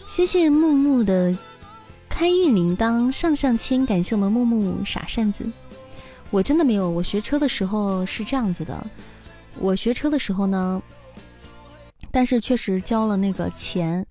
[0.08, 1.36] 谢谢木木的
[2.08, 5.44] 开运铃铛上上签，感谢我们木木傻扇子。
[6.30, 8.86] 我真的没有，我学车的时候是这样子的。
[9.58, 10.80] 我学车的时候呢，
[12.12, 14.06] 但是确实交了那个钱。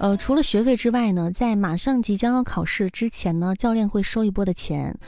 [0.00, 4.98] 呃，除了学费之外呢，在马上即将要考试之前呢，教练会收一波的钱。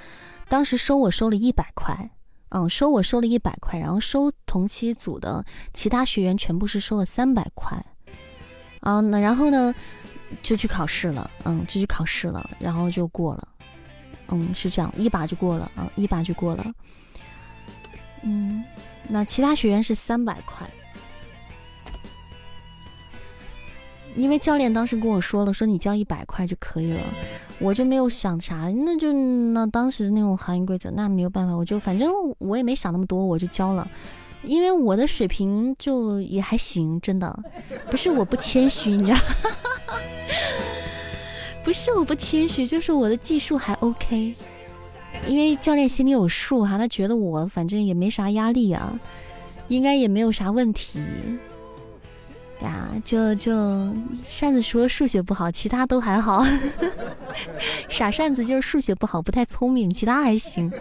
[0.50, 2.10] 当时收我收了一百块，
[2.50, 5.42] 嗯，收我收了一百块，然后收同期组的
[5.72, 7.82] 其他学员全部是收了三百块。
[8.80, 9.74] 啊，那然后呢，
[10.42, 13.48] 就去考试了，嗯，就去考试了，然后就过了，
[14.28, 16.70] 嗯，是这样，一把就过了，啊，一把就过了。
[18.20, 18.62] 嗯，
[19.08, 20.70] 那其他学员是三百块。
[24.14, 27.00] 因为教练当时跟我说了，说你交一百块就可以了，
[27.58, 33.88] 我就没有想啥，那就那当时那种行业规则，那没有办法，我就反正我也没想那么多，我就交了，
[34.42, 37.36] 因为我的水平就也还行，真的，
[37.90, 39.18] 不是我不谦虚，你知道，
[41.64, 44.34] 不是我不谦虚，就是我的技术还 OK，
[45.26, 48.98] 因为教练心里有数哈，他觉得我反正也没啥压力啊，
[49.68, 51.00] 应该也没有啥问题。
[52.62, 53.52] 呀，就就
[54.24, 56.44] 扇子除了数学不好，其他都还好。
[57.88, 60.72] 傻扇子就是数学不好，不太聪明，其他还行。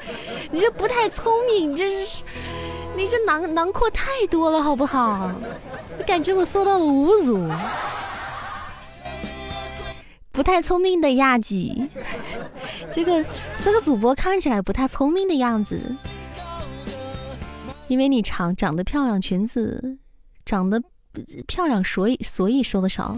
[0.52, 2.24] 你这不太聪明，你这是
[2.96, 5.32] 你这囊囊括太多了，好不好？
[5.98, 7.50] 我感觉我受到了侮辱。
[10.32, 11.90] 不太聪明的亚季，
[12.92, 13.26] 这个
[13.62, 15.80] 这个主播看起来不太聪明的样子，
[17.88, 19.98] 因为你长长得漂亮，裙子
[20.46, 20.82] 长得。
[21.48, 23.18] 漂亮，所以所以收的少，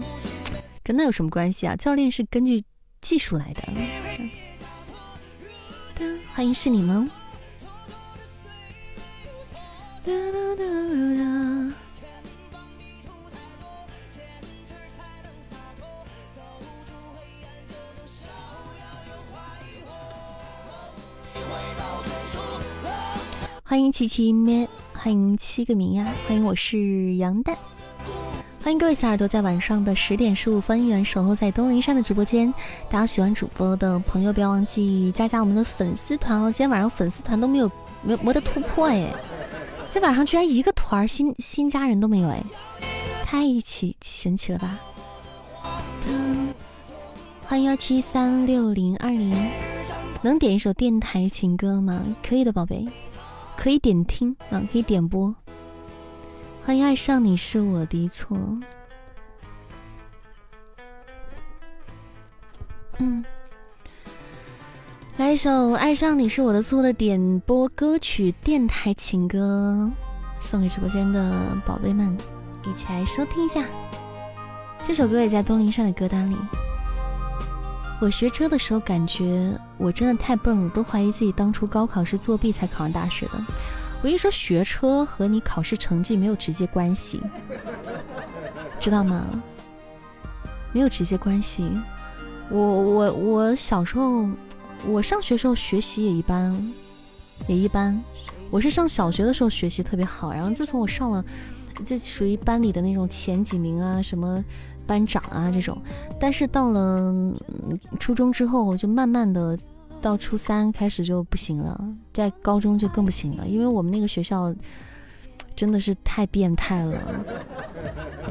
[0.82, 1.76] 跟那有什么关系啊？
[1.76, 2.62] 教练是根据
[3.00, 3.62] 技术来的。
[6.34, 7.08] 欢迎是你们。
[23.66, 27.56] 欢迎琪琪咩，欢迎七个名呀，欢迎我是杨蛋。
[28.64, 32.50] 欢迎各位小耳朵，在晚上的十点十五分，依然守候在东林山的直播间。
[32.88, 36.50] 大家喜欢主播的朋友，不要忘记加加我们的粉丝团哦。
[36.50, 37.70] 今天晚上粉丝团都没有
[38.02, 39.12] 没没得突破哎，
[39.90, 42.42] 在晚上居然一个团新新加人都没有哎，
[43.22, 44.80] 太奇神奇了吧！
[47.44, 49.36] 欢迎幺七三六零二零，
[50.22, 52.02] 能点一首电台情歌吗？
[52.26, 52.88] 可以的，宝贝，
[53.58, 55.34] 可以点听啊，可以点播。
[56.66, 58.38] 欢迎爱上你是我的错。
[62.96, 63.22] 嗯，
[65.18, 69.90] 来一首《爱上你是我的错》的点播歌曲电台情歌，
[70.40, 72.16] 送给直播间的宝贝们，
[72.64, 73.62] 一起来收听一下。
[74.82, 76.36] 这首歌也在东林山的歌单里。
[78.00, 83.32] 我学车的时候，感觉我真的太笨了，都怀疑自己当初高考是作弊才考上大学的。
[84.04, 87.22] 我跟你说，学车和你考试成绩没有直接关系，
[88.78, 89.24] 知道吗？
[90.74, 91.66] 没有直接关系。
[92.50, 94.28] 我我我小时候，
[94.86, 96.54] 我上学时候学习也一般，
[97.48, 97.98] 也一般。
[98.50, 101.24] 我是上小学的时候学习特别好，然后自从我上了，
[101.86, 104.44] 这属于班里的那种前几名啊，什么
[104.86, 105.80] 班长啊这种。
[106.20, 107.10] 但是到了
[107.98, 109.58] 初中之后，就慢慢的
[110.04, 111.82] 到初三开始就不行了，
[112.12, 114.54] 在高中就更不行了，因为我们那个学校
[115.56, 117.00] 真的是太变态了，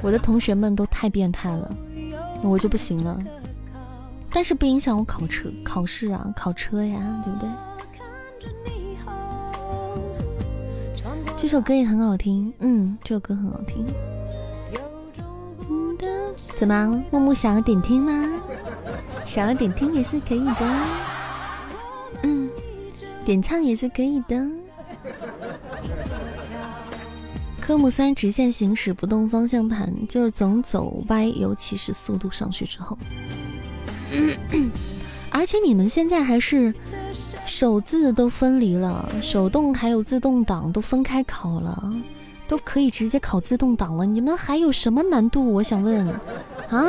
[0.04, 1.76] 我的同学们都太变态了，
[2.44, 3.20] 我就不行了。
[4.30, 7.50] 但是不影响我考车考试啊，考车呀，对不对？
[11.36, 13.84] 这首歌也很好听，嗯，这首歌很好听。
[16.56, 18.12] 怎么，木木想要点听吗？
[19.26, 20.54] 想要点听也是可以的，
[23.26, 24.48] 点唱也是可以的。
[27.60, 32.98] 科目三直线行驶不动方向盘，就是总走歪，尤其是速度上去之后。
[35.32, 36.74] 而且你们现在还是。
[37.46, 41.94] 手自都分离了，手动还有自动挡都分开考了，
[42.48, 44.06] 都可以直接考自动挡了。
[44.06, 45.52] 你们还有什么难度？
[45.52, 46.08] 我想问，
[46.70, 46.88] 啊，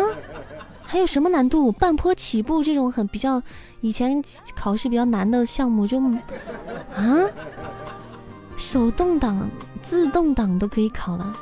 [0.81, 1.73] 还有什么难度？
[1.73, 3.43] 半坡起步这种很比较
[3.85, 4.25] 以前
[4.57, 6.01] 考试比较难的项目就
[6.95, 7.29] 啊，
[8.57, 9.47] 手动挡、
[9.83, 11.37] 自动挡都可以考了。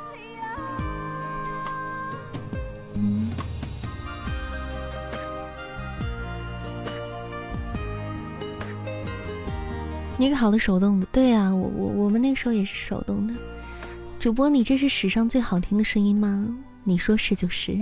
[2.97, 3.31] 嗯
[10.19, 13.35] 你考的手动的，对呀，我我我们那时候也是手动的。
[14.19, 16.53] 主播，你这是史上最好听的声音吗？
[16.83, 17.79] 你说是就是，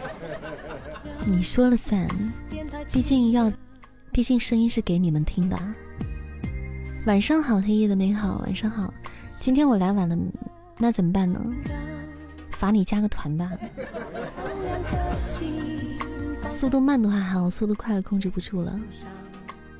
[1.24, 2.06] 你说了算。
[2.90, 3.52] 毕竟要，
[4.10, 5.58] 毕竟声音是给你们听的。
[7.06, 8.92] 晚上好，黑夜的美好，晚上好。
[9.38, 10.16] 今天我来晚了，
[10.78, 11.44] 那怎么办呢？
[12.50, 13.50] 罚你加个团吧。
[16.48, 18.78] 速度慢的话还好，速度快控制不住了。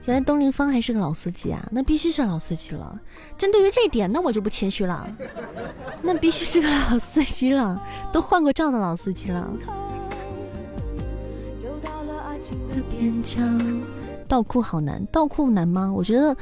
[0.04, 3.00] 原来东林芳还是个老司机啊，那必须是老司机了。
[3.38, 5.08] 针对于这一点，那我就不谦虚了，
[6.02, 7.80] 那必须是个老司机了，
[8.12, 9.48] 都换过照的老司机了。
[14.28, 15.92] 倒库好难，倒库难吗？
[15.92, 16.34] 我觉得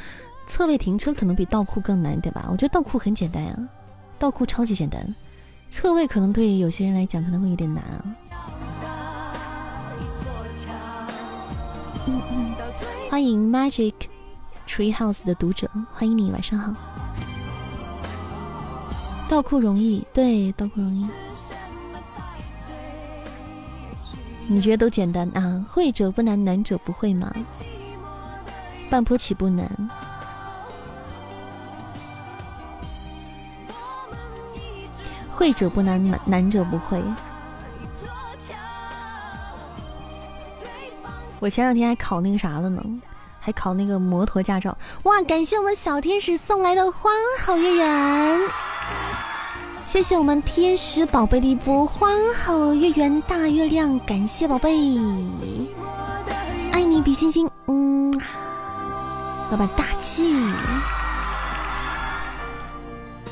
[0.47, 2.47] 侧位停车可能比倒库更难，对吧？
[2.51, 3.57] 我觉得倒库很简单呀，
[4.19, 5.15] 倒库超级简单，
[5.71, 8.05] 侧位可能对有些人来讲可能会有点难啊。
[12.07, 12.55] 嗯嗯。
[13.11, 13.95] 欢迎 Magic
[14.69, 16.73] Tree House 的读者，欢迎你，晚上好。
[19.29, 21.07] 倒库容易，对，倒库容易。
[24.49, 25.65] 你觉得都简单啊？
[25.69, 27.33] 会者不难，难者不会吗？
[28.91, 29.71] 半坡起步难。
[35.31, 37.03] 会者不难，难难者不会。
[41.39, 42.85] 我前两天还考那个啥了呢，
[43.39, 44.77] 还考那个摩托驾照。
[45.05, 47.09] 哇，感谢我们小天使送来的花
[47.43, 48.41] 好月圆，
[49.91, 52.07] 谢谢我们天使宝贝的一波花
[52.45, 54.71] 好月圆大月亮，感谢宝贝，
[56.71, 58.17] 爱你比心心，嗯，
[59.51, 60.33] 老板大气，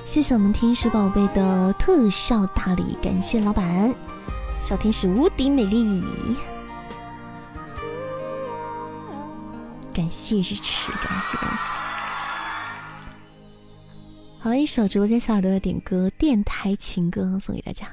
[0.05, 3.95] 谢谢我们天使宝贝的特效大礼，感谢老板，
[4.61, 6.03] 小天使无敌美丽。
[9.95, 11.88] 感谢支持，感谢感谢。
[14.41, 17.89] 好了一首直播间小耳朵的点歌电台情歌送给大家。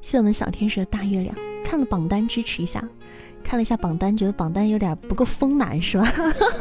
[0.00, 1.34] 谢我们小天使的大月亮，
[1.64, 2.88] 看了榜单支持一下，
[3.42, 6.06] 看了一下榜单，觉得榜单有点不够丰满，是吧？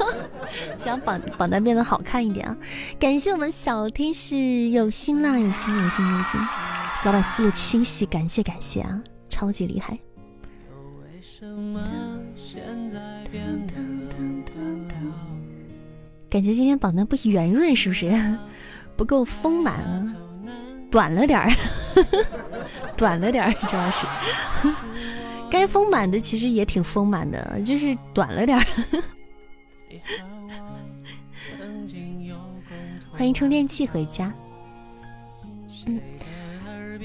[0.83, 2.57] 想榜榜单变得好看一点啊！
[2.99, 6.39] 感谢我们小天使有心啦，有心有心有心，
[7.03, 9.99] 老板思路清晰，感谢感谢啊，超级厉害。
[16.29, 18.11] 感觉今天榜单不圆润，是不是
[18.97, 20.15] 不够丰满啊？
[20.91, 21.51] 短了点儿，
[22.95, 24.05] 短了点儿，主要是
[25.51, 28.65] 该丰满的其实也挺丰满的，就是短了点儿。
[33.11, 34.33] 欢迎充电器回家。
[35.87, 35.99] 嗯，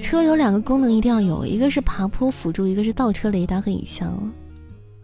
[0.02, 4.32] 车有两个功能一定要有，一个是爬坡辅助，一个是倒车雷达和影像。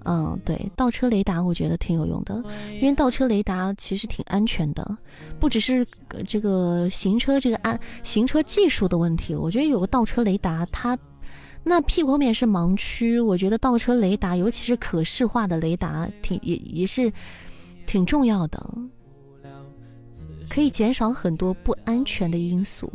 [0.09, 2.41] 嗯，对，倒车雷达我觉得挺有用的，
[2.81, 4.97] 因为倒车雷达其实挺安全的，
[5.41, 5.85] 不只是
[6.27, 10.97] 这个行车这个安行车技术的问题，我觉得有个倒车雷达，它
[11.65, 17.13] 那屁股后面是盲区，我觉得倒车雷达，尤其是可视化的雷达，挺也也是
[17.85, 18.73] 挺重要的。
[20.49, 22.89] 可以减少很多不安全的因素。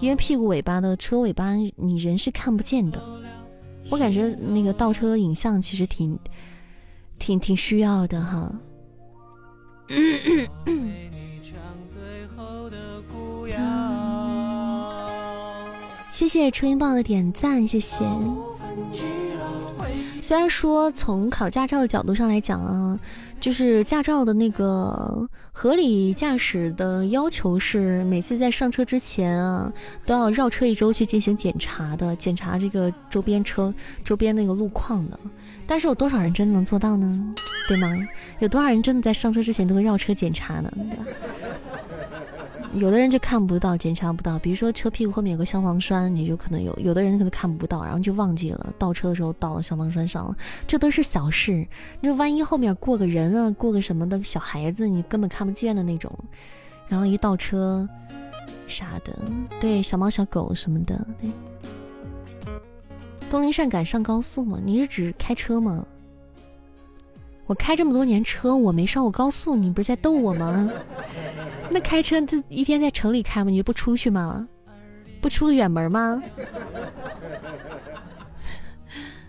[0.00, 2.98] 因为屁股尾巴的车尾巴，你人是看不见的。
[3.90, 6.18] 我感觉那个倒车影像其实挺、
[7.18, 8.52] 挺、挺需要的哈。
[9.88, 10.96] 嗯
[16.12, 18.04] 谢谢春音棒的点赞，谢谢。
[20.22, 22.98] 虽然说从考驾照的角度上来讲啊。
[23.40, 29.72] 就是驾照的那个合理驾驶的要求是，每次在上车之前啊，
[30.04, 33.72] 都要绕车一周去进行检查的，检查这个周边车
[34.04, 35.18] 周边那个路况的。
[35.66, 37.34] 但是有多少人真的能做到呢？
[37.66, 37.88] 对吗？
[38.40, 40.70] 有多少人真的在上车之前都会绕车检查呢？
[40.76, 41.04] 对吧？
[42.72, 44.38] 有的人就看不到，检查不到。
[44.38, 50.36] 比如说车屁股后面有个消防栓，你就可能有；有的人可能看不到，然后就忘记了倒车的时候倒了消防栓上了。
[50.68, 51.66] 这都是小事。
[52.00, 56.16] 那万一后面过个人啊，过个什么的小孩子，你根本看不见的那种，
[56.86, 57.88] 然后一倒车
[58.68, 59.18] 啥的，
[59.60, 61.06] 对，小猫小狗什么的。
[61.20, 61.30] 对。
[63.28, 64.60] 东林善敢上高速吗？
[64.64, 65.84] 你是指开车吗？
[67.50, 70.70] 我开这么多年车，我没上过高速，你不是在逗我吗？
[71.68, 73.50] 那开车就一天在城里开吗？
[73.50, 74.46] 你就不出去吗？
[75.20, 76.22] 不出远门吗？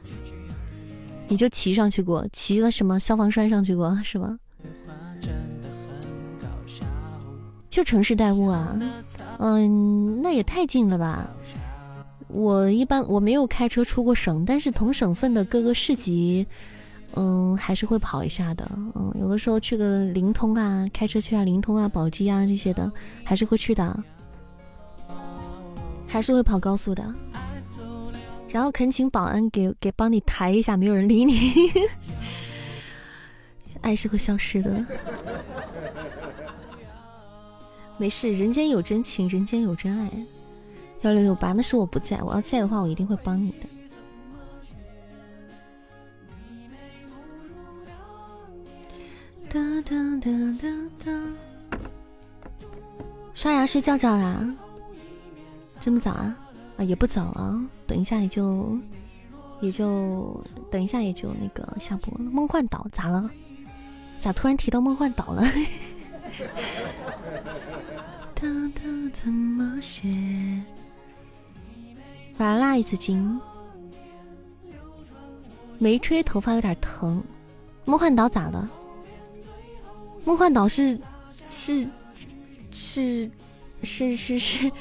[1.28, 4.38] 你就骑上去过，骑了什么消防栓上去过是吗？
[7.72, 8.80] 就城市代步啊，
[9.40, 11.28] 嗯，那也太近了吧。
[12.28, 16.46] 我一般我没有开车出过省，但是同省份的各个市级。
[17.16, 18.70] 嗯，还是会跑一下的。
[18.96, 22.92] 嗯，有的时候去个灵通啊，开车去啊，灵通啊，宝鸡啊这些的，
[23.24, 24.04] 还是会去的，
[26.08, 27.14] 还是会跑高速的。
[28.50, 31.72] 然后恳请保安给给帮你抬一下，没有人理你。
[33.82, 34.86] 爱是会消失的，
[37.98, 40.10] 没事，人间有真情，人间有真爱。
[41.02, 43.68] 幺六六八，那是我不在，我要在的话，我一定会帮你的。
[49.54, 50.70] 哒哒哒哒
[51.04, 51.12] 哒，
[53.34, 54.40] 刷牙睡觉觉啦？
[55.78, 56.34] 这么早啊？
[56.78, 58.80] 啊，也不早了，等一下也就
[59.60, 60.42] 也就
[60.72, 62.24] 等一下也就那个下播了。
[62.32, 63.30] 梦幻岛咋了？
[64.22, 65.44] 咋突然提到梦幻岛了？
[68.34, 70.08] 哒哒怎么写？
[72.38, 73.38] 完啦，一次金。
[75.78, 77.22] 没吹，头发有点疼。
[77.84, 78.70] 梦幻岛咋了？
[80.24, 80.98] 梦幻岛是
[81.44, 81.88] 是
[82.70, 83.30] 是
[83.82, 84.72] 是是是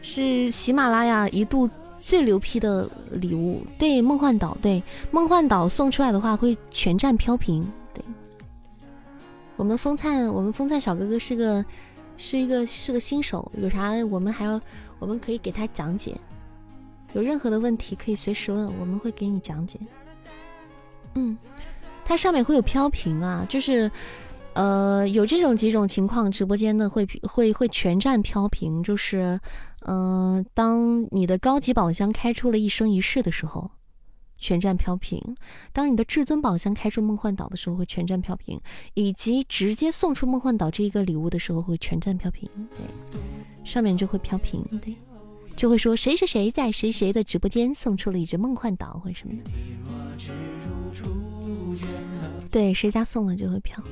[0.00, 1.68] 是喜马拉雅一度
[2.00, 3.62] 最牛批的礼物。
[3.78, 7.62] 对，梦幻岛，对梦幻岛送出来的话会全站飘屏。
[7.92, 8.02] 对，
[9.56, 11.64] 我们风灿，我们风灿小哥哥是个
[12.16, 14.58] 是一个是个新手，有啥我们还要
[14.98, 16.18] 我们可以给他讲解，
[17.12, 19.78] 有任何的问题可以随时问，我们会给你讲解。
[21.12, 21.36] 嗯，
[22.04, 23.90] 它上面会有飘屏啊，就是。
[24.56, 29.38] 呃，有这种几种情况，直播间的会会会全站飘屏，就是，
[29.86, 33.70] 嗯，当你的高级宝箱开出了一生一世的时候，
[34.38, 35.20] 全站飘屏；
[35.74, 38.58] 当你的至尊宝箱开出梦幻岛的时候，会全站飘屏；
[38.94, 42.48] 以及直接送出梦幻岛这一个礼物的时候，会全站飘屏。
[42.74, 43.20] 对，
[43.62, 44.96] 上面就会飘屏，对，
[45.54, 49.50] 就会说谁谁谁在谁谁的直播间送出了一只梦幻岛或者什么的。
[52.50, 53.84] 对，谁家送了就会飘。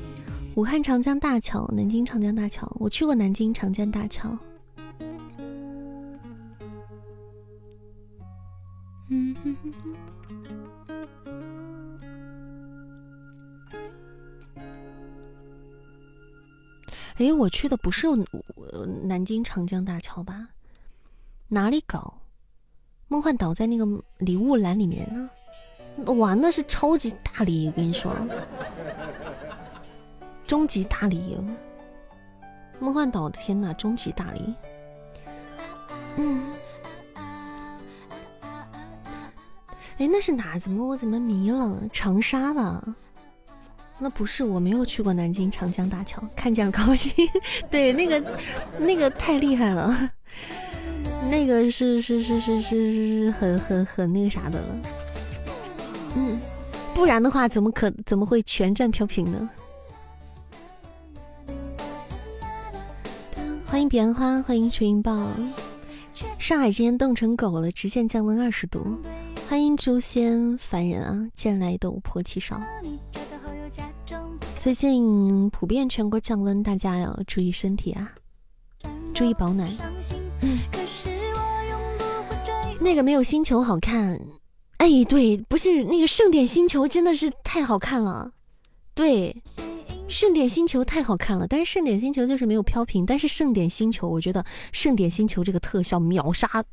[0.56, 4.39] 武汉长江大桥，南京长江大桥，我去过南京长江大桥。
[9.09, 9.94] 嗯哼哼哼。
[17.16, 18.06] 哎，我去的不是
[19.02, 20.51] 南京长江大桥吧？
[21.48, 22.14] 哪里搞？
[23.09, 23.85] 梦幻岛在那个
[24.18, 25.28] 礼物栏里面呢。
[26.14, 28.12] 哇，那是超级大礼，我跟你说。
[30.46, 31.38] 终极大礼，
[32.78, 33.72] 梦幻岛的天哪！
[33.72, 34.54] 终极大礼，
[36.16, 36.42] 嗯，
[39.98, 40.58] 哎，那是哪？
[40.58, 41.80] 怎么我怎么迷了？
[41.92, 42.82] 长沙吧？
[43.98, 47.12] 那不是，我没有去过南京长江大桥，看见了高兴。
[47.70, 48.22] 对，那个
[48.78, 50.10] 那个太厉害了，
[51.30, 54.66] 那个是是是是是是很很很那个啥的了。
[56.16, 56.38] 嗯，
[56.92, 59.48] 不然的话，怎么可怎么会全站飘屏呢？
[63.74, 65.26] 欢迎彼岸花，欢迎群云豹。
[66.38, 68.86] 上海今天冻成狗了，直线降温二十度。
[69.48, 72.62] 欢迎诛仙凡人啊，剑来斗破七少。
[74.56, 78.12] 最近普遍全国降温，大家要注意身体啊，
[79.12, 79.68] 注意保暖。
[80.42, 80.56] 嗯，
[82.80, 84.20] 那个没有星球好看。
[84.76, 88.30] 哎，对，不是那个盛典星球真的是太好看了。
[88.94, 89.36] 对，
[90.06, 93.05] 盛典星球太好看了，但是盛典星球就是没有飘屏。
[93.05, 96.64] 但是盛典星球，我觉得盛典星球这个特效秒杀，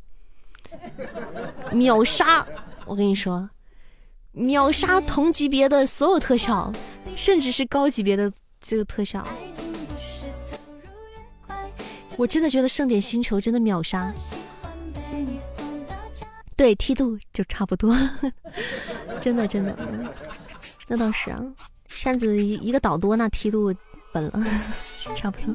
[1.72, 2.46] 秒杀！
[2.86, 3.50] 我跟你说，
[4.32, 6.72] 秒杀同级别的所有特效，
[7.16, 9.28] 甚至是高级别的这个特效。
[12.18, 14.14] 我真的觉得盛典星球真的秒杀。
[16.56, 17.96] 对梯度就差不多，
[19.20, 19.76] 真的真的，
[20.88, 21.42] 那倒是啊。
[21.94, 23.66] 扇子一一个岛多，那梯度
[24.14, 24.44] 稳了，
[25.16, 25.54] 差不多，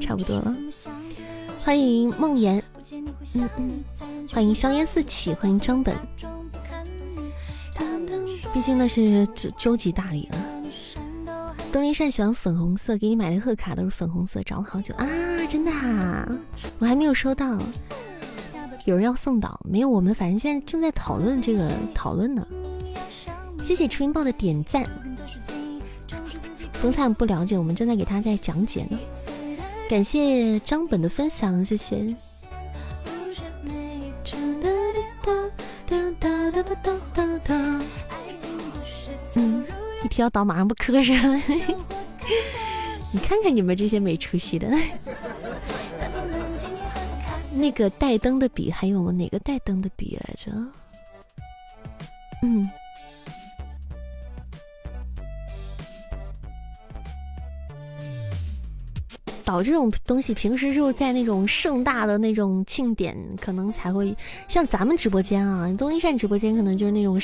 [0.00, 0.56] 差不多了。
[1.58, 2.62] 欢迎梦妍，
[3.34, 3.84] 嗯嗯，
[4.32, 5.94] 欢迎硝烟四起，欢迎张本。
[8.54, 10.38] 毕竟那是周周级大礼了。
[11.70, 15.06] 东林善喜欢粉红色，给你买的贺卡都是粉红色，找了好久啊，
[15.48, 16.26] 真的，啊，
[16.78, 17.58] 我还没有收到。
[18.86, 19.88] 有人要送岛没有？
[19.88, 22.46] 我们反正现在正在讨论这个讨论呢。
[23.62, 24.84] 谢谢初音豹的点赞。
[26.74, 28.98] 风灿不了解，我们正在给他在讲解呢。
[29.90, 32.14] 感谢张本的分享，谢谢。
[40.04, 41.42] 一提到岛马上不磕碜。
[43.12, 44.70] 你看看你们这些没出息的。
[47.52, 49.10] 那个带灯的笔还有吗？
[49.10, 50.52] 哪个带灯的笔来着？
[59.62, 64.16] 这种东西，平时就在那种盛大的那种庆典，可能才会
[64.48, 67.20] 像咱们直播间啊，东林善直播间可能就是那种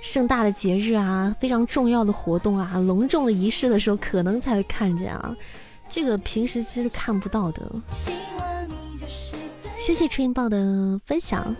[0.00, 5.34] 盛大的节日啊，非常重要的活动啊，隆重的仪式的时候，可能才会看见啊。
[5.88, 7.70] 这个平时其实看不到的。
[9.78, 11.54] 谢谢春音豹的分享。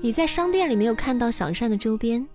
[0.00, 2.26] 你在商店里没有看到小扇的周边？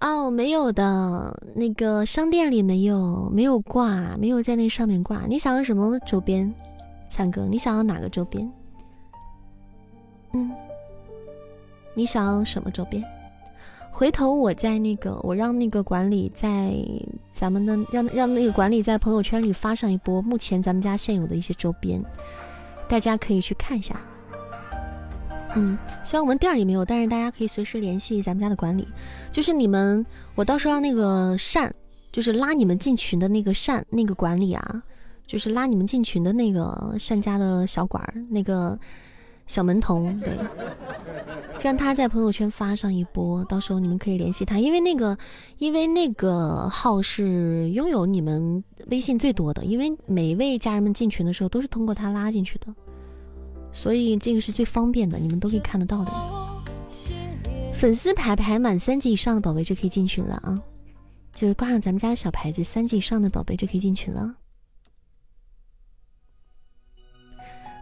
[0.00, 5.26] 哦，没有的，那个商店里没有，没有挂，没有在那上面挂。
[5.26, 6.54] 你想要什么周边？
[7.08, 8.48] 灿哥，你想要哪个周边？
[10.34, 10.52] 嗯，
[11.94, 13.02] 你想要什么周边？
[13.90, 16.72] 回头我在那个，我让那个管理在
[17.32, 22.00] 咱们的让让那个管理在朋友圈里发上一波目前咱们家现有的一些周边，
[22.88, 24.00] 大家可以去看一下。
[25.58, 28.86] 嗯，虽然我们店里没有，但是大家可以随时联系咱们家的管理。
[29.32, 30.04] 就是你们，
[30.34, 31.72] 我到时候让那个善，
[32.12, 34.82] 就是拉你们进群的那个善那个管理啊，
[35.26, 38.78] 就是拉你们进群的那个善家的小管儿那个。
[39.48, 40.36] 小门童，对，
[41.62, 45.16] 让他在朋友圈发上一波，到时候你们可以联系他，因为那个，
[45.56, 52.66] 因为那个号是拥有你们微信最多的，因为每一位家人们进群的时候都是通过他拉进去的，
[53.72, 56.12] 所以这个是最方便的，你们都可以看得到的。
[57.72, 60.60] 粉丝牌排满三级以上的宝贝就可以进群了啊，
[61.32, 64.34] 就是挂上咱们家的小牌子，三级以上的宝贝就可以进群了。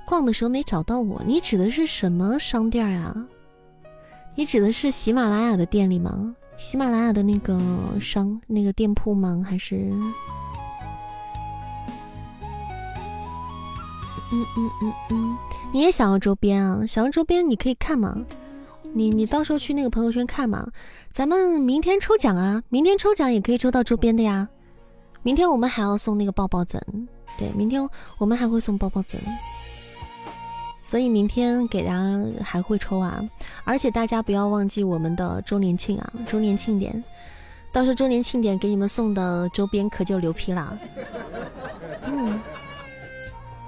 [0.06, 3.16] 逛的时候没找到我，你指的是什么商店呀？
[4.34, 6.36] 你指的是喜马拉雅的店里吗？
[6.58, 7.58] 喜马拉雅的那个
[8.00, 9.42] 商那个店铺吗？
[9.48, 9.76] 还是？
[14.32, 15.38] 嗯嗯嗯嗯，
[15.72, 16.86] 你也想要周边啊？
[16.86, 18.16] 想要周边你可以看嘛，
[18.94, 20.66] 你你到时候去那个朋友圈看嘛。
[21.12, 24.48] 咱们明天抽奖啊，明天抽奖也可以抽到周边的呀。
[25.22, 26.80] 明天我们还要送那个抱抱枕，
[27.38, 27.86] 对，明天
[28.18, 29.20] 我们还会送抱抱枕。
[30.82, 33.20] 所以明天给大家还会抽啊，
[33.64, 37.02] 而且大家不要忘记我们的周年庆啊，周年庆典，
[37.72, 40.78] 到时候周年庆典给你们送的周边可就牛批啦。
[42.04, 42.38] 嗯，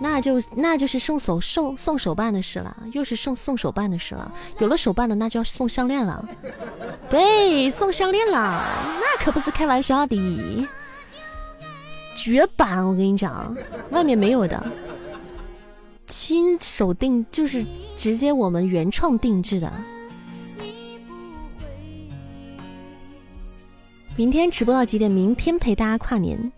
[0.01, 4.33] 那就那就是送手送送手办的事了，又是送送手办的事了。
[4.59, 6.25] 有了手办的，那就要送项链了。
[7.11, 8.65] 对，送项链了，
[9.01, 10.67] 那可不是开玩笑的，
[12.17, 12.87] 绝版！
[12.87, 13.57] 我跟你讲，
[13.91, 14.65] 外面没有的。
[16.07, 17.65] 亲手定就是
[17.97, 19.73] 直接我们原创定制的。
[24.17, 25.11] 明天直播到几点？
[25.11, 26.51] 明天陪大家跨年。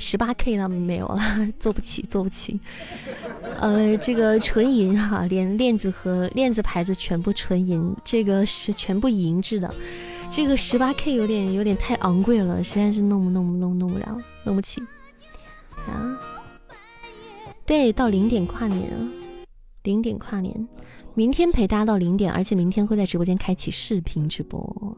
[0.00, 1.20] 十八 K 那没有了，
[1.58, 2.58] 做不起，做不起。
[3.56, 9.72] 呃，这个纯银哈，连链子和链子牌子全部纯银，这个是全部银制的。
[10.30, 14.80] 这个十八 K 有点有点太昂贵了，实在是弄不弄不弄弄不了，弄不起
[15.86, 16.18] 啊。
[17.66, 18.90] 对，到零点跨年，
[19.82, 20.66] 零点跨年，
[21.12, 24.96] 明天陪大家到零点，而且明天会在直播间开启视频直播。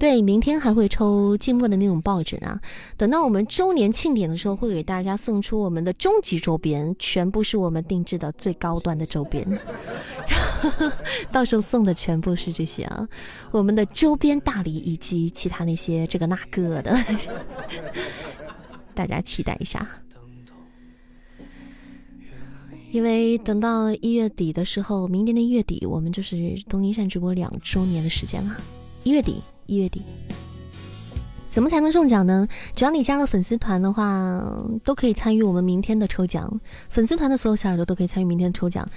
[0.00, 2.58] 对，明天还会抽静默的那种抱枕啊！
[2.96, 9.46] 等到我们周年庆典的时候，会给大家送出我们的终极周边，全部是我们定制的最高端的周边。
[11.30, 13.06] 到时候送的全部是这些啊，
[13.50, 16.96] 我们的周边大礼以及其他那些这个那个的，
[18.96, 19.86] 大家期待一下。
[22.90, 28.56] 因为等到一月底的时候，明年的一月底，我们就是东林善直播两周年的时间了，
[29.04, 29.42] 一月底。
[29.70, 30.02] 一月底，
[31.48, 32.48] 怎么才能中奖呢？
[32.74, 34.42] 只要你加了粉丝团的话，
[34.82, 36.60] 都可以参与我们明天的抽奖。
[36.88, 38.88] 粉丝团的所有小耳朵都可以参与明天的抽奖。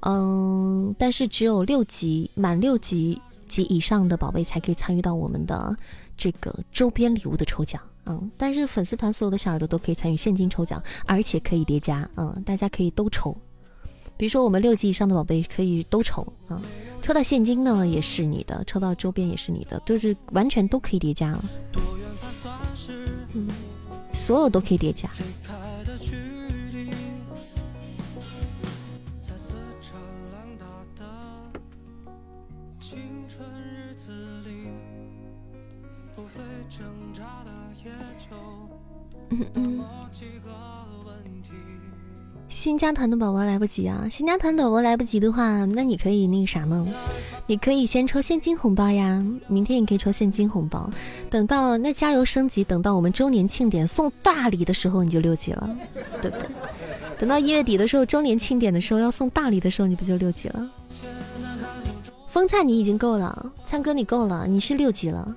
[0.00, 5.76] 嗯，但是只有六级满六级及以上的宝贝才可以参与到我们的
[6.16, 7.78] 这个周边礼物的抽奖。
[8.06, 12.08] 嗯，但是粉丝团所有的小耳朵都可以参与现金抽奖，而且可以叠加。
[12.16, 13.36] 嗯，大家可以都抽。
[14.16, 16.58] 比如说我们六级以上的宝贝可以都抽啊。
[17.02, 21.36] 抽到现金呢也是你的，抽到周边也是你的，就是完全都可以叠加，
[23.34, 23.48] 嗯，
[24.14, 25.10] 所有都可以叠加。
[39.30, 40.01] 嗯嗯。
[42.62, 44.06] 新加团的宝宝来不及啊！
[44.08, 46.86] 新加团的宝宝来不及的话，那你可以那个啥吗？
[47.48, 50.88] 你可以先抽现金红包呀，明天也可以抽现金红包。
[51.28, 55.68] 等到那加油升级，等到我们周年庆典送大礼的时候，你就六级了，
[56.20, 56.46] 对不对？
[57.18, 60.70] 等到一月底的时候，周年庆典的时候要送大礼的时候，你不就六级了？
[62.28, 65.34] 风灿你已经够了，灿哥你够了，你是六级了。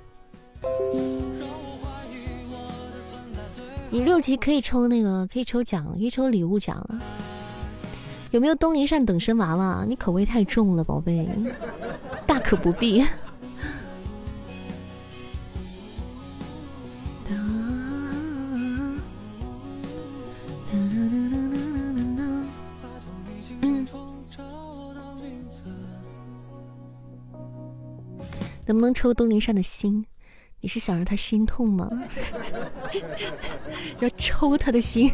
[3.96, 7.00] 你六级可以抽那个，可以抽奖，可以抽礼物奖了。
[8.32, 9.86] 有没有东林善等身娃娃？
[9.88, 11.26] 你口味太重了，宝贝，
[12.28, 13.02] 大可不必。
[28.66, 30.06] 能不能抽东林善的心？
[30.66, 31.88] 你是想让他心痛吗？
[34.02, 35.12] 要抽他的心？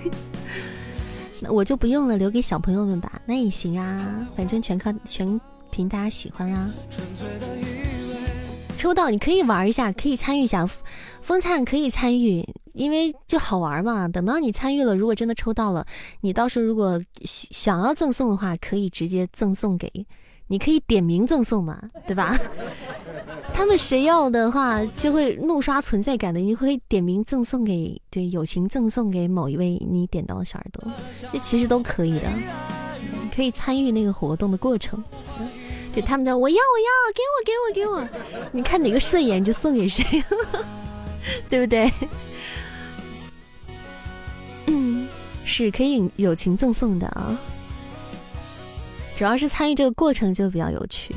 [1.44, 3.22] 那我就不用了，留给小朋友们吧。
[3.26, 6.70] 那也行啊，反正全靠全凭大家喜欢啦。
[8.78, 10.66] 抽到你可以玩一下，可以参与一下。
[11.20, 14.08] 风灿可以参与，因为就好玩嘛。
[14.08, 15.86] 等到你参与了，如果真的抽到了，
[16.22, 19.92] 你到时候如果想要赠送的话，可以直接赠送给。
[20.52, 22.38] 你可以点名赠送嘛， 对吧？
[23.54, 26.42] 他们谁要的话，就会怒刷存在感的。
[26.42, 30.92] 你会点名赠送给，对，友情赠送给某一位你点到的小耳朵，
[31.32, 32.28] 这其实都可以的，
[33.34, 35.02] 可以参与那个活动的过程。
[35.96, 40.22] 就他们叫我要我要，给我给我给我，你看哪个顺眼就送给谁，
[41.50, 41.90] 对不对？
[44.66, 45.08] 嗯，
[45.46, 47.40] 是可以友情赠送的啊。
[49.16, 51.14] 主要是参与这个过程就比较有趣，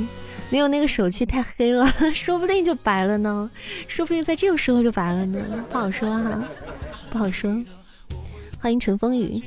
[0.50, 3.50] 没有那个手气太黑了， 说不定就白了呢，
[3.88, 6.44] 说不定在这种时候就白了呢，不好说哈，
[7.10, 7.50] 不好说。
[8.60, 9.42] 欢迎陈风雨。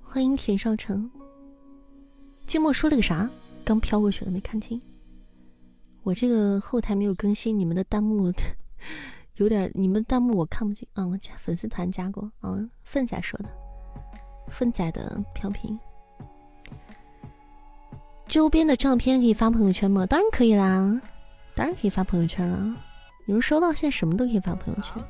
[0.00, 1.10] 欢迎田少成。
[2.46, 3.28] 静默说了个啥？
[3.64, 4.80] 刚飘过去了，没看清。
[6.04, 8.32] 我这个后台没有更新，你们的弹幕
[9.34, 11.04] 有点，你们弹幕我看不清啊。
[11.04, 12.56] 我加粉丝团加过啊。
[12.84, 13.48] 粪仔说的，
[14.48, 15.76] 粪仔的飘屏。
[18.26, 20.06] 周边的照片可以发朋友圈吗？
[20.06, 21.00] 当然可以啦，
[21.56, 22.76] 当然可以发朋友圈了。
[23.24, 25.02] 你们收到，现在什么都可以发朋友圈。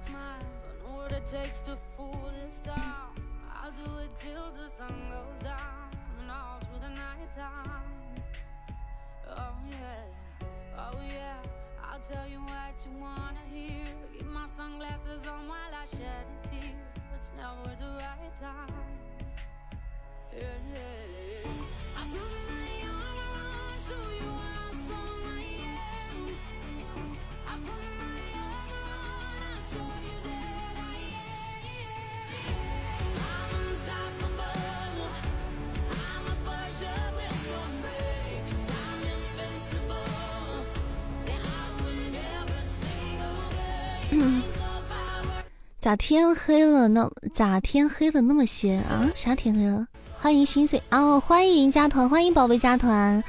[45.81, 46.89] 咋天黑了？
[46.89, 49.11] 那咋天黑了那么些啊？
[49.15, 49.87] 啥天黑了？
[50.13, 53.25] 欢迎心碎哦，欢迎加团，欢迎宝贝加团，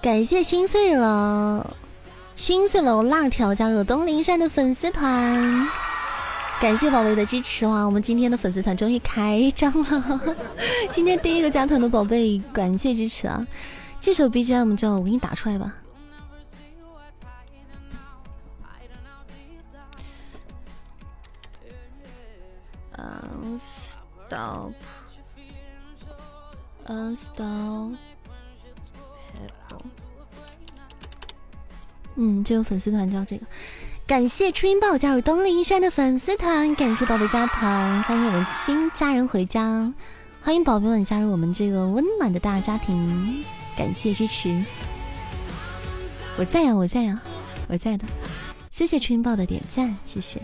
[0.00, 1.76] 感谢心碎了，
[2.34, 5.68] 心碎了辣条加入东林山的粉丝团，
[6.62, 7.84] 感谢宝贝的支持哇！
[7.84, 10.20] 我们今天的粉丝团终于开张了，
[10.88, 13.46] 今天第一个加团的宝贝，感谢支持啊！
[14.00, 15.74] 这首 BGM 叫我给你打出来吧。
[23.22, 24.72] 嗯，stop。
[26.86, 27.96] Unstop。
[32.16, 33.46] 嗯，这个粉丝团叫这个。
[34.06, 39.92] 感谢初音豹加入东林山的粉丝团，感谢宝贝加团，欢迎我们新家人回家，
[40.42, 43.44] 欢迎宝贝们加入我们这个温暖的大家庭，
[43.76, 44.62] 感谢支持。
[46.36, 47.22] 我在呀，我在呀，
[47.68, 48.04] 我在的。
[48.70, 50.42] 谢谢初音豹的点赞，谢谢。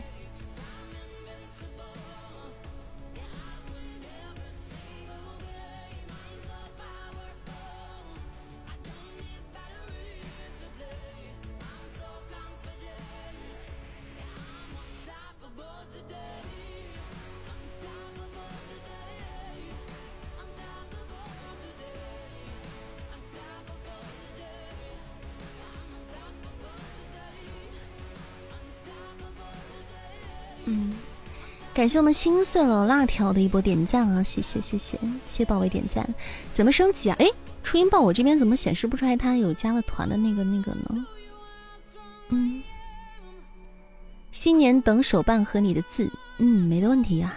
[31.79, 34.21] 感谢我们心碎了辣条的一波点赞啊！
[34.21, 34.99] 谢谢谢谢
[35.29, 36.13] 谢宝贝点赞，
[36.53, 37.15] 怎么升级啊？
[37.21, 37.31] 哎，
[37.63, 41.07] 初音豹我这边怎么显示不出来他有加了团的那个那个呢？
[42.31, 42.61] 嗯，
[44.33, 47.33] 新年等手办和你的字，嗯，没的问题呀。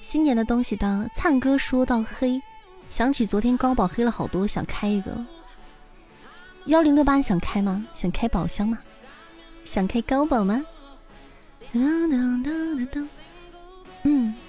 [0.00, 2.40] 新年的东西的灿哥说到黑，
[2.88, 5.14] 想起昨天高宝黑了好多，想开一个
[6.64, 7.84] 幺零六八，想开吗？
[7.92, 8.78] 想开宝箱吗？
[9.66, 10.64] 想开高宝吗？
[11.74, 13.06] 噔噔噔噔噔。
[14.04, 14.47] 嗯。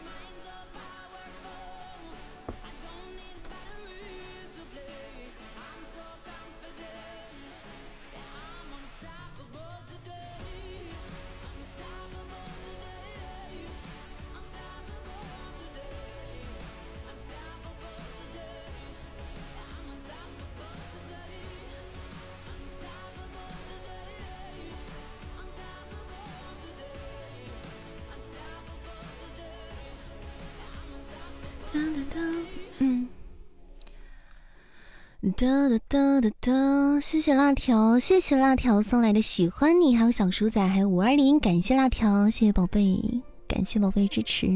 [35.22, 37.00] 哒哒哒哒哒！
[37.02, 44.48] 谢谢辣条，谢谢辣条送来的喜欢你，还有小鼠仔，还有五二零，感谢辣条，谢谢宝贝，感谢宝贝支持。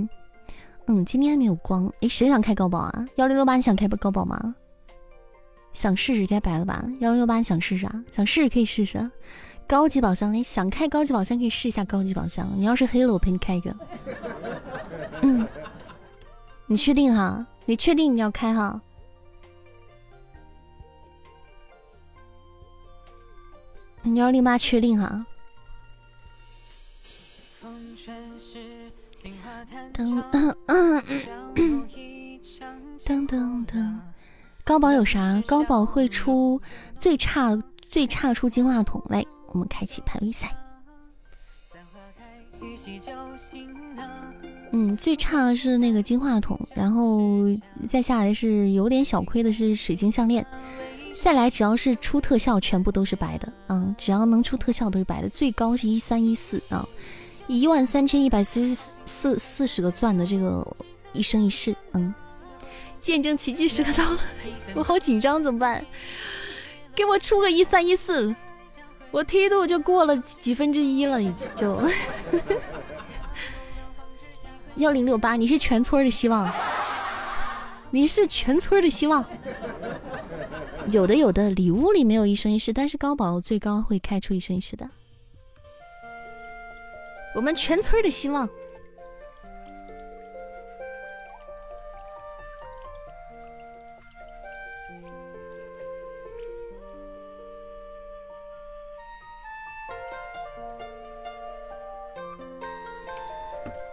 [0.88, 3.06] 嗯，今天还没有光，哎，谁想开高宝啊？
[3.15, 4.56] 幺零六八，你想开高宝吗？
[5.73, 6.81] 想试试该白了吧？
[7.02, 8.02] 幺零六八，你想试试啊？
[8.15, 9.11] 想试试可以试试。
[9.68, 12.49] 高级宝箱，你想开高级宝箱可以试一下高级宝箱。
[12.56, 13.76] 你要是黑了，我陪你开一个。
[15.23, 15.45] 嗯，
[16.68, 17.45] 你确定哈？
[17.65, 18.80] 你确定你要开哈？
[24.16, 25.26] 幺零八确定哈。
[29.94, 30.56] 噔噔
[33.28, 33.98] 噔噔，
[34.66, 35.42] 高宝有啥？
[35.48, 36.62] 高宝会出
[37.00, 37.58] 最差
[37.90, 40.54] 最差出金话筒，来，我们开启排位赛。
[44.72, 47.22] 嗯，最差是那个金话筒，然后
[47.88, 50.46] 再下来是有点小亏的是水晶项链。
[51.24, 53.48] 再来，只要是出特效，全部都是白的。
[53.70, 55.30] 嗯，只要能出特效都是白的。
[55.30, 56.86] 最高是一三一四啊，
[57.48, 58.76] 一万三千一百四
[59.06, 60.68] 四四十个钻的这个
[61.14, 61.74] 一生一世。
[61.94, 62.14] 嗯，
[63.00, 64.20] 见证奇迹时刻到了，
[64.76, 65.86] 我好紧张，怎么办？
[66.94, 68.36] 给我出个一三一四，
[69.10, 71.82] 我梯度就过了几分之一了，已经就
[74.76, 76.52] 幺零六八，你是全村的希望，
[77.91, 79.26] 你是全村的希望。
[80.91, 84.89] 有的有的礼物里没有一生一世，但是高宝最高会开出一生一世的。
[87.35, 88.47] 我们全村的希望。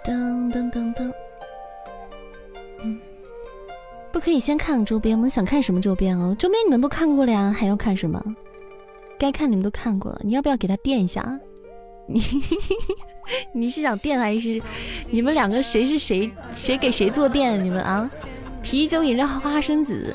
[0.05, 1.20] 噔噔噔噔。
[4.21, 5.29] 可以先看看周边吗？
[5.29, 6.35] 想看什么周边哦？
[6.39, 8.23] 周边你们都看过了呀，还要看什么？
[9.19, 11.39] 该看你们都看过了，你要不要给他垫一下？
[12.07, 12.23] 你
[13.55, 14.61] 你是想垫还是
[15.11, 17.63] 你们两个谁是谁谁给谁做垫？
[17.63, 18.11] 你们啊？
[18.63, 20.15] 啤酒饮料花生子，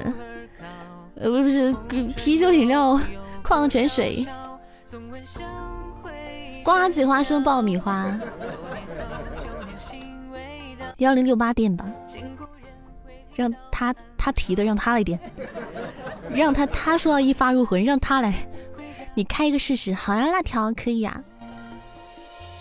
[1.16, 1.74] 呃不是
[2.16, 3.00] 啤酒饮料
[3.44, 4.26] 矿泉水。
[6.64, 8.20] 瓜子花生爆米花，
[10.98, 11.86] 幺零六八点吧，
[13.36, 15.20] 让他他提的，让他来点，
[16.34, 18.34] 让他他说要一发入魂，让他来，
[19.16, 21.22] 你开一个试试，好呀，辣条可以呀，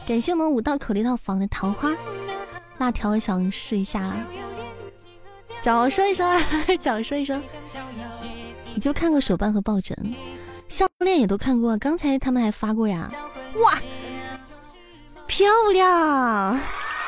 [0.09, 1.95] 感谢我们五道口一套房的桃花，
[2.79, 4.13] 辣条想试一下，
[5.61, 6.43] 脚说一声，
[6.81, 7.41] 脚说一声，
[8.75, 9.97] 你就看过手办和抱枕。
[10.67, 13.09] 项链也都看过，刚才他们还发过呀！
[13.63, 13.79] 哇，
[15.29, 16.59] 漂亮！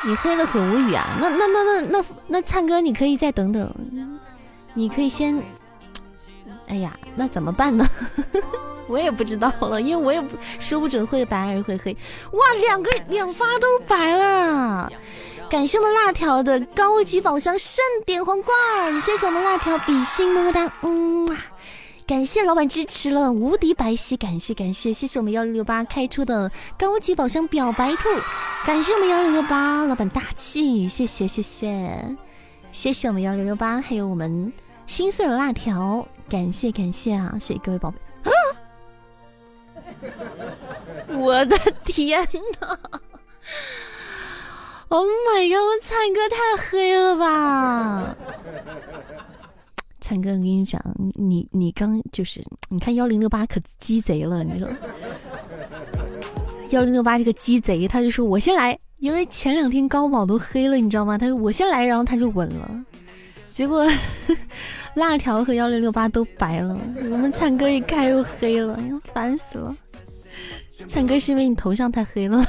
[0.05, 1.17] 你黑了很无语啊！
[1.19, 3.73] 那那那那那那灿哥，你可以再等等，
[4.73, 5.41] 你可以先……
[6.67, 7.85] 哎呀，那怎么办呢？
[8.87, 11.95] 我也不知道了，因为我也不说不准会白还是会黑。
[12.31, 14.91] 哇，两个两发都白了！
[15.49, 21.27] 感谢我们辣条的高级宝箱盛典皇冠，谢谢我们辣条比心么么哒，嗯。
[22.07, 28.03] 感谢老板支持了无敌白皙，感谢感谢，谢谢我们幺六六八开出的高级宝箱表白兔，
[28.65, 32.15] 感谢我们幺六六八老板大气，谢谢谢谢
[32.71, 34.53] 谢谢我们幺六六八，还有我们
[34.85, 37.97] 心碎的辣条，感谢感谢啊，谢谢各位宝贝。
[41.09, 42.25] 我的天
[42.61, 42.79] 哪
[44.87, 46.37] ！Oh my god，我灿哥太
[46.71, 48.15] 黑了吧！
[50.07, 50.81] 灿哥，我跟你讲，
[51.15, 54.69] 你你刚就是，你看幺零六八可鸡贼了，你说
[56.71, 61.17] 幺零六八这个鸡贼，他就说我先来，因为前两天高宝都黑了，你知道吗？
[61.17, 62.85] 他说我先来，然后他就稳了，
[63.53, 63.85] 结果
[64.95, 66.79] 辣条和幺零六八都白了，
[67.11, 68.79] 我们灿哥一开又黑了，
[69.13, 69.75] 烦死了。
[70.87, 72.45] 灿哥是因为你头像太黑了，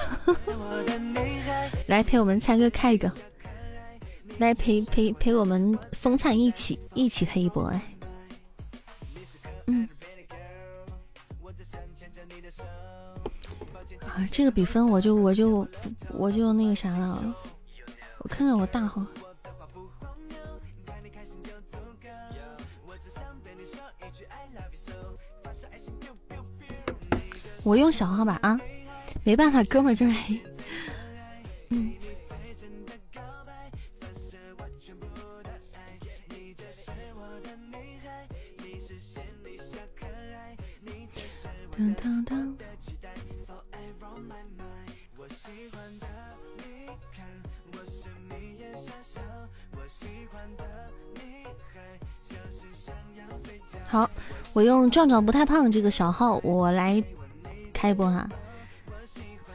[1.89, 3.11] 来陪我们灿哥开一个。
[4.39, 7.83] 来陪陪陪我们风灿一起一起黑一波哎，
[9.67, 9.89] 嗯，
[14.01, 15.67] 啊，这个比分我就我就
[16.13, 17.35] 我就那个啥了，
[18.19, 19.05] 我看看我大号，
[27.65, 28.59] 我用小号吧啊，
[29.25, 30.41] 没办法，哥们儿就是黑，
[31.71, 31.93] 嗯。
[53.87, 54.11] 好，
[54.53, 57.03] 我用壮壮不太胖这个小号，我来
[57.73, 58.29] 开播哈，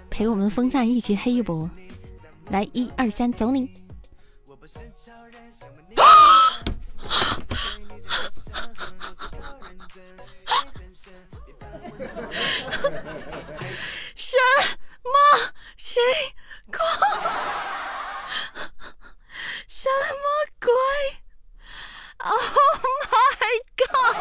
[0.10, 1.70] 陪我们风赞一起黑一波，
[2.50, 3.83] 来一二三，走你！
[15.04, 15.14] 么
[15.78, 16.02] 情
[16.72, 16.80] 况？
[19.68, 20.24] 什么
[20.62, 20.70] 鬼
[22.20, 22.40] ？Oh
[23.12, 24.18] my god!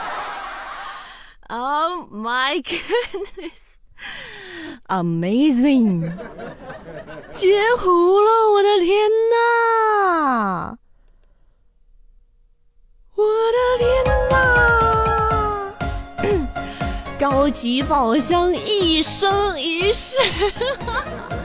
[1.49, 3.63] Oh my goodness!
[4.89, 6.13] Amazing!
[7.33, 8.51] 截胡了！
[8.53, 10.79] 我的天呐！
[13.15, 14.33] 我的天呐！
[17.23, 20.17] 高级宝箱一生一世，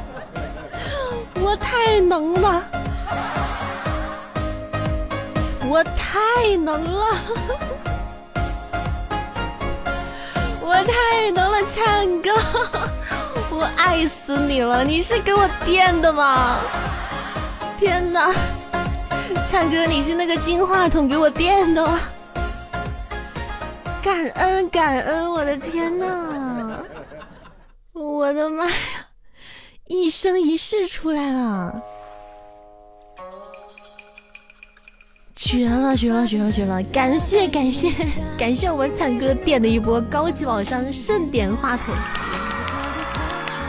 [1.39, 2.63] 我太能了，
[5.69, 7.05] 我太能了，
[10.59, 12.31] 我太能了，灿哥，
[13.51, 14.83] 我爱死你了！
[14.83, 16.57] 你是给我垫的吗？
[17.77, 18.33] 天哪，
[19.47, 21.99] 灿哥，你是那个金话筒给我垫的吗？
[24.07, 26.79] 感恩感恩，我的天呐！
[27.91, 28.71] 我的妈呀，
[29.87, 31.81] 一生一世出来了，
[35.35, 36.81] 绝了绝了绝了绝了！
[36.83, 37.91] 感谢感谢
[38.37, 41.93] 感谢我们灿哥垫的一波高级宝箱盛典话筒，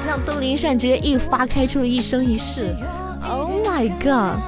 [0.07, 2.77] 让东林善直接一发开出了一生一世。
[3.29, 4.39] Oh my god！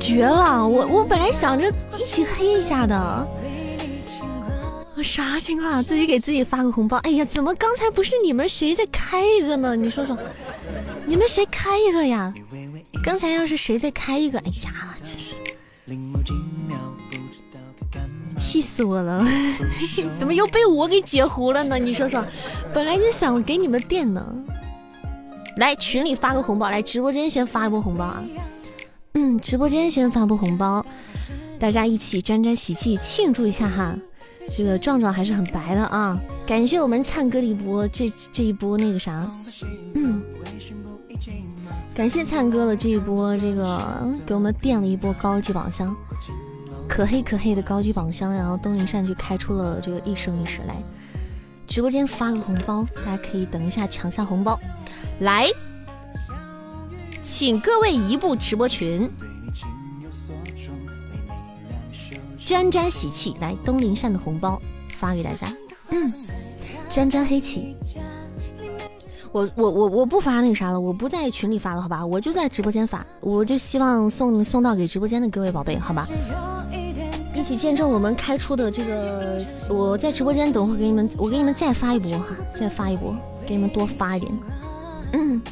[0.00, 0.66] 绝了！
[0.66, 3.28] 我我本来想着一起黑一下的。
[4.96, 5.84] 我啥情况？
[5.84, 6.96] 自己给自己发个红包。
[6.98, 9.76] 哎呀，怎么刚才不是你们谁在开一个呢？
[9.76, 10.16] 你说说，
[11.04, 12.32] 你们谁开一个呀？
[13.04, 15.36] 刚才要是谁再开一个，哎呀，真是
[18.38, 19.22] 气死我了！
[20.18, 21.78] 怎么又被我给截胡了呢？
[21.78, 22.24] 你说说，
[22.72, 24.34] 本来就想给你们垫呢。
[25.58, 28.24] 来群里发个红包，来直播间先发一波红包啊！
[29.14, 30.84] 嗯，直播间先发波红包，
[31.58, 33.94] 大家一起沾沾喜气庆祝一下哈。
[34.48, 36.18] 这个壮壮还是很白的啊！
[36.46, 39.30] 感谢我们灿哥的一波这这一波那个啥，
[39.94, 40.22] 嗯，
[41.94, 45.94] 感谢灿哥的这一波这个给我们垫了一波高级宝箱，
[46.88, 50.76] 可黑可黑的高级宝箱，然后东林善就开出了这个一生一世来。
[51.66, 54.58] 直播间发个红包，大家可以等一下抢下红包，
[55.20, 55.48] 来，
[57.22, 59.10] 请各位移步直播群。
[62.46, 65.52] 沾沾喜气，来东林善的红包发给大家。
[65.90, 66.12] 嗯，
[66.88, 67.74] 沾沾黑气，
[69.32, 76.08] 我我我我不发那个啥了，我不在群里发了，好吧，我就在直播间发，我就希望送送到给直播间的各位宝贝，好吧，
[77.34, 79.44] 一起见证我们开出的这个。
[79.68, 83.12] 我在直播间等会儿给你们，我给你们再发一波哈，再发一波，
[83.44, 84.32] 给你们多发一点。
[85.14, 85.42] 嗯，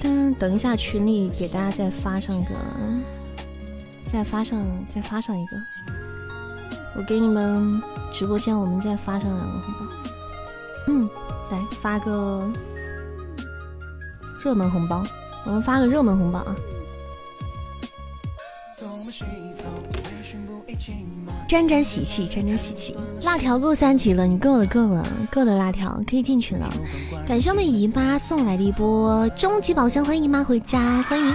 [0.00, 2.50] 等等一下群里给大家再发上个。
[4.10, 4.58] 再发上，
[4.88, 5.56] 再发上一个，
[6.96, 7.80] 我给你们
[8.12, 9.86] 直播间，我们再发上两个红包。
[10.88, 11.08] 嗯，
[11.50, 12.50] 来发个
[14.42, 15.04] 热门红包，
[15.44, 16.56] 我们发个热门红包啊！
[21.46, 22.96] 沾沾喜气，沾沾喜气。
[23.22, 25.56] 辣条够三级了，你够了，够了，够了！
[25.56, 26.72] 辣条可以进去了。
[27.26, 31.34] 感谢我们姨妈送来的一波终极宝箱，欢迎姨妈回家，欢迎。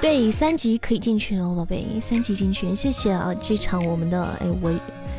[0.00, 3.34] 对，三级可以进群哦，宝贝，三级进群，谢谢啊！
[3.42, 4.72] 这场我们的哎，我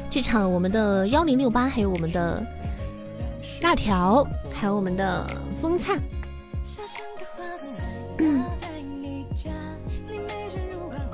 [0.09, 2.41] 这场我们的幺零六八，还有我们的
[3.61, 5.29] 辣条，还有我们的
[5.61, 5.99] 风灿。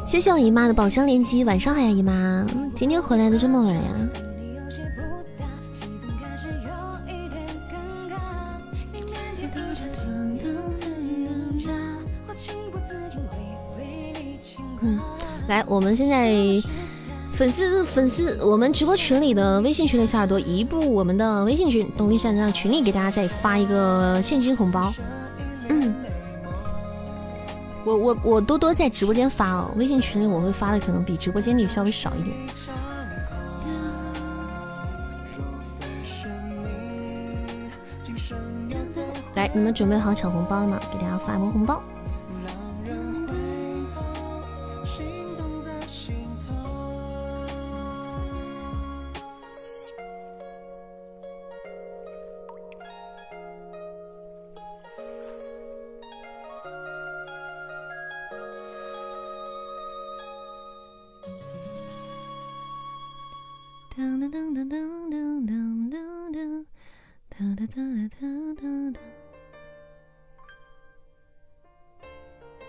[0.06, 3.92] 谢谢我姨妈的宝箱连击，晚上好呀，姨妈，今天回来的这么晚呀？
[15.48, 16.34] 来，我们现在
[17.34, 24.92] 粉丝粉丝，我们直播群里的微信群的小耳朵，移步我们的微信群，动力现在群里给大家再发一个现金红包。
[25.70, 25.94] 嗯，
[27.84, 32.36] 我我我多多在直播间发哦，微信群里我会发的可能比直播间里稍微少一点。
[39.36, 40.80] 来，你们准备好抢红包了吗？
[40.92, 41.84] 给大家发一波红包。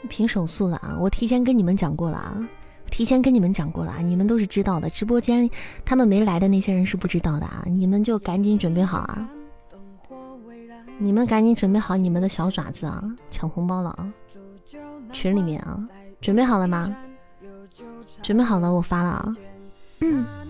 [0.08, 0.96] 凭手速了啊！
[1.00, 2.48] 我提前跟你们讲过了啊，
[2.90, 4.88] 提前跟你们讲过了啊，你们都是知道的。
[4.90, 5.48] 直播间
[5.84, 9.28] 他们没来的那些人是不知道的啊，你们就赶紧准备好啊！
[10.98, 14.12] 你们赶紧准备好你们的小爪子啊，抢红包了啊！
[15.12, 15.88] 群里面啊，
[16.20, 16.96] 准备好了吗？
[18.22, 19.36] 准备好了，我发了啊！
[20.00, 20.45] 嗯。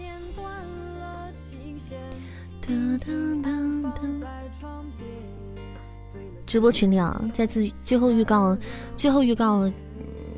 [6.47, 8.56] 直播群里啊，在最最后预告，
[8.97, 9.70] 最后预告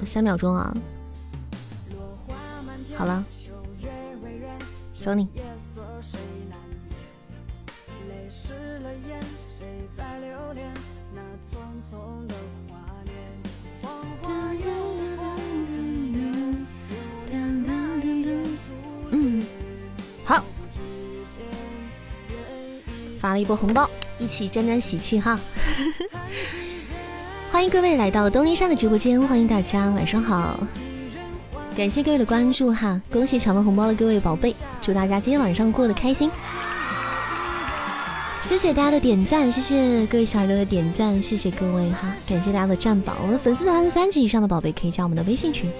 [0.04, 0.74] 三秒钟啊！
[2.96, 3.24] 好了，
[4.94, 5.28] 走你。
[23.18, 23.88] 发了一波红包。
[24.20, 25.38] 一起沾沾喜气哈！
[27.52, 30.58] 欢迎各位来到东林山的直播间，欢迎大家晚上好，
[31.76, 33.00] 感谢各位的关注哈！
[33.12, 36.28] 恭喜抢到红包的各位宝贝，祝大家今天晚上过得开心！
[38.42, 42.12] 谢谢大家的点赞，谢谢各位小六的点赞，谢谢各位哈！
[42.26, 45.70] 感谢大家的占榜，我们粉丝团三级以上的宝贝可以加我们的微信群，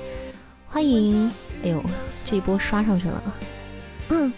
[0.69, 1.29] 欢迎！
[1.65, 1.83] 哎呦，
[2.25, 3.23] 这一波刷上去了，
[4.11, 4.33] 嗯。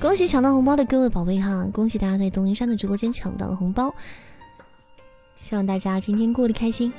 [0.00, 1.68] 恭喜抢到红包的各位宝贝哈！
[1.74, 3.94] 恭喜大家在东林山的直播间抢到了红包，
[5.36, 6.90] 希望大家今天过得开心。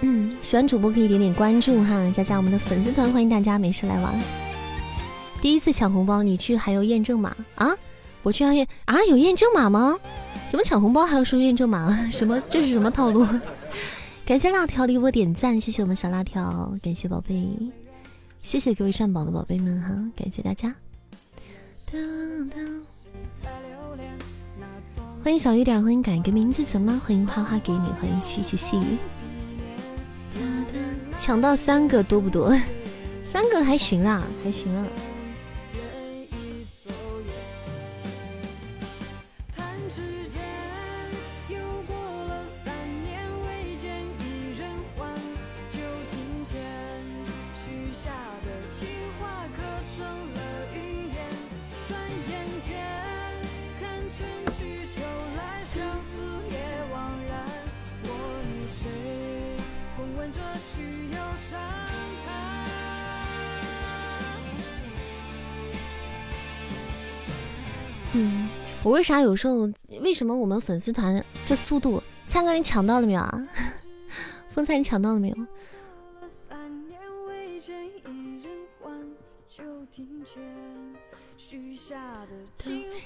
[0.00, 4.14] 嗯，喜欢主播可以点点关注哈，加加我们的粉丝团，欢迎大家没事来玩。
[5.42, 7.76] 第一次抢红包，你去还有验证码啊？
[8.22, 8.96] 我去要验啊？
[9.10, 9.98] 有验证码吗？
[10.48, 12.08] 怎么抢红包还要输验证码？
[12.12, 12.40] 什么？
[12.48, 13.26] 这是什么套路？
[14.24, 17.34] 感谢辣条的一波点赞，谢谢我们小辣条，感谢宝贝。
[18.48, 20.74] 谢谢各位上榜的宝贝们哈，感谢大家！
[25.22, 26.98] 欢迎小雨点，欢迎改个名字怎么了？
[26.98, 28.96] 欢迎花花给你，欢迎曲曲细雨。
[31.18, 32.58] 抢到三个多不多？
[33.22, 34.86] 三个还行啦，还行啊。
[68.20, 68.48] 嗯，
[68.82, 69.70] 我为啥有时候
[70.02, 72.02] 为什么我们粉丝团这速度？
[72.26, 73.48] 灿哥你抢到了没有啊？
[74.50, 75.36] 风灿你抢到了没有？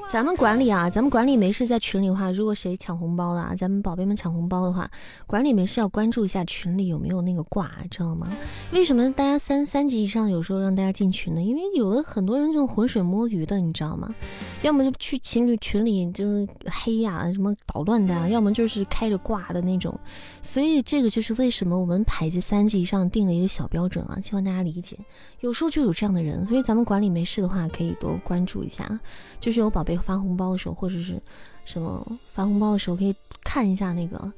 [0.08, 4.90] 咱们管理啊，咱们管理没事在群里的话，如果谁抢红包了，咱们宝贝们抢红包的话，
[5.26, 8.28] 管理没事要关注一下群里有没有那个挂，知道吗？
[8.72, 11.42] 为什么大家三三级以上有时候让大家进群呢？
[11.42, 14.14] 因为有的很多人就浑水摸鱼的，你知道吗？
[14.62, 19.98] 要么就去情侣群里就黑呀，什么捣乱的啊，要么就是开着挂的那种。
[20.42, 24.98] 所以这个就是为什么我们排级三级以上定了一个小标准啊，希望大家理解。
[25.40, 29.00] 有时候就有这样的人，所以咱们管理没事的话，可以多关注一下。
[29.40, 31.20] 就是有宝贝发红包的时候，或者是
[31.64, 33.14] 什么发红包的时候，可以
[33.44, 34.32] 看一下那个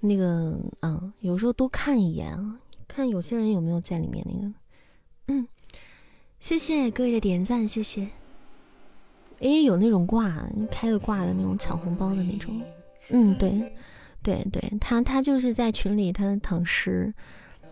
[0.00, 2.56] 那个，嗯，有时候多看一眼啊，
[2.86, 4.54] 看有些人有没有在里面那个。
[5.28, 5.48] 嗯，
[6.40, 8.06] 谢谢各位的点赞，谢谢。
[9.40, 12.60] 因为，有那种挂开个挂的那种抢红包的那种。
[13.10, 13.50] 嗯，对，
[14.22, 17.12] 对对，他他就是在群里他躺尸。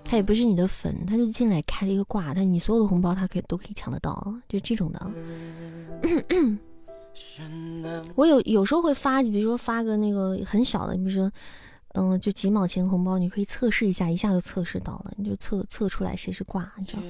[0.02, 5.10] 他也不是你的粉，他就进来开了一个挂，他你所有的红包他可以都可以抢得到，就这种的。
[8.14, 11.30] 我有有时候会发，比如说发个那个很小的，比如说，
[11.94, 17.02] 嗯，就几毛钱红包，你可以测试一下，一下就测试到了，你就测测出来谁是挂，你知道？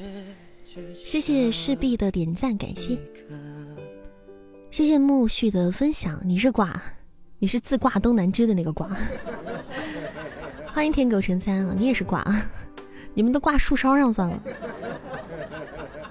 [0.94, 2.98] 谢谢势必的点赞，感谢，
[4.70, 6.80] 谢谢木絮的分享，你是挂，
[7.38, 8.88] 你是自挂东南枝的那个挂，
[10.66, 12.24] 欢迎天狗成三啊，你也是挂。
[13.12, 14.40] 你们都挂树梢上算了。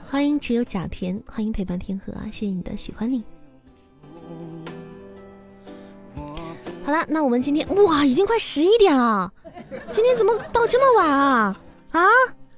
[0.05, 2.25] 欢迎只有假天，欢迎陪伴天河啊！
[2.25, 3.23] 谢谢你的喜欢你。
[6.83, 9.31] 好了，那我们今天哇，已经快十一点了，
[9.91, 11.61] 今天怎么到这么晚啊？
[11.91, 12.01] 啊？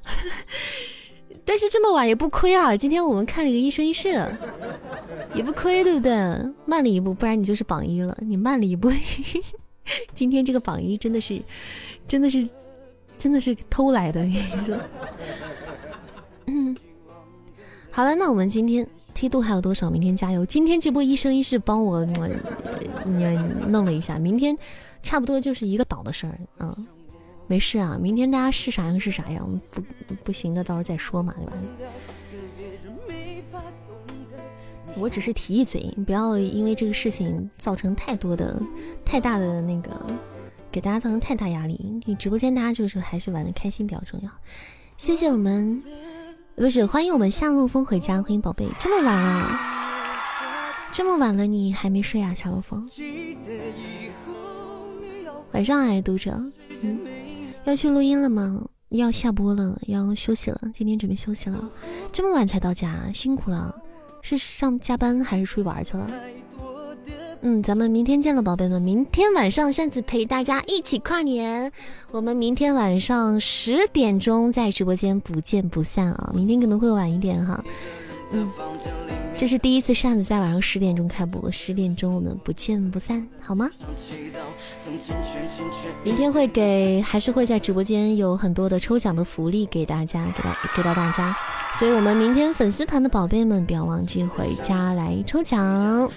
[1.44, 2.78] 但是这么晚也不亏啊！
[2.78, 4.26] 今天我们看了一个一生一世，
[5.34, 6.14] 也不亏，对不对？
[6.66, 8.18] 慢了一步，不然你就是榜一了。
[8.22, 8.92] 你慢了一步，
[10.14, 11.42] 今天这个榜一真的是，
[12.08, 12.48] 真的是。
[13.18, 14.76] 真的是偷来的，你说。
[16.48, 16.76] 嗯，
[17.92, 19.90] 好了，那我们今天梯度还有多少？
[19.90, 20.46] 明天加油！
[20.46, 22.14] 今天这波一生一世帮我你
[23.68, 24.58] 弄了一下，明天
[25.04, 26.76] 差不多就是一个岛的事儿啊。
[27.48, 29.82] 没事啊，明天大家是啥样是啥样，不
[30.24, 31.54] 不行的到时候再说嘛，对吧？
[34.98, 38.62] 我只是提一嘴，不要因为这个事情造成太多的、
[39.06, 39.92] 太大的那个。
[40.72, 44.30] 给大家造成太大压力，你直播间大家就是还是玩的开心比较重要。
[44.96, 45.84] 谢谢我们，
[46.62, 48.68] 不是欢迎我们夏洛风回家，欢迎宝贝。
[48.78, 49.60] 这么晚了，
[50.92, 52.88] 这么晚了你还没睡啊，夏洛风？
[55.54, 56.40] 晚上哎，读者，
[57.64, 58.64] 要去录音了吗？
[58.90, 61.68] 要下播了，要休息了，今天准备休息了。
[62.12, 63.76] 这么晚才到家，辛苦了，
[64.22, 66.08] 是上加班还是出去玩去了？
[67.44, 68.80] 嗯，咱们明天见了，宝贝们。
[68.80, 71.72] 明天晚上扇子陪大家一起跨年，
[72.12, 76.32] 我们明天晚上十点钟在直播间不见不散啊！
[76.36, 77.64] 明天可能会晚一点哈。
[79.38, 83.70] 这是第一次扇子在晚上十点钟开播，十点钟我们不见不散，好吗？
[86.04, 91.36] 明天会给，还是会在直播间有很多的抽奖的福利给大家，给到给到大家。
[91.74, 96.10] 所以，我们明天粉丝团的宝贝们不要忘记回家来抽奖。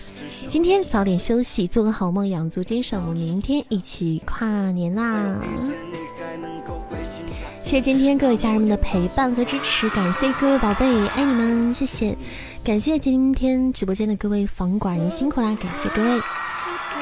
[0.49, 3.01] 今天早点休息，做个好梦，养足精神。
[3.01, 5.41] 我们明天一起跨年啦！
[7.65, 12.15] 谢谢今天各位家人们的陪伴和支持，感谢各位宝贝，爱你们，谢谢！
[12.63, 16.21] 感谢今天直播间的各位房管人辛苦啦，感谢各位，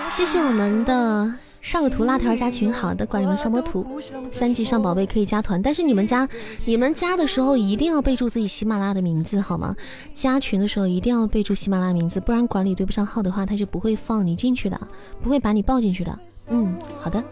[0.08, 1.34] 谢谢我们的。
[1.60, 3.84] 上个图辣条加群，好的，管理们上波图，
[4.30, 6.28] 三级上宝贝可以加团，但是你们加
[6.64, 9.74] 你们加的时候一定要备注自己喜马拉雅的名字，好吗？
[10.14, 14.80] 加群的时候一定要备注喜马拉雅名字，不然管理对不上号的话，他是不会放你进去的，
[15.20, 16.18] 不会把你报进去的。
[16.48, 17.22] 嗯，好的，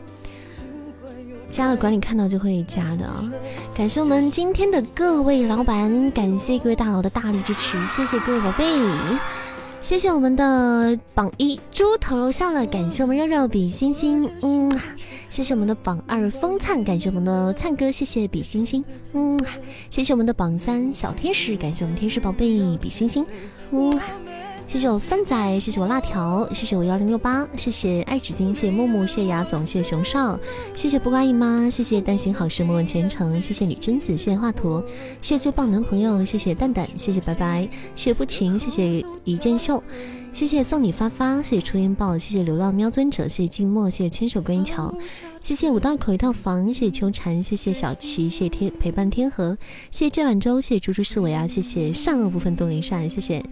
[1.50, 3.30] 加了管理看到就会加的啊。
[3.74, 8.64] 感谢我们今天的各位老板，感谢各位大佬的大力支持，谢谢各位宝贝。
[9.82, 14.70] 谢谢我们的榜一猪头笑了，感谢我们肉肉比心心，嗯，
[15.30, 19.40] 谢谢我们的榜二风灿，感谢我们的灿哥，谢谢比心心，嗯，
[19.88, 23.24] 谢谢我们的榜三小天使，感谢我们天使宝贝比心心，
[23.70, 23.98] 嗯。
[24.72, 30.38] 谢谢我芬仔，谢谢我辣条，谢谢我幺零六八，谢谢爱纸巾，谢谢木木，谢谢雅总，谢谢熊少，
[30.76, 34.80] 谢谢不瓜姨妈，谢谢担心好事莫问前程，谢谢女贞子，谢谢华佗，
[35.20, 39.82] 谢谢最棒男朋友，谢谢蛋蛋，谢谢拜拜，谢谢不情，谢谢一剑秀，
[40.32, 44.96] 谢谢送你发发，谢谢初音豹，谢谢流浪喵尊者，谢谢静默，谢谢牵手观音桥，
[45.40, 49.58] 谢谢五道口一套房，谢谢秋蝉，谢谢小琪，谢谢天陪伴天河，
[49.90, 53.42] 谢谢这碗粥，谢谢猪猪思维啊，谢谢善恶不分东林善，谢谢。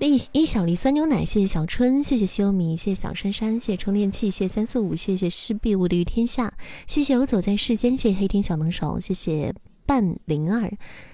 [0.00, 6.52] 一一小粒酸牛奶，谢谢小春，谢谢西欧米，谢谢小珊珊，谢谢充电器，谢谢三四五，谢谢施必无敌天下，
[6.86, 9.54] 谢谢游走在世间，谢谢黑天小能手，谢谢
[9.86, 10.68] 半零二，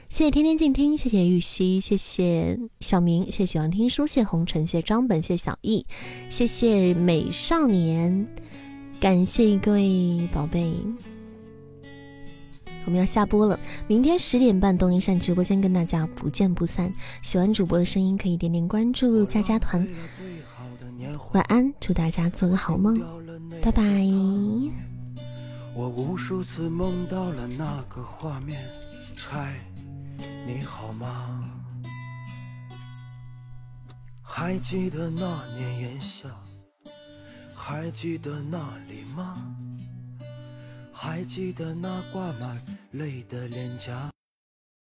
[0.09, 5.87] 谢谢天天静听，谢谢玉溪，谢谢小明，谢谢喜欢听书，谢谢红尘，谢谢张本，谢谢小易，
[6.31, 8.27] 谢谢美少年，
[8.99, 10.73] 感谢各位宝贝。
[12.87, 16.93] 我们要下播了，明天十点半东林善直播间跟大家不见不散。
[17.23, 19.87] 喜欢主播的声音可以点点关注加加团。
[21.33, 22.99] 晚安，祝大家做个好梦，
[23.63, 23.83] 拜拜。
[25.75, 28.61] 我无数次梦到了那个画面，
[29.17, 29.55] 嗨，
[30.47, 31.49] 你好吗？
[34.23, 36.29] 还记得那年炎夏，
[37.55, 38.59] 还记得那
[38.89, 39.37] 里吗？
[41.03, 44.13] 还记得那挂满泪的脸颊。